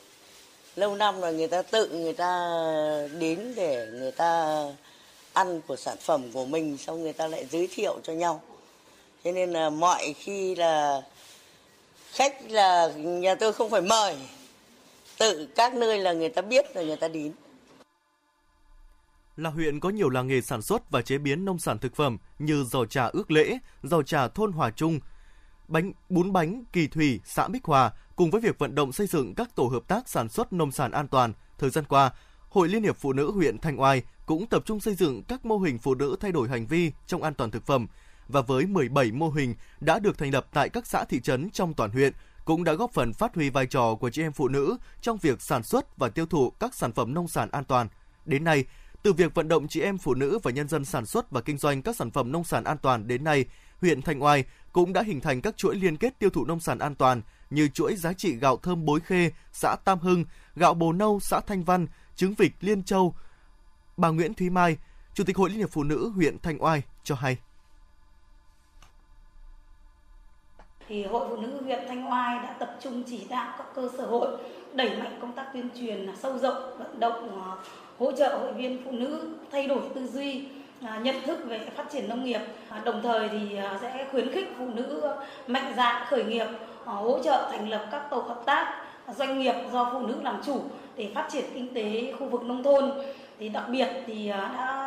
Lâu 0.75 0.95
năm 0.95 1.21
rồi 1.21 1.33
người 1.33 1.47
ta 1.47 1.61
tự 1.61 1.89
người 1.89 2.13
ta 2.13 2.57
đến 3.19 3.53
để 3.55 3.87
người 3.91 4.11
ta 4.11 4.63
ăn 5.33 5.61
của 5.67 5.75
sản 5.75 5.97
phẩm 6.01 6.31
của 6.33 6.45
mình 6.45 6.77
xong 6.77 7.03
người 7.03 7.13
ta 7.13 7.27
lại 7.27 7.45
giới 7.51 7.67
thiệu 7.71 7.99
cho 8.03 8.13
nhau 8.13 8.41
cho 9.23 9.31
nên 9.31 9.49
là 9.49 9.69
mọi 9.69 10.13
khi 10.13 10.55
là 10.55 11.01
khách 12.11 12.51
là 12.51 12.87
nhà 12.95 13.35
tôi 13.35 13.53
không 13.53 13.69
phải 13.69 13.81
mời. 13.81 14.15
Tự 15.19 15.47
các 15.55 15.73
nơi 15.73 15.99
là 15.99 16.13
người 16.13 16.29
ta 16.29 16.41
biết 16.41 16.65
rồi 16.75 16.85
người 16.85 16.97
ta 16.97 17.07
đến. 17.07 17.31
Là 19.37 19.49
huyện 19.49 19.79
có 19.79 19.89
nhiều 19.89 20.09
làng 20.09 20.27
nghề 20.27 20.41
sản 20.41 20.61
xuất 20.61 20.91
và 20.91 21.01
chế 21.01 21.17
biến 21.17 21.45
nông 21.45 21.59
sản 21.59 21.79
thực 21.79 21.95
phẩm 21.95 22.17
như 22.39 22.63
giò 22.63 22.85
trà 22.85 23.05
ước 23.05 23.31
lễ, 23.31 23.57
giò 23.83 24.01
trà 24.01 24.27
thôn 24.27 24.51
Hòa 24.51 24.71
Trung, 24.71 24.99
bánh 25.67 25.91
bún 26.09 26.33
bánh 26.33 26.63
Kỳ 26.73 26.87
Thủy, 26.87 27.19
xã 27.25 27.47
Bích 27.47 27.63
Hòa 27.63 27.91
cùng 28.15 28.31
với 28.31 28.41
việc 28.41 28.59
vận 28.59 28.75
động 28.75 28.91
xây 28.91 29.07
dựng 29.07 29.35
các 29.35 29.55
tổ 29.55 29.63
hợp 29.63 29.87
tác 29.87 30.09
sản 30.09 30.29
xuất 30.29 30.53
nông 30.53 30.71
sản 30.71 30.91
an 30.91 31.07
toàn, 31.07 31.33
thời 31.57 31.69
gian 31.69 31.85
qua, 31.89 32.11
Hội 32.49 32.67
Liên 32.67 32.83
hiệp 32.83 32.97
Phụ 32.97 33.13
nữ 33.13 33.31
huyện 33.31 33.57
Thanh 33.57 33.81
Oai 33.81 34.01
cũng 34.25 34.45
tập 34.45 34.63
trung 34.65 34.79
xây 34.79 34.95
dựng 34.95 35.23
các 35.23 35.45
mô 35.45 35.57
hình 35.57 35.77
phụ 35.77 35.95
nữ 35.95 36.15
thay 36.19 36.31
đổi 36.31 36.49
hành 36.49 36.67
vi 36.67 36.91
trong 37.07 37.23
an 37.23 37.33
toàn 37.33 37.51
thực 37.51 37.65
phẩm 37.65 37.87
và 38.27 38.41
với 38.41 38.65
17 38.65 39.11
mô 39.11 39.29
hình 39.29 39.55
đã 39.79 39.99
được 39.99 40.17
thành 40.17 40.33
lập 40.33 40.47
tại 40.53 40.69
các 40.69 40.87
xã 40.87 41.05
thị 41.05 41.19
trấn 41.19 41.49
trong 41.49 41.73
toàn 41.73 41.91
huyện 41.91 42.13
cũng 42.45 42.63
đã 42.63 42.73
góp 42.73 42.93
phần 42.93 43.13
phát 43.13 43.35
huy 43.35 43.49
vai 43.49 43.65
trò 43.65 43.95
của 43.95 44.09
chị 44.09 44.21
em 44.21 44.31
phụ 44.31 44.47
nữ 44.47 44.77
trong 45.01 45.17
việc 45.17 45.41
sản 45.41 45.63
xuất 45.63 45.97
và 45.97 46.09
tiêu 46.09 46.25
thụ 46.25 46.49
các 46.49 46.75
sản 46.75 46.91
phẩm 46.91 47.13
nông 47.13 47.27
sản 47.27 47.49
an 47.51 47.63
toàn. 47.63 47.87
Đến 48.25 48.43
nay, 48.43 48.65
từ 49.03 49.13
việc 49.13 49.35
vận 49.35 49.47
động 49.47 49.67
chị 49.67 49.81
em 49.81 49.97
phụ 49.97 50.13
nữ 50.13 50.39
và 50.43 50.51
nhân 50.51 50.67
dân 50.67 50.85
sản 50.85 51.05
xuất 51.05 51.31
và 51.31 51.41
kinh 51.41 51.57
doanh 51.57 51.81
các 51.81 51.95
sản 51.95 52.11
phẩm 52.11 52.31
nông 52.31 52.43
sản 52.43 52.63
an 52.63 52.77
toàn 52.77 53.07
đến 53.07 53.23
nay, 53.23 53.45
huyện 53.81 54.01
Thanh 54.01 54.23
Oai 54.23 54.43
cũng 54.71 54.93
đã 54.93 55.03
hình 55.03 55.21
thành 55.21 55.41
các 55.41 55.57
chuỗi 55.57 55.75
liên 55.75 55.97
kết 55.97 56.19
tiêu 56.19 56.29
thụ 56.29 56.45
nông 56.45 56.59
sản 56.59 56.79
an 56.79 56.95
toàn 56.95 57.21
như 57.49 57.67
chuỗi 57.67 57.95
giá 57.95 58.13
trị 58.13 58.35
gạo 58.35 58.57
thơm 58.57 58.85
Bối 58.85 58.99
Khê, 58.99 59.31
xã 59.51 59.75
Tam 59.85 59.99
Hưng, 59.99 60.25
gạo 60.55 60.73
Bồ 60.73 60.93
Nâu, 60.93 61.19
xã 61.19 61.39
Thanh 61.39 61.63
Văn, 61.63 61.87
trứng 62.15 62.33
vịt 62.33 62.51
Liên 62.61 62.83
Châu. 62.83 63.15
Bà 63.97 64.09
Nguyễn 64.09 64.33
Thúy 64.33 64.49
Mai, 64.49 64.77
Chủ 65.13 65.23
tịch 65.23 65.37
Hội 65.37 65.49
Liên 65.49 65.59
hiệp 65.59 65.71
Phụ 65.71 65.83
nữ 65.83 66.11
huyện 66.15 66.39
Thanh 66.39 66.63
Oai 66.63 66.81
cho 67.03 67.15
hay. 67.15 67.37
Thì 70.87 71.03
Hội 71.03 71.27
Phụ 71.29 71.35
nữ 71.35 71.61
huyện 71.63 71.79
Thanh 71.87 72.11
Oai 72.11 72.39
đã 72.43 72.55
tập 72.59 72.75
trung 72.79 73.03
chỉ 73.07 73.25
đạo 73.29 73.53
các 73.57 73.67
cơ 73.75 73.89
sở 73.97 74.05
hội 74.05 74.27
đẩy 74.73 74.89
mạnh 74.89 75.17
công 75.21 75.31
tác 75.31 75.45
tuyên 75.53 75.69
truyền 75.79 76.07
à, 76.07 76.13
sâu 76.21 76.37
rộng, 76.37 76.77
vận 76.77 76.99
động 76.99 77.41
à, 77.41 77.51
hỗ 77.99 78.11
trợ 78.11 78.37
hội 78.37 78.53
viên 78.53 78.81
phụ 78.85 78.91
nữ 78.91 79.27
thay 79.51 79.67
đổi 79.67 79.81
tư 79.95 80.07
duy 80.07 80.45
à, 80.81 80.99
nhận 81.03 81.15
thức 81.25 81.39
về 81.45 81.59
phát 81.75 81.85
triển 81.91 82.09
nông 82.09 82.23
nghiệp. 82.23 82.41
Đồng 82.85 83.01
thời 83.01 83.29
thì 83.29 83.59
sẽ 83.81 84.07
khuyến 84.11 84.31
khích 84.31 84.55
phụ 84.57 84.65
nữ 84.75 85.03
mạnh 85.47 85.73
dạn 85.77 86.05
khởi 86.09 86.23
nghiệp 86.23 86.47
hỗ 86.85 87.19
trợ 87.23 87.49
thành 87.51 87.69
lập 87.69 87.87
các 87.91 88.09
tổ 88.09 88.17
hợp 88.17 88.41
tác 88.45 88.83
doanh 89.17 89.39
nghiệp 89.39 89.55
do 89.71 89.89
phụ 89.93 89.99
nữ 89.99 90.15
làm 90.23 90.41
chủ 90.45 90.61
để 90.95 91.11
phát 91.15 91.27
triển 91.31 91.43
kinh 91.53 91.73
tế 91.73 92.13
khu 92.19 92.27
vực 92.27 92.43
nông 92.43 92.63
thôn. 92.63 92.91
Thì 93.39 93.49
đặc 93.49 93.63
biệt 93.69 93.87
thì 94.07 94.29
đã 94.29 94.82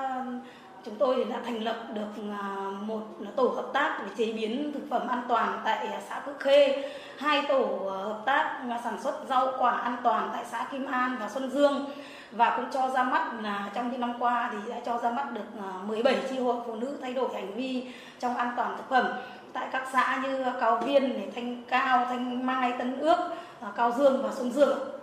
chúng 0.87 0.95
tôi 0.99 1.25
đã 1.31 1.41
thành 1.45 1.63
lập 1.63 1.77
được 1.95 2.23
à, 2.41 2.43
một 2.81 3.01
tổ 3.37 3.49
hợp 3.49 3.67
tác 3.73 3.99
để 3.99 4.07
chế 4.17 4.33
biến 4.33 4.73
thực 4.75 4.83
phẩm 4.91 5.09
an 5.09 5.23
toàn 5.29 5.61
tại 5.65 5.87
à, 5.87 6.01
xã 6.09 6.21
Phước 6.21 6.41
Khê, 6.41 6.91
hai 7.19 7.43
tổ 7.49 7.63
à, 7.91 7.97
hợp 8.05 8.23
tác 8.27 8.61
sản 8.85 8.99
xuất 9.03 9.25
rau 9.29 9.53
quả 9.59 9.71
an 9.71 9.97
toàn 10.03 10.31
tại 10.33 10.45
xã 10.51 10.67
Kim 10.73 10.87
An 10.87 11.17
và 11.21 11.29
Xuân 11.29 11.51
Dương. 11.51 11.85
Và 12.33 12.57
cũng 12.57 12.65
cho 12.73 12.89
ra 12.89 13.03
mắt 13.03 13.31
là 13.43 13.71
trong 13.75 13.91
những 13.91 14.01
năm 14.01 14.15
qua 14.19 14.51
thì 14.53 14.73
đã 14.73 14.81
cho 14.87 14.99
ra 14.99 15.11
mắt 15.11 15.33
được 15.33 15.61
17 15.87 16.17
chi 16.31 16.39
hội 16.39 16.57
phụ 16.67 16.75
nữ 16.75 16.99
thay 17.03 17.15
đổi 17.15 17.35
hành 17.35 17.55
vi 17.55 17.87
trong 18.19 18.37
an 18.37 18.53
toàn 18.57 18.77
thực 18.77 18.89
phẩm. 18.89 19.07
Tại 19.53 19.69
các 19.73 19.89
xã 19.93 20.21
như 20.23 20.45
Cao 20.61 20.79
Viên, 20.87 21.33
Thanh 21.35 21.63
Cao, 21.69 22.07
Thanh 22.09 22.47
Mai, 22.47 22.73
Tân 22.79 23.01
Ước, 23.01 23.19
Cao 23.77 23.93
Dương 23.99 24.23
và 24.23 24.33
Xuân 24.35 24.53
Dương. 24.53 24.96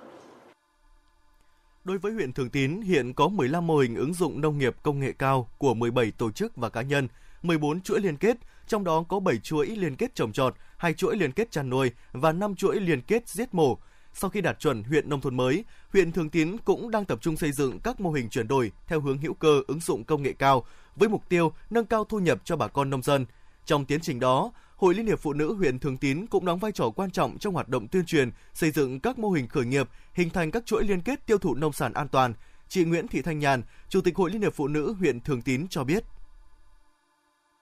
Đối 1.83 1.97
với 1.97 2.13
huyện 2.13 2.33
Thường 2.33 2.49
Tín, 2.49 2.81
hiện 2.81 3.13
có 3.13 3.27
15 3.27 3.67
mô 3.67 3.77
hình 3.77 3.95
ứng 3.95 4.13
dụng 4.13 4.41
nông 4.41 4.57
nghiệp 4.57 4.75
công 4.83 4.99
nghệ 4.99 5.11
cao 5.11 5.49
của 5.57 5.73
17 5.73 6.11
tổ 6.11 6.31
chức 6.31 6.55
và 6.55 6.69
cá 6.69 6.81
nhân, 6.81 7.07
14 7.41 7.81
chuỗi 7.81 7.99
liên 7.99 8.17
kết, 8.17 8.37
trong 8.67 8.83
đó 8.83 9.03
có 9.09 9.19
7 9.19 9.37
chuỗi 9.37 9.67
liên 9.67 9.95
kết 9.95 10.15
trồng 10.15 10.31
trọt, 10.31 10.55
2 10.77 10.93
chuỗi 10.93 11.15
liên 11.15 11.31
kết 11.31 11.51
chăn 11.51 11.69
nuôi 11.69 11.91
và 12.11 12.31
5 12.31 12.55
chuỗi 12.55 12.79
liên 12.79 13.01
kết 13.01 13.29
giết 13.29 13.53
mổ. 13.53 13.77
Sau 14.13 14.29
khi 14.29 14.41
đạt 14.41 14.59
chuẩn 14.59 14.83
huyện 14.83 15.09
nông 15.09 15.21
thôn 15.21 15.37
mới, 15.37 15.65
huyện 15.93 16.11
Thường 16.11 16.29
Tín 16.29 16.57
cũng 16.65 16.91
đang 16.91 17.05
tập 17.05 17.19
trung 17.21 17.37
xây 17.37 17.51
dựng 17.51 17.79
các 17.79 18.01
mô 18.01 18.11
hình 18.11 18.29
chuyển 18.29 18.47
đổi 18.47 18.71
theo 18.87 19.01
hướng 19.01 19.17
hữu 19.17 19.33
cơ 19.33 19.61
ứng 19.67 19.79
dụng 19.79 20.03
công 20.03 20.23
nghệ 20.23 20.33
cao 20.33 20.65
với 20.95 21.09
mục 21.09 21.29
tiêu 21.29 21.53
nâng 21.69 21.85
cao 21.85 22.03
thu 22.03 22.19
nhập 22.19 22.41
cho 22.43 22.55
bà 22.55 22.67
con 22.67 22.89
nông 22.89 23.01
dân. 23.01 23.25
Trong 23.65 23.85
tiến 23.85 23.99
trình 24.01 24.19
đó, 24.19 24.51
Hội 24.83 24.95
Liên 24.95 25.07
hiệp 25.07 25.19
Phụ 25.19 25.33
nữ 25.33 25.53
huyện 25.53 25.79
Thường 25.79 25.97
Tín 25.97 26.25
cũng 26.27 26.45
đóng 26.45 26.59
vai 26.59 26.71
trò 26.71 26.89
quan 26.89 27.11
trọng 27.11 27.37
trong 27.39 27.53
hoạt 27.53 27.69
động 27.69 27.87
tuyên 27.87 28.05
truyền, 28.05 28.31
xây 28.53 28.71
dựng 28.71 28.99
các 28.99 29.19
mô 29.19 29.29
hình 29.29 29.47
khởi 29.47 29.65
nghiệp, 29.65 29.89
hình 30.13 30.29
thành 30.29 30.51
các 30.51 30.65
chuỗi 30.65 30.83
liên 30.83 31.01
kết 31.01 31.25
tiêu 31.25 31.37
thụ 31.37 31.55
nông 31.55 31.73
sản 31.73 31.93
an 31.93 32.07
toàn. 32.07 32.33
Chị 32.69 32.83
Nguyễn 32.83 33.07
Thị 33.07 33.21
Thanh 33.21 33.39
Nhàn, 33.39 33.61
Chủ 33.89 34.01
tịch 34.01 34.15
Hội 34.15 34.31
Liên 34.31 34.41
hiệp 34.41 34.53
Phụ 34.53 34.67
nữ 34.67 34.95
huyện 34.99 35.19
Thường 35.19 35.41
Tín 35.41 35.67
cho 35.69 35.83
biết. 35.83 36.03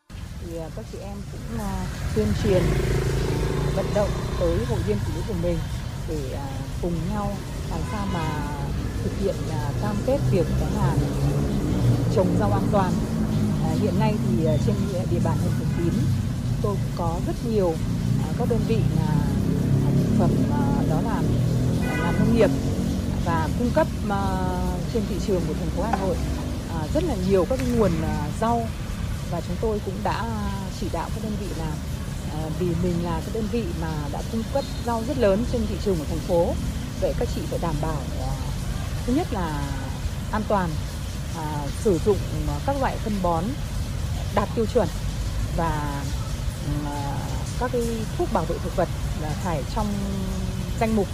Thì 0.10 0.58
à, 0.58 0.70
các 0.76 0.86
chị 0.92 0.98
em 1.02 1.18
cũng 1.32 1.58
là 1.58 1.86
tuyên 2.16 2.28
truyền 2.44 2.62
vận 3.76 3.86
động 3.96 4.10
tới 4.40 4.66
hội 4.66 4.80
viên 4.88 4.98
phụ 4.98 5.12
nữ 5.16 5.22
của 5.28 5.40
mình 5.44 5.58
để 6.10 6.34
à, 6.34 6.48
cùng 6.82 6.94
nhau 7.10 7.32
làm 7.70 7.80
sao 7.92 8.08
mà 8.14 8.48
thực 9.04 9.12
hiện 9.20 9.36
à, 9.52 9.72
cam 9.82 9.96
kết 10.06 10.20
việc 10.32 10.46
đó 10.62 10.82
hàng 10.82 10.98
trồng 12.16 12.36
rau 12.40 12.52
an 12.52 12.64
toàn. 12.72 12.92
Hiện 13.82 14.00
nay 14.00 14.16
thì 14.28 14.48
trên 14.66 14.76
địa 15.12 15.20
bàn 15.24 15.38
huyện 15.38 15.54
Thường 15.60 15.70
Tín 15.78 15.94
tôi 16.62 16.76
có 16.98 17.20
rất 17.28 17.36
nhiều 17.50 17.74
à, 18.24 18.28
các 18.38 18.48
đơn 18.50 18.60
vị 18.68 18.78
là 18.96 19.16
thực 20.04 20.16
phẩm 20.20 20.30
à, 20.52 20.84
đó 20.90 21.02
là 21.02 21.22
à, 21.92 21.98
làm 21.98 22.20
nông 22.20 22.36
nghiệp 22.36 22.50
và 23.26 23.50
cung 23.60 23.72
cấp 23.76 23.88
trên 24.94 25.04
thị 25.10 25.16
trường 25.28 25.42
của 25.48 25.54
thành 25.54 25.70
phố 25.70 25.84
Hà 25.84 25.98
Nội 25.98 26.16
rất 26.94 27.04
là 27.04 27.16
nhiều 27.30 27.46
các 27.50 27.60
nguồn 27.76 27.92
rau. 28.42 28.68
Và 29.32 29.42
chúng 29.48 29.56
tôi 29.62 29.82
cũng 29.86 29.94
đã 30.04 30.26
chỉ 30.80 30.88
đạo 30.94 31.10
các 31.16 31.24
đơn 31.24 31.34
vị 31.42 31.48
là 31.58 31.72
vì 32.60 32.68
mình 32.84 33.04
là 33.04 33.22
cái 33.26 33.30
đơn 33.34 33.48
vị 33.52 33.64
mà 33.82 33.92
đã 34.12 34.22
cung 34.32 34.44
cấp 34.54 34.64
rau 34.86 35.04
rất 35.08 35.18
lớn 35.18 35.46
trên 35.52 35.62
thị 35.70 35.76
trường 35.86 35.98
của 35.98 36.06
thành 36.10 36.20
phố 36.20 36.54
vậy 37.02 37.14
các 37.20 37.28
chị 37.36 37.42
phải 37.50 37.60
đảm 37.62 37.76
bảo 37.82 38.02
thứ 39.06 39.14
nhất 39.14 39.28
là 39.32 39.62
an 40.32 40.42
toàn 40.48 40.70
à, 41.38 41.66
sử 41.84 42.00
dụng 42.06 42.18
các 42.66 42.76
loại 42.80 42.98
phân 42.98 43.14
bón 43.22 43.44
đạt 44.36 44.50
tiêu 44.56 44.66
chuẩn 44.74 44.88
và 45.58 46.04
các 47.60 47.70
cái 47.74 47.82
thuốc 48.18 48.28
bảo 48.34 48.46
vệ 48.46 48.58
thực 48.58 48.76
vật 48.76 48.88
là 49.22 49.30
phải 49.44 49.64
trong 49.76 49.88
danh 50.80 50.96
mục 50.96 51.08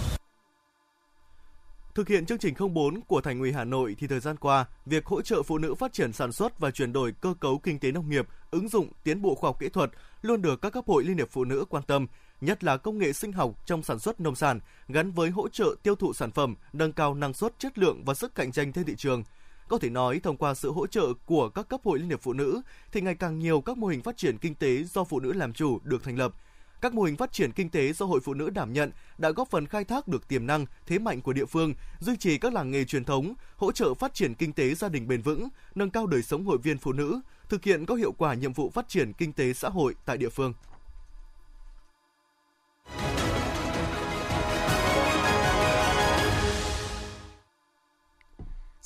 Thực 1.98 2.08
hiện 2.08 2.26
chương 2.26 2.38
trình 2.38 2.54
04 2.74 3.00
của 3.00 3.20
Thành 3.20 3.40
ủy 3.40 3.52
Hà 3.52 3.64
Nội 3.64 3.96
thì 3.98 4.06
thời 4.06 4.20
gian 4.20 4.36
qua, 4.36 4.66
việc 4.86 5.06
hỗ 5.06 5.22
trợ 5.22 5.42
phụ 5.42 5.58
nữ 5.58 5.74
phát 5.74 5.92
triển 5.92 6.12
sản 6.12 6.32
xuất 6.32 6.58
và 6.58 6.70
chuyển 6.70 6.92
đổi 6.92 7.12
cơ 7.20 7.34
cấu 7.40 7.58
kinh 7.58 7.78
tế 7.78 7.92
nông 7.92 8.08
nghiệp, 8.08 8.26
ứng 8.50 8.68
dụng 8.68 8.88
tiến 9.04 9.22
bộ 9.22 9.34
khoa 9.34 9.48
học 9.48 9.60
kỹ 9.60 9.68
thuật 9.68 9.90
luôn 10.22 10.42
được 10.42 10.62
các 10.62 10.72
cấp 10.72 10.84
hội 10.86 11.04
Liên 11.04 11.16
hiệp 11.16 11.30
Phụ 11.30 11.44
nữ 11.44 11.64
quan 11.68 11.82
tâm, 11.82 12.06
nhất 12.40 12.64
là 12.64 12.76
công 12.76 12.98
nghệ 12.98 13.12
sinh 13.12 13.32
học 13.32 13.50
trong 13.66 13.82
sản 13.82 13.98
xuất 13.98 14.20
nông 14.20 14.34
sản 14.34 14.60
gắn 14.88 15.10
với 15.10 15.30
hỗ 15.30 15.48
trợ 15.48 15.74
tiêu 15.82 15.94
thụ 15.94 16.12
sản 16.12 16.30
phẩm, 16.30 16.54
nâng 16.72 16.92
cao 16.92 17.14
năng 17.14 17.34
suất, 17.34 17.58
chất 17.58 17.78
lượng 17.78 18.04
và 18.04 18.14
sức 18.14 18.34
cạnh 18.34 18.52
tranh 18.52 18.72
trên 18.72 18.84
thị 18.84 18.94
trường. 18.96 19.22
Có 19.68 19.78
thể 19.78 19.90
nói, 19.90 20.20
thông 20.22 20.36
qua 20.36 20.54
sự 20.54 20.72
hỗ 20.72 20.86
trợ 20.86 21.06
của 21.26 21.48
các 21.48 21.68
cấp 21.68 21.80
hội 21.84 21.98
Liên 21.98 22.08
hiệp 22.08 22.22
Phụ 22.22 22.32
nữ, 22.32 22.60
thì 22.92 23.00
ngày 23.00 23.14
càng 23.14 23.38
nhiều 23.38 23.60
các 23.60 23.78
mô 23.78 23.86
hình 23.86 24.02
phát 24.02 24.16
triển 24.16 24.38
kinh 24.38 24.54
tế 24.54 24.84
do 24.84 25.04
phụ 25.04 25.20
nữ 25.20 25.32
làm 25.32 25.52
chủ 25.52 25.78
được 25.84 26.04
thành 26.04 26.18
lập– 26.18 26.34
các 26.80 26.94
mô 26.94 27.02
hình 27.02 27.16
phát 27.16 27.32
triển 27.32 27.52
kinh 27.52 27.70
tế 27.70 27.92
do 27.92 28.06
Hội 28.06 28.20
Phụ 28.20 28.34
nữ 28.34 28.50
đảm 28.50 28.72
nhận 28.72 28.90
đã 29.18 29.30
góp 29.30 29.50
phần 29.50 29.66
khai 29.66 29.84
thác 29.84 30.08
được 30.08 30.28
tiềm 30.28 30.46
năng, 30.46 30.66
thế 30.86 30.98
mạnh 30.98 31.20
của 31.20 31.32
địa 31.32 31.44
phương, 31.44 31.74
duy 32.00 32.16
trì 32.16 32.38
các 32.38 32.52
làng 32.52 32.70
nghề 32.70 32.84
truyền 32.84 33.04
thống, 33.04 33.34
hỗ 33.56 33.72
trợ 33.72 33.94
phát 33.94 34.14
triển 34.14 34.34
kinh 34.34 34.52
tế 34.52 34.74
gia 34.74 34.88
đình 34.88 35.08
bền 35.08 35.22
vững, 35.22 35.48
nâng 35.74 35.90
cao 35.90 36.06
đời 36.06 36.22
sống 36.22 36.46
hội 36.46 36.58
viên 36.58 36.78
phụ 36.78 36.92
nữ, 36.92 37.20
thực 37.48 37.64
hiện 37.64 37.86
có 37.86 37.94
hiệu 37.94 38.12
quả 38.12 38.34
nhiệm 38.34 38.52
vụ 38.52 38.70
phát 38.70 38.88
triển 38.88 39.12
kinh 39.12 39.32
tế 39.32 39.52
xã 39.52 39.68
hội 39.68 39.94
tại 40.04 40.16
địa 40.16 40.28
phương. 40.28 40.54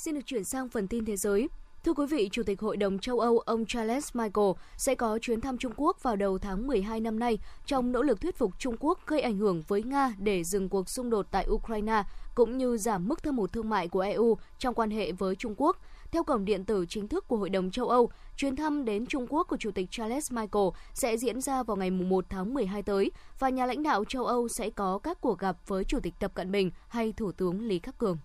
Xin 0.05 0.15
được 0.15 0.21
chuyển 0.25 0.43
sang 0.43 0.69
phần 0.69 0.87
tin 0.87 1.05
thế 1.05 1.15
giới. 1.15 1.49
Thưa 1.83 1.93
quý 1.93 2.05
vị, 2.05 2.29
Chủ 2.31 2.43
tịch 2.43 2.61
Hội 2.61 2.77
đồng 2.77 2.99
châu 2.99 3.19
Âu 3.19 3.39
ông 3.39 3.65
Charles 3.65 4.15
Michael 4.15 4.51
sẽ 4.77 4.95
có 4.95 5.19
chuyến 5.21 5.41
thăm 5.41 5.57
Trung 5.57 5.73
Quốc 5.75 6.03
vào 6.03 6.15
đầu 6.15 6.37
tháng 6.37 6.67
12 6.67 6.99
năm 6.99 7.19
nay 7.19 7.39
trong 7.65 7.91
nỗ 7.91 8.01
lực 8.01 8.21
thuyết 8.21 8.37
phục 8.37 8.59
Trung 8.59 8.75
Quốc 8.79 8.99
gây 9.07 9.21
ảnh 9.21 9.37
hưởng 9.37 9.61
với 9.67 9.83
Nga 9.83 10.13
để 10.19 10.43
dừng 10.43 10.69
cuộc 10.69 10.89
xung 10.89 11.09
đột 11.09 11.27
tại 11.31 11.47
Ukraine 11.49 12.03
cũng 12.35 12.57
như 12.57 12.77
giảm 12.77 13.07
mức 13.07 13.23
thâm 13.23 13.37
hụt 13.37 13.53
thương 13.53 13.69
mại 13.69 13.87
của 13.87 13.99
EU 13.99 14.37
trong 14.59 14.73
quan 14.73 14.89
hệ 14.89 15.11
với 15.11 15.35
Trung 15.35 15.55
Quốc. 15.57 15.77
Theo 16.11 16.23
cổng 16.23 16.45
điện 16.45 16.65
tử 16.65 16.85
chính 16.89 17.07
thức 17.07 17.27
của 17.27 17.37
Hội 17.37 17.49
đồng 17.49 17.71
châu 17.71 17.89
Âu, 17.89 18.09
chuyến 18.37 18.55
thăm 18.55 18.85
đến 18.85 19.05
Trung 19.05 19.27
Quốc 19.29 19.47
của 19.47 19.57
Chủ 19.57 19.71
tịch 19.71 19.87
Charles 19.91 20.31
Michael 20.31 20.67
sẽ 20.93 21.17
diễn 21.17 21.41
ra 21.41 21.63
vào 21.63 21.77
ngày 21.77 21.91
1 21.91 22.25
tháng 22.29 22.53
12 22.53 22.83
tới 22.83 23.11
và 23.39 23.49
nhà 23.49 23.65
lãnh 23.65 23.83
đạo 23.83 24.03
châu 24.05 24.25
Âu 24.25 24.47
sẽ 24.47 24.69
có 24.69 24.99
các 25.03 25.21
cuộc 25.21 25.39
gặp 25.39 25.57
với 25.67 25.83
Chủ 25.83 25.99
tịch 25.99 26.13
Tập 26.19 26.31
Cận 26.33 26.51
Bình 26.51 26.71
hay 26.87 27.13
Thủ 27.17 27.31
tướng 27.31 27.61
Lý 27.61 27.79
Khắc 27.79 27.97
Cường. 27.97 28.17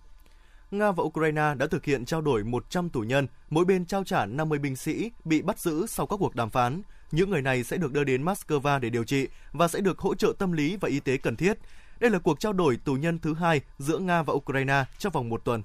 Nga 0.71 0.91
và 0.91 1.03
Ukraine 1.03 1.53
đã 1.57 1.67
thực 1.67 1.85
hiện 1.85 2.05
trao 2.05 2.21
đổi 2.21 2.43
100 2.43 2.89
tù 2.89 2.99
nhân, 2.99 3.27
mỗi 3.49 3.65
bên 3.65 3.85
trao 3.85 4.03
trả 4.03 4.25
50 4.25 4.59
binh 4.59 4.75
sĩ 4.75 5.11
bị 5.25 5.41
bắt 5.41 5.59
giữ 5.59 5.87
sau 5.87 6.05
các 6.05 6.15
cuộc 6.19 6.35
đàm 6.35 6.49
phán. 6.49 6.81
Những 7.11 7.29
người 7.29 7.41
này 7.41 7.63
sẽ 7.63 7.77
được 7.77 7.93
đưa 7.93 8.03
đến 8.03 8.25
Moscow 8.25 8.79
để 8.79 8.89
điều 8.89 9.03
trị 9.03 9.27
và 9.51 9.67
sẽ 9.67 9.79
được 9.79 9.99
hỗ 9.99 10.15
trợ 10.15 10.33
tâm 10.39 10.51
lý 10.51 10.77
và 10.77 10.89
y 10.89 10.99
tế 10.99 11.17
cần 11.17 11.35
thiết. 11.35 11.57
Đây 11.99 12.11
là 12.11 12.19
cuộc 12.19 12.39
trao 12.39 12.53
đổi 12.53 12.77
tù 12.77 12.93
nhân 12.93 13.19
thứ 13.19 13.33
hai 13.33 13.61
giữa 13.77 13.97
Nga 13.97 14.23
và 14.23 14.33
Ukraine 14.33 14.85
trong 14.97 15.11
vòng 15.11 15.29
một 15.29 15.41
tuần. 15.45 15.63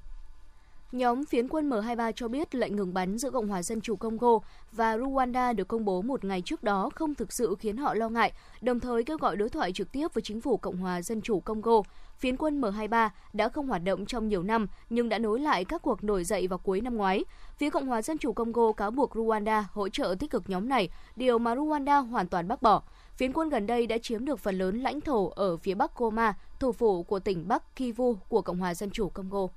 Nhóm 0.95 1.25
phiến 1.25 1.49
quân 1.49 1.71
M23 1.71 2.13
cho 2.13 2.29
biết 2.29 2.55
lệnh 2.55 2.77
ngừng 2.77 2.95
bắn 2.95 3.19
giữa 3.19 3.31
Cộng 3.31 3.49
hòa 3.49 3.63
Dân 3.63 3.81
chủ 3.81 3.97
Congo 3.97 4.39
và 4.73 4.97
Rwanda 4.97 5.55
được 5.55 5.69
công 5.69 5.85
bố 5.85 6.03
một 6.03 6.25
ngày 6.25 6.41
trước 6.41 6.63
đó 6.63 6.91
không 6.95 7.15
thực 7.15 7.33
sự 7.33 7.57
khiến 7.59 7.77
họ 7.77 7.95
lo 7.95 8.09
ngại, 8.09 8.33
đồng 8.61 8.81
thời 8.81 9.05
kêu 9.05 9.17
gọi 9.19 9.37
đối 9.37 9.49
thoại 9.49 9.73
trực 9.73 9.93
tiếp 9.93 10.15
với 10.15 10.23
chính 10.23 10.41
phủ 10.41 10.57
Cộng 10.57 10.77
hòa 10.77 11.03
Dân 11.03 11.21
chủ 11.21 11.41
Congo. 11.41 11.83
Phiến 12.19 12.37
quân 12.37 12.61
M23 12.61 13.09
đã 13.33 13.49
không 13.49 13.67
hoạt 13.67 13.85
động 13.85 14.07
trong 14.07 14.29
nhiều 14.29 14.43
năm 14.43 14.67
nhưng 14.91 15.09
đã 15.09 15.19
nối 15.19 15.41
lại 15.41 15.65
các 15.65 15.83
cuộc 15.83 16.05
nổi 16.05 16.25
dậy 16.25 16.49
vào 16.49 16.59
cuối 16.59 16.81
năm 16.81 16.97
ngoái. 16.97 17.25
Phía 17.57 17.71
Cộng 17.71 17.87
hòa 17.87 18.03
Dân 18.03 18.19
chủ 18.19 18.33
Congo 18.33 18.73
cáo 18.73 18.91
buộc 18.91 19.17
Rwanda 19.17 19.63
hỗ 19.73 19.89
trợ 19.89 20.15
tích 20.19 20.31
cực 20.31 20.51
nhóm 20.51 20.69
này, 20.69 20.89
điều 21.17 21.39
mà 21.39 21.55
Rwanda 21.55 22.07
hoàn 22.07 22.29
toàn 22.29 22.49
bác 22.49 22.63
bỏ. 22.63 22.83
Phiến 23.17 23.33
quân 23.33 23.49
gần 23.49 23.67
đây 23.67 23.87
đã 23.87 23.99
chiếm 23.99 24.25
được 24.25 24.39
phần 24.39 24.59
lớn 24.59 24.81
lãnh 24.81 25.01
thổ 25.01 25.29
ở 25.29 25.57
phía 25.57 25.75
bắc 25.75 25.97
Goma, 25.97 26.35
thủ 26.61 26.73
phủ 26.73 27.03
của 27.03 27.19
tỉnh 27.19 27.49
Bắc 27.49 27.77
Kivu 27.77 28.15
của 28.29 28.43
Cộng 28.43 28.59
hòa 28.59 28.75
Dân 28.75 28.91
chủ 28.91 29.09
Congo 29.09 29.49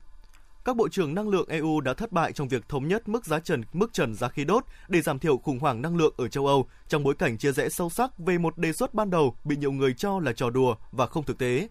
các 0.67 0.75
bộ 0.75 0.89
trưởng 0.89 1.15
năng 1.15 1.29
lượng 1.29 1.49
EU 1.49 1.81
đã 1.81 1.93
thất 1.93 2.11
bại 2.11 2.31
trong 2.31 2.47
việc 2.47 2.69
thống 2.69 2.87
nhất 2.87 3.09
mức 3.09 3.25
giá 3.25 3.39
trần 3.39 3.63
mức 3.73 3.93
trần 3.93 4.15
giá 4.15 4.29
khí 4.29 4.45
đốt 4.45 4.63
để 4.87 5.01
giảm 5.01 5.19
thiểu 5.19 5.37
khủng 5.37 5.59
hoảng 5.59 5.81
năng 5.81 5.97
lượng 5.97 6.13
ở 6.17 6.27
châu 6.27 6.47
Âu 6.47 6.67
trong 6.87 7.03
bối 7.03 7.15
cảnh 7.15 7.37
chia 7.37 7.51
rẽ 7.51 7.69
sâu 7.69 7.89
sắc 7.89 8.19
về 8.19 8.37
một 8.37 8.57
đề 8.57 8.73
xuất 8.73 8.93
ban 8.93 9.09
đầu 9.09 9.35
bị 9.43 9.55
nhiều 9.55 9.71
người 9.71 9.93
cho 9.93 10.19
là 10.19 10.33
trò 10.33 10.49
đùa 10.49 10.75
và 10.91 11.05
không 11.05 11.23
thực 11.23 11.37
tế. 11.37 11.67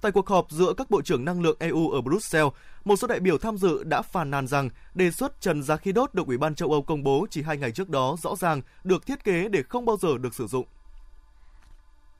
Tại 0.00 0.12
cuộc 0.12 0.28
họp 0.28 0.50
giữa 0.50 0.72
các 0.76 0.90
bộ 0.90 1.02
trưởng 1.02 1.24
năng 1.24 1.40
lượng 1.40 1.56
EU 1.60 1.90
ở 1.90 2.00
Brussels, 2.00 2.52
một 2.84 2.96
số 2.96 3.06
đại 3.06 3.20
biểu 3.20 3.38
tham 3.38 3.56
dự 3.56 3.84
đã 3.84 4.02
phàn 4.02 4.30
nàn 4.30 4.46
rằng 4.46 4.70
đề 4.94 5.10
xuất 5.10 5.40
trần 5.40 5.62
giá 5.62 5.76
khí 5.76 5.92
đốt 5.92 6.14
được 6.14 6.26
Ủy 6.26 6.38
ban 6.38 6.54
châu 6.54 6.72
Âu 6.72 6.82
công 6.82 7.02
bố 7.02 7.26
chỉ 7.30 7.42
hai 7.42 7.56
ngày 7.56 7.72
trước 7.72 7.88
đó 7.88 8.16
rõ 8.22 8.36
ràng 8.36 8.62
được 8.84 9.06
thiết 9.06 9.24
kế 9.24 9.48
để 9.48 9.62
không 9.68 9.84
bao 9.84 9.96
giờ 9.96 10.18
được 10.18 10.34
sử 10.34 10.46
dụng. 10.46 10.66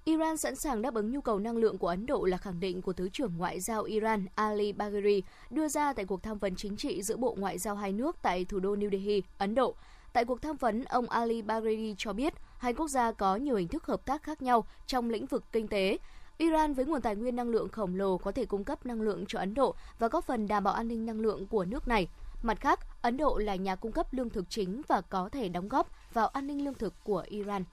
Iran 0.08 0.36
sẵn 0.36 0.56
sàng 0.56 0.82
đáp 0.82 0.94
ứng 0.94 1.10
nhu 1.10 1.20
cầu 1.20 1.38
năng 1.38 1.56
lượng 1.56 1.78
của 1.78 1.88
Ấn 1.88 2.06
Độ 2.06 2.24
là 2.24 2.36
khẳng 2.36 2.60
định 2.60 2.82
của 2.82 2.92
Thứ 2.92 3.08
trưởng 3.08 3.32
Ngoại 3.36 3.60
giao 3.60 3.82
Iran 3.82 4.26
Ali 4.34 4.72
Bagheri 4.72 5.22
đưa 5.50 5.68
ra 5.68 5.92
tại 5.92 6.04
cuộc 6.04 6.22
tham 6.22 6.38
vấn 6.38 6.56
chính 6.56 6.76
trị 6.76 7.02
giữa 7.02 7.16
Bộ 7.16 7.36
Ngoại 7.38 7.58
giao 7.58 7.74
hai 7.74 7.92
nước 7.92 8.16
tại 8.22 8.44
thủ 8.44 8.60
đô 8.60 8.76
New 8.76 8.90
Delhi, 8.90 9.22
Ấn 9.38 9.54
Độ. 9.54 9.74
Tại 10.12 10.24
cuộc 10.24 10.42
tham 10.42 10.56
vấn, 10.56 10.84
ông 10.84 11.08
Ali 11.08 11.42
Bagheri 11.42 11.94
cho 11.98 12.12
biết 12.12 12.34
hai 12.58 12.74
quốc 12.74 12.88
gia 12.88 13.12
có 13.12 13.36
nhiều 13.36 13.56
hình 13.56 13.68
thức 13.68 13.86
hợp 13.86 14.04
tác 14.04 14.22
khác 14.22 14.42
nhau 14.42 14.64
trong 14.86 15.10
lĩnh 15.10 15.26
vực 15.26 15.44
kinh 15.52 15.68
tế. 15.68 15.98
Iran 16.38 16.74
với 16.74 16.84
nguồn 16.84 17.00
tài 17.00 17.16
nguyên 17.16 17.36
năng 17.36 17.50
lượng 17.50 17.68
khổng 17.68 17.94
lồ 17.94 18.18
có 18.18 18.32
thể 18.32 18.44
cung 18.44 18.64
cấp 18.64 18.86
năng 18.86 19.02
lượng 19.02 19.24
cho 19.28 19.38
Ấn 19.38 19.54
Độ 19.54 19.74
và 19.98 20.08
góp 20.08 20.24
phần 20.24 20.48
đảm 20.48 20.64
bảo 20.64 20.74
an 20.74 20.88
ninh 20.88 21.06
năng 21.06 21.20
lượng 21.20 21.46
của 21.46 21.64
nước 21.64 21.88
này. 21.88 22.08
Mặt 22.42 22.60
khác, 22.60 22.80
Ấn 23.02 23.16
Độ 23.16 23.38
là 23.38 23.54
nhà 23.54 23.76
cung 23.76 23.92
cấp 23.92 24.06
lương 24.10 24.30
thực 24.30 24.50
chính 24.50 24.82
và 24.88 25.00
có 25.00 25.28
thể 25.28 25.48
đóng 25.48 25.68
góp 25.68 25.90
vào 26.12 26.28
an 26.28 26.46
ninh 26.46 26.64
lương 26.64 26.74
thực 26.74 26.94
của 27.04 27.24
Iran. 27.26 27.64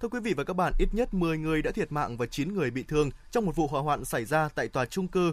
Thưa 0.00 0.08
quý 0.08 0.20
vị 0.20 0.34
và 0.34 0.44
các 0.44 0.56
bạn, 0.56 0.72
ít 0.78 0.88
nhất 0.92 1.14
10 1.14 1.38
người 1.38 1.62
đã 1.62 1.70
thiệt 1.70 1.92
mạng 1.92 2.16
và 2.16 2.26
9 2.26 2.54
người 2.54 2.70
bị 2.70 2.82
thương 2.82 3.10
trong 3.30 3.46
một 3.46 3.56
vụ 3.56 3.66
hỏa 3.66 3.82
hoạn 3.82 4.04
xảy 4.04 4.24
ra 4.24 4.48
tại 4.54 4.68
tòa 4.68 4.86
trung 4.86 5.08
cư 5.08 5.32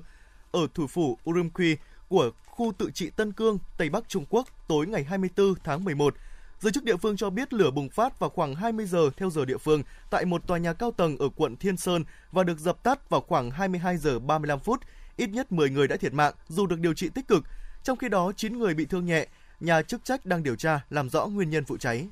ở 0.52 0.68
thủ 0.74 0.88
phủ 0.88 1.18
Urumqi 1.26 1.76
của 2.08 2.32
khu 2.46 2.74
tự 2.78 2.92
trị 2.92 3.10
Tân 3.10 3.34
Cương, 3.34 3.58
Tây 3.78 3.90
Bắc 3.90 4.10
Trung 4.10 4.26
Quốc 4.30 4.48
tối 4.68 4.88
ngày 4.88 5.04
24 5.04 5.54
tháng 5.64 5.84
11. 5.84 6.16
Giới 6.60 6.72
chức 6.72 6.84
địa 6.84 6.98
phương 6.98 7.18
cho 7.18 7.30
biết 7.30 7.54
lửa 7.54 7.72
bùng 7.72 7.90
phát 7.90 8.20
vào 8.20 8.30
khoảng 8.30 8.56
20 8.56 8.86
giờ 8.86 9.10
theo 9.18 9.30
giờ 9.30 9.46
địa 9.46 9.58
phương 9.58 9.84
tại 10.10 10.26
một 10.26 10.48
tòa 10.48 10.58
nhà 10.58 10.74
cao 10.74 10.92
tầng 10.92 11.18
ở 11.18 11.30
quận 11.36 11.56
Thiên 11.56 11.78
Sơn 11.78 12.04
và 12.32 12.44
được 12.44 12.60
dập 12.60 12.84
tắt 12.84 13.10
vào 13.10 13.22
khoảng 13.22 13.52
22 13.52 13.98
giờ 13.98 14.20
35 14.20 14.60
phút. 14.60 14.80
Ít 15.18 15.30
nhất 15.30 15.52
10 15.52 15.70
người 15.70 15.88
đã 15.88 15.98
thiệt 15.98 16.14
mạng 16.14 16.34
dù 16.48 16.66
được 16.66 16.80
điều 16.80 16.94
trị 16.94 17.10
tích 17.10 17.28
cực, 17.28 17.44
trong 17.84 17.98
khi 17.98 18.10
đó 18.10 18.32
9 18.36 18.60
người 18.60 18.74
bị 18.74 18.86
thương 18.86 19.06
nhẹ. 19.06 19.28
Nhà 19.60 19.82
chức 19.82 20.04
trách 20.04 20.26
đang 20.26 20.44
điều 20.44 20.56
tra 20.56 20.80
làm 20.90 21.10
rõ 21.10 21.26
nguyên 21.26 21.50
nhân 21.50 21.64
vụ 21.64 21.78
cháy. 21.78 22.08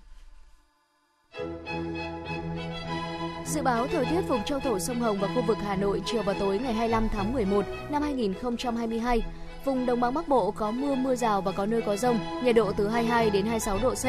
Dự 3.56 3.62
báo 3.62 3.88
thời 3.88 4.06
tiết 4.06 4.22
vùng 4.28 4.44
châu 4.44 4.60
thổ 4.60 4.80
sông 4.80 5.00
Hồng 5.00 5.18
và 5.22 5.28
khu 5.36 5.42
vực 5.42 5.58
Hà 5.58 5.76
Nội 5.76 6.02
chiều 6.06 6.24
và 6.24 6.34
tối 6.34 6.60
ngày 6.60 6.74
25 6.74 7.08
tháng 7.10 7.34
11 7.34 7.66
năm 7.90 8.02
2022. 8.02 9.22
Vùng 9.66 9.86
đồng 9.86 10.00
bằng 10.00 10.14
Bắc 10.14 10.28
Bộ 10.28 10.52
có 10.52 10.72
mưa 10.72 10.96
mưa 10.96 11.16
rào 11.16 11.42
và 11.42 11.52
có 11.52 11.66
nơi 11.66 11.82
có 11.82 11.98
rông, 11.98 12.20
nhiệt 12.44 12.56
độ 12.56 12.72
từ 12.72 12.88
22 12.88 13.30
đến 13.30 13.46
26 13.46 13.78
độ 13.84 13.94
C. 13.94 14.06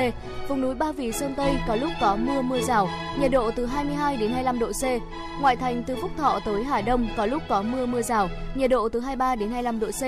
Vùng 0.48 0.60
núi 0.60 0.74
Ba 0.74 0.92
Vì 0.92 1.12
Sơn 1.12 1.34
Tây 1.36 1.56
có 1.68 1.76
lúc 1.76 1.90
có 2.00 2.16
mưa 2.16 2.42
mưa 2.42 2.60
rào, 2.60 2.88
nhiệt 3.20 3.30
độ 3.30 3.50
từ 3.50 3.66
22 3.66 4.16
đến 4.16 4.30
25 4.30 4.58
độ 4.58 4.72
C. 4.72 4.84
Ngoại 5.40 5.56
thành 5.56 5.82
từ 5.86 5.96
Phúc 5.96 6.10
Thọ 6.16 6.40
tới 6.44 6.64
Hà 6.64 6.80
Đông 6.80 7.08
có 7.16 7.26
lúc 7.26 7.42
có 7.48 7.62
mưa 7.62 7.86
mưa 7.86 8.02
rào, 8.02 8.28
nhiệt 8.54 8.70
độ 8.70 8.88
từ 8.88 9.00
23 9.00 9.36
đến 9.36 9.50
25 9.50 9.80
độ 9.80 9.86
C. 9.86 10.02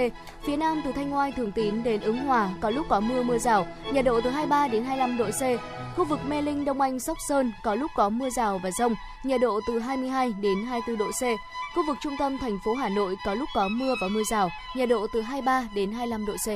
Phía 0.47 0.57
Nam 0.57 0.83
từ 0.85 0.93
Thanh 0.93 1.11
Ngoai 1.11 1.33
Thường 1.33 1.53
Tín 1.53 1.83
đến 1.83 2.01
Ứng 2.01 2.19
Hòa 2.19 2.51
có 2.61 2.71
lúc 2.71 2.87
có 2.89 3.01
mưa 3.01 3.23
mưa 3.23 3.39
rào, 3.39 3.67
nhiệt 3.93 4.05
độ 4.05 4.21
từ 4.21 4.31
23 4.31 4.69
đến 4.69 4.85
25 4.85 5.19
độ 5.19 5.27
C. 5.27 5.43
Khu 5.97 6.05
vực 6.05 6.21
Mê 6.29 6.43
Linh, 6.43 6.65
Đông 6.65 6.81
Anh, 6.81 7.01
Sóc 7.01 7.17
Sơn 7.29 7.53
có 7.63 7.75
lúc 7.75 7.91
có 7.97 8.09
mưa 8.09 8.31
rào 8.31 8.61
và 8.63 8.71
rông, 8.71 8.95
nhiệt 9.25 9.41
độ 9.41 9.61
từ 9.67 9.79
22 9.79 10.33
đến 10.41 10.59
24 10.69 10.99
độ 10.99 11.11
C. 11.21 11.23
Khu 11.75 11.87
vực 11.87 11.97
trung 12.01 12.17
tâm 12.19 12.39
thành 12.39 12.59
phố 12.65 12.75
Hà 12.75 12.89
Nội 12.89 13.17
có 13.25 13.35
lúc 13.35 13.49
có 13.55 13.69
mưa 13.69 13.95
và 14.01 14.09
mưa 14.09 14.23
rào, 14.31 14.49
nhiệt 14.77 14.89
độ 14.89 15.07
từ 15.13 15.23
23 15.41 15.75
đến 15.75 15.93
25 15.93 16.27
độ 16.27 16.33
C. 16.37 16.49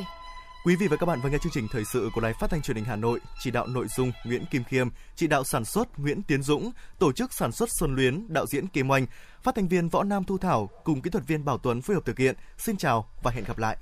Quý 0.64 0.76
vị 0.76 0.88
và 0.88 0.96
các 0.96 1.06
bạn 1.06 1.20
vừa 1.20 1.30
nghe 1.30 1.38
chương 1.42 1.52
trình 1.52 1.68
thời 1.72 1.84
sự 1.84 2.10
của 2.14 2.20
Đài 2.20 2.32
Phát 2.32 2.50
thanh 2.50 2.62
Truyền 2.62 2.76
hình 2.76 2.84
Hà 2.84 2.96
Nội, 2.96 3.20
chỉ 3.40 3.50
đạo 3.50 3.66
nội 3.66 3.86
dung 3.88 4.12
Nguyễn 4.24 4.44
Kim 4.50 4.64
Khiêm, 4.64 4.88
chỉ 5.16 5.26
đạo 5.26 5.44
sản 5.44 5.64
xuất 5.64 5.98
Nguyễn 5.98 6.22
Tiến 6.22 6.42
Dũng, 6.42 6.72
tổ 6.98 7.12
chức 7.12 7.32
sản 7.32 7.52
xuất 7.52 7.68
Xuân 7.72 7.94
Luyến, 7.94 8.26
đạo 8.28 8.46
diễn 8.46 8.66
Kim 8.66 8.90
Oanh, 8.90 9.06
phát 9.42 9.54
thanh 9.54 9.68
viên 9.68 9.88
Võ 9.88 10.02
Nam 10.02 10.24
Thu 10.24 10.38
Thảo 10.38 10.70
cùng 10.84 11.00
kỹ 11.00 11.10
thuật 11.10 11.26
viên 11.26 11.44
Bảo 11.44 11.58
Tuấn 11.58 11.82
phối 11.82 11.94
hợp 11.94 12.04
thực 12.04 12.18
hiện. 12.18 12.36
Xin 12.58 12.76
chào 12.76 13.08
và 13.22 13.30
hẹn 13.30 13.44
gặp 13.44 13.58
lại. 13.58 13.76